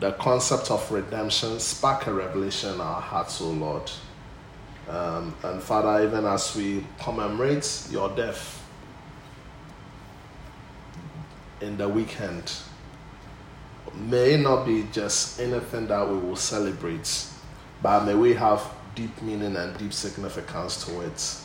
the 0.00 0.12
concept 0.12 0.70
of 0.70 0.90
redemption, 0.90 1.58
spark 1.58 2.06
a 2.06 2.12
revelation 2.12 2.74
in 2.74 2.80
our 2.80 3.00
hearts, 3.00 3.40
O 3.40 3.50
Lord. 3.50 3.90
Um, 4.88 5.34
and 5.42 5.62
Father, 5.62 6.06
even 6.06 6.24
as 6.26 6.54
we 6.54 6.86
commemorate 7.00 7.88
your 7.90 8.08
death 8.14 8.62
in 11.60 11.76
the 11.76 11.88
weekend, 11.88 12.52
may 13.94 14.34
it 14.34 14.40
not 14.40 14.64
be 14.64 14.86
just 14.92 15.40
anything 15.40 15.88
that 15.88 16.08
we 16.08 16.18
will 16.18 16.36
celebrate, 16.36 17.26
but 17.82 18.04
may 18.04 18.14
we 18.14 18.34
have 18.34 18.62
deep 18.94 19.20
meaning 19.22 19.56
and 19.56 19.76
deep 19.78 19.92
significance 19.92 20.84
to 20.86 21.00
it, 21.02 21.40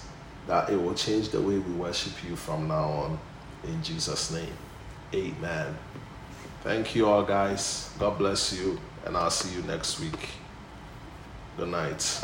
that 0.48 0.70
it 0.70 0.82
will 0.82 0.96
change 0.96 1.30
the 1.30 1.40
way 1.40 1.60
we 1.60 1.74
worship 1.74 2.14
you 2.28 2.36
from 2.36 2.68
now 2.68 2.84
on. 2.84 3.20
In 3.66 3.84
Jesus' 3.84 4.32
name, 4.32 4.54
amen. 5.14 5.78
Thank 6.64 6.96
you 6.96 7.08
all, 7.08 7.24
guys. 7.24 7.94
God 8.00 8.18
bless 8.18 8.54
you, 8.54 8.80
and 9.06 9.18
I'll 9.18 9.30
see 9.30 9.56
you 9.56 9.64
next 9.64 10.00
week. 10.00 10.30
Good 11.58 11.70
night. 11.70 12.24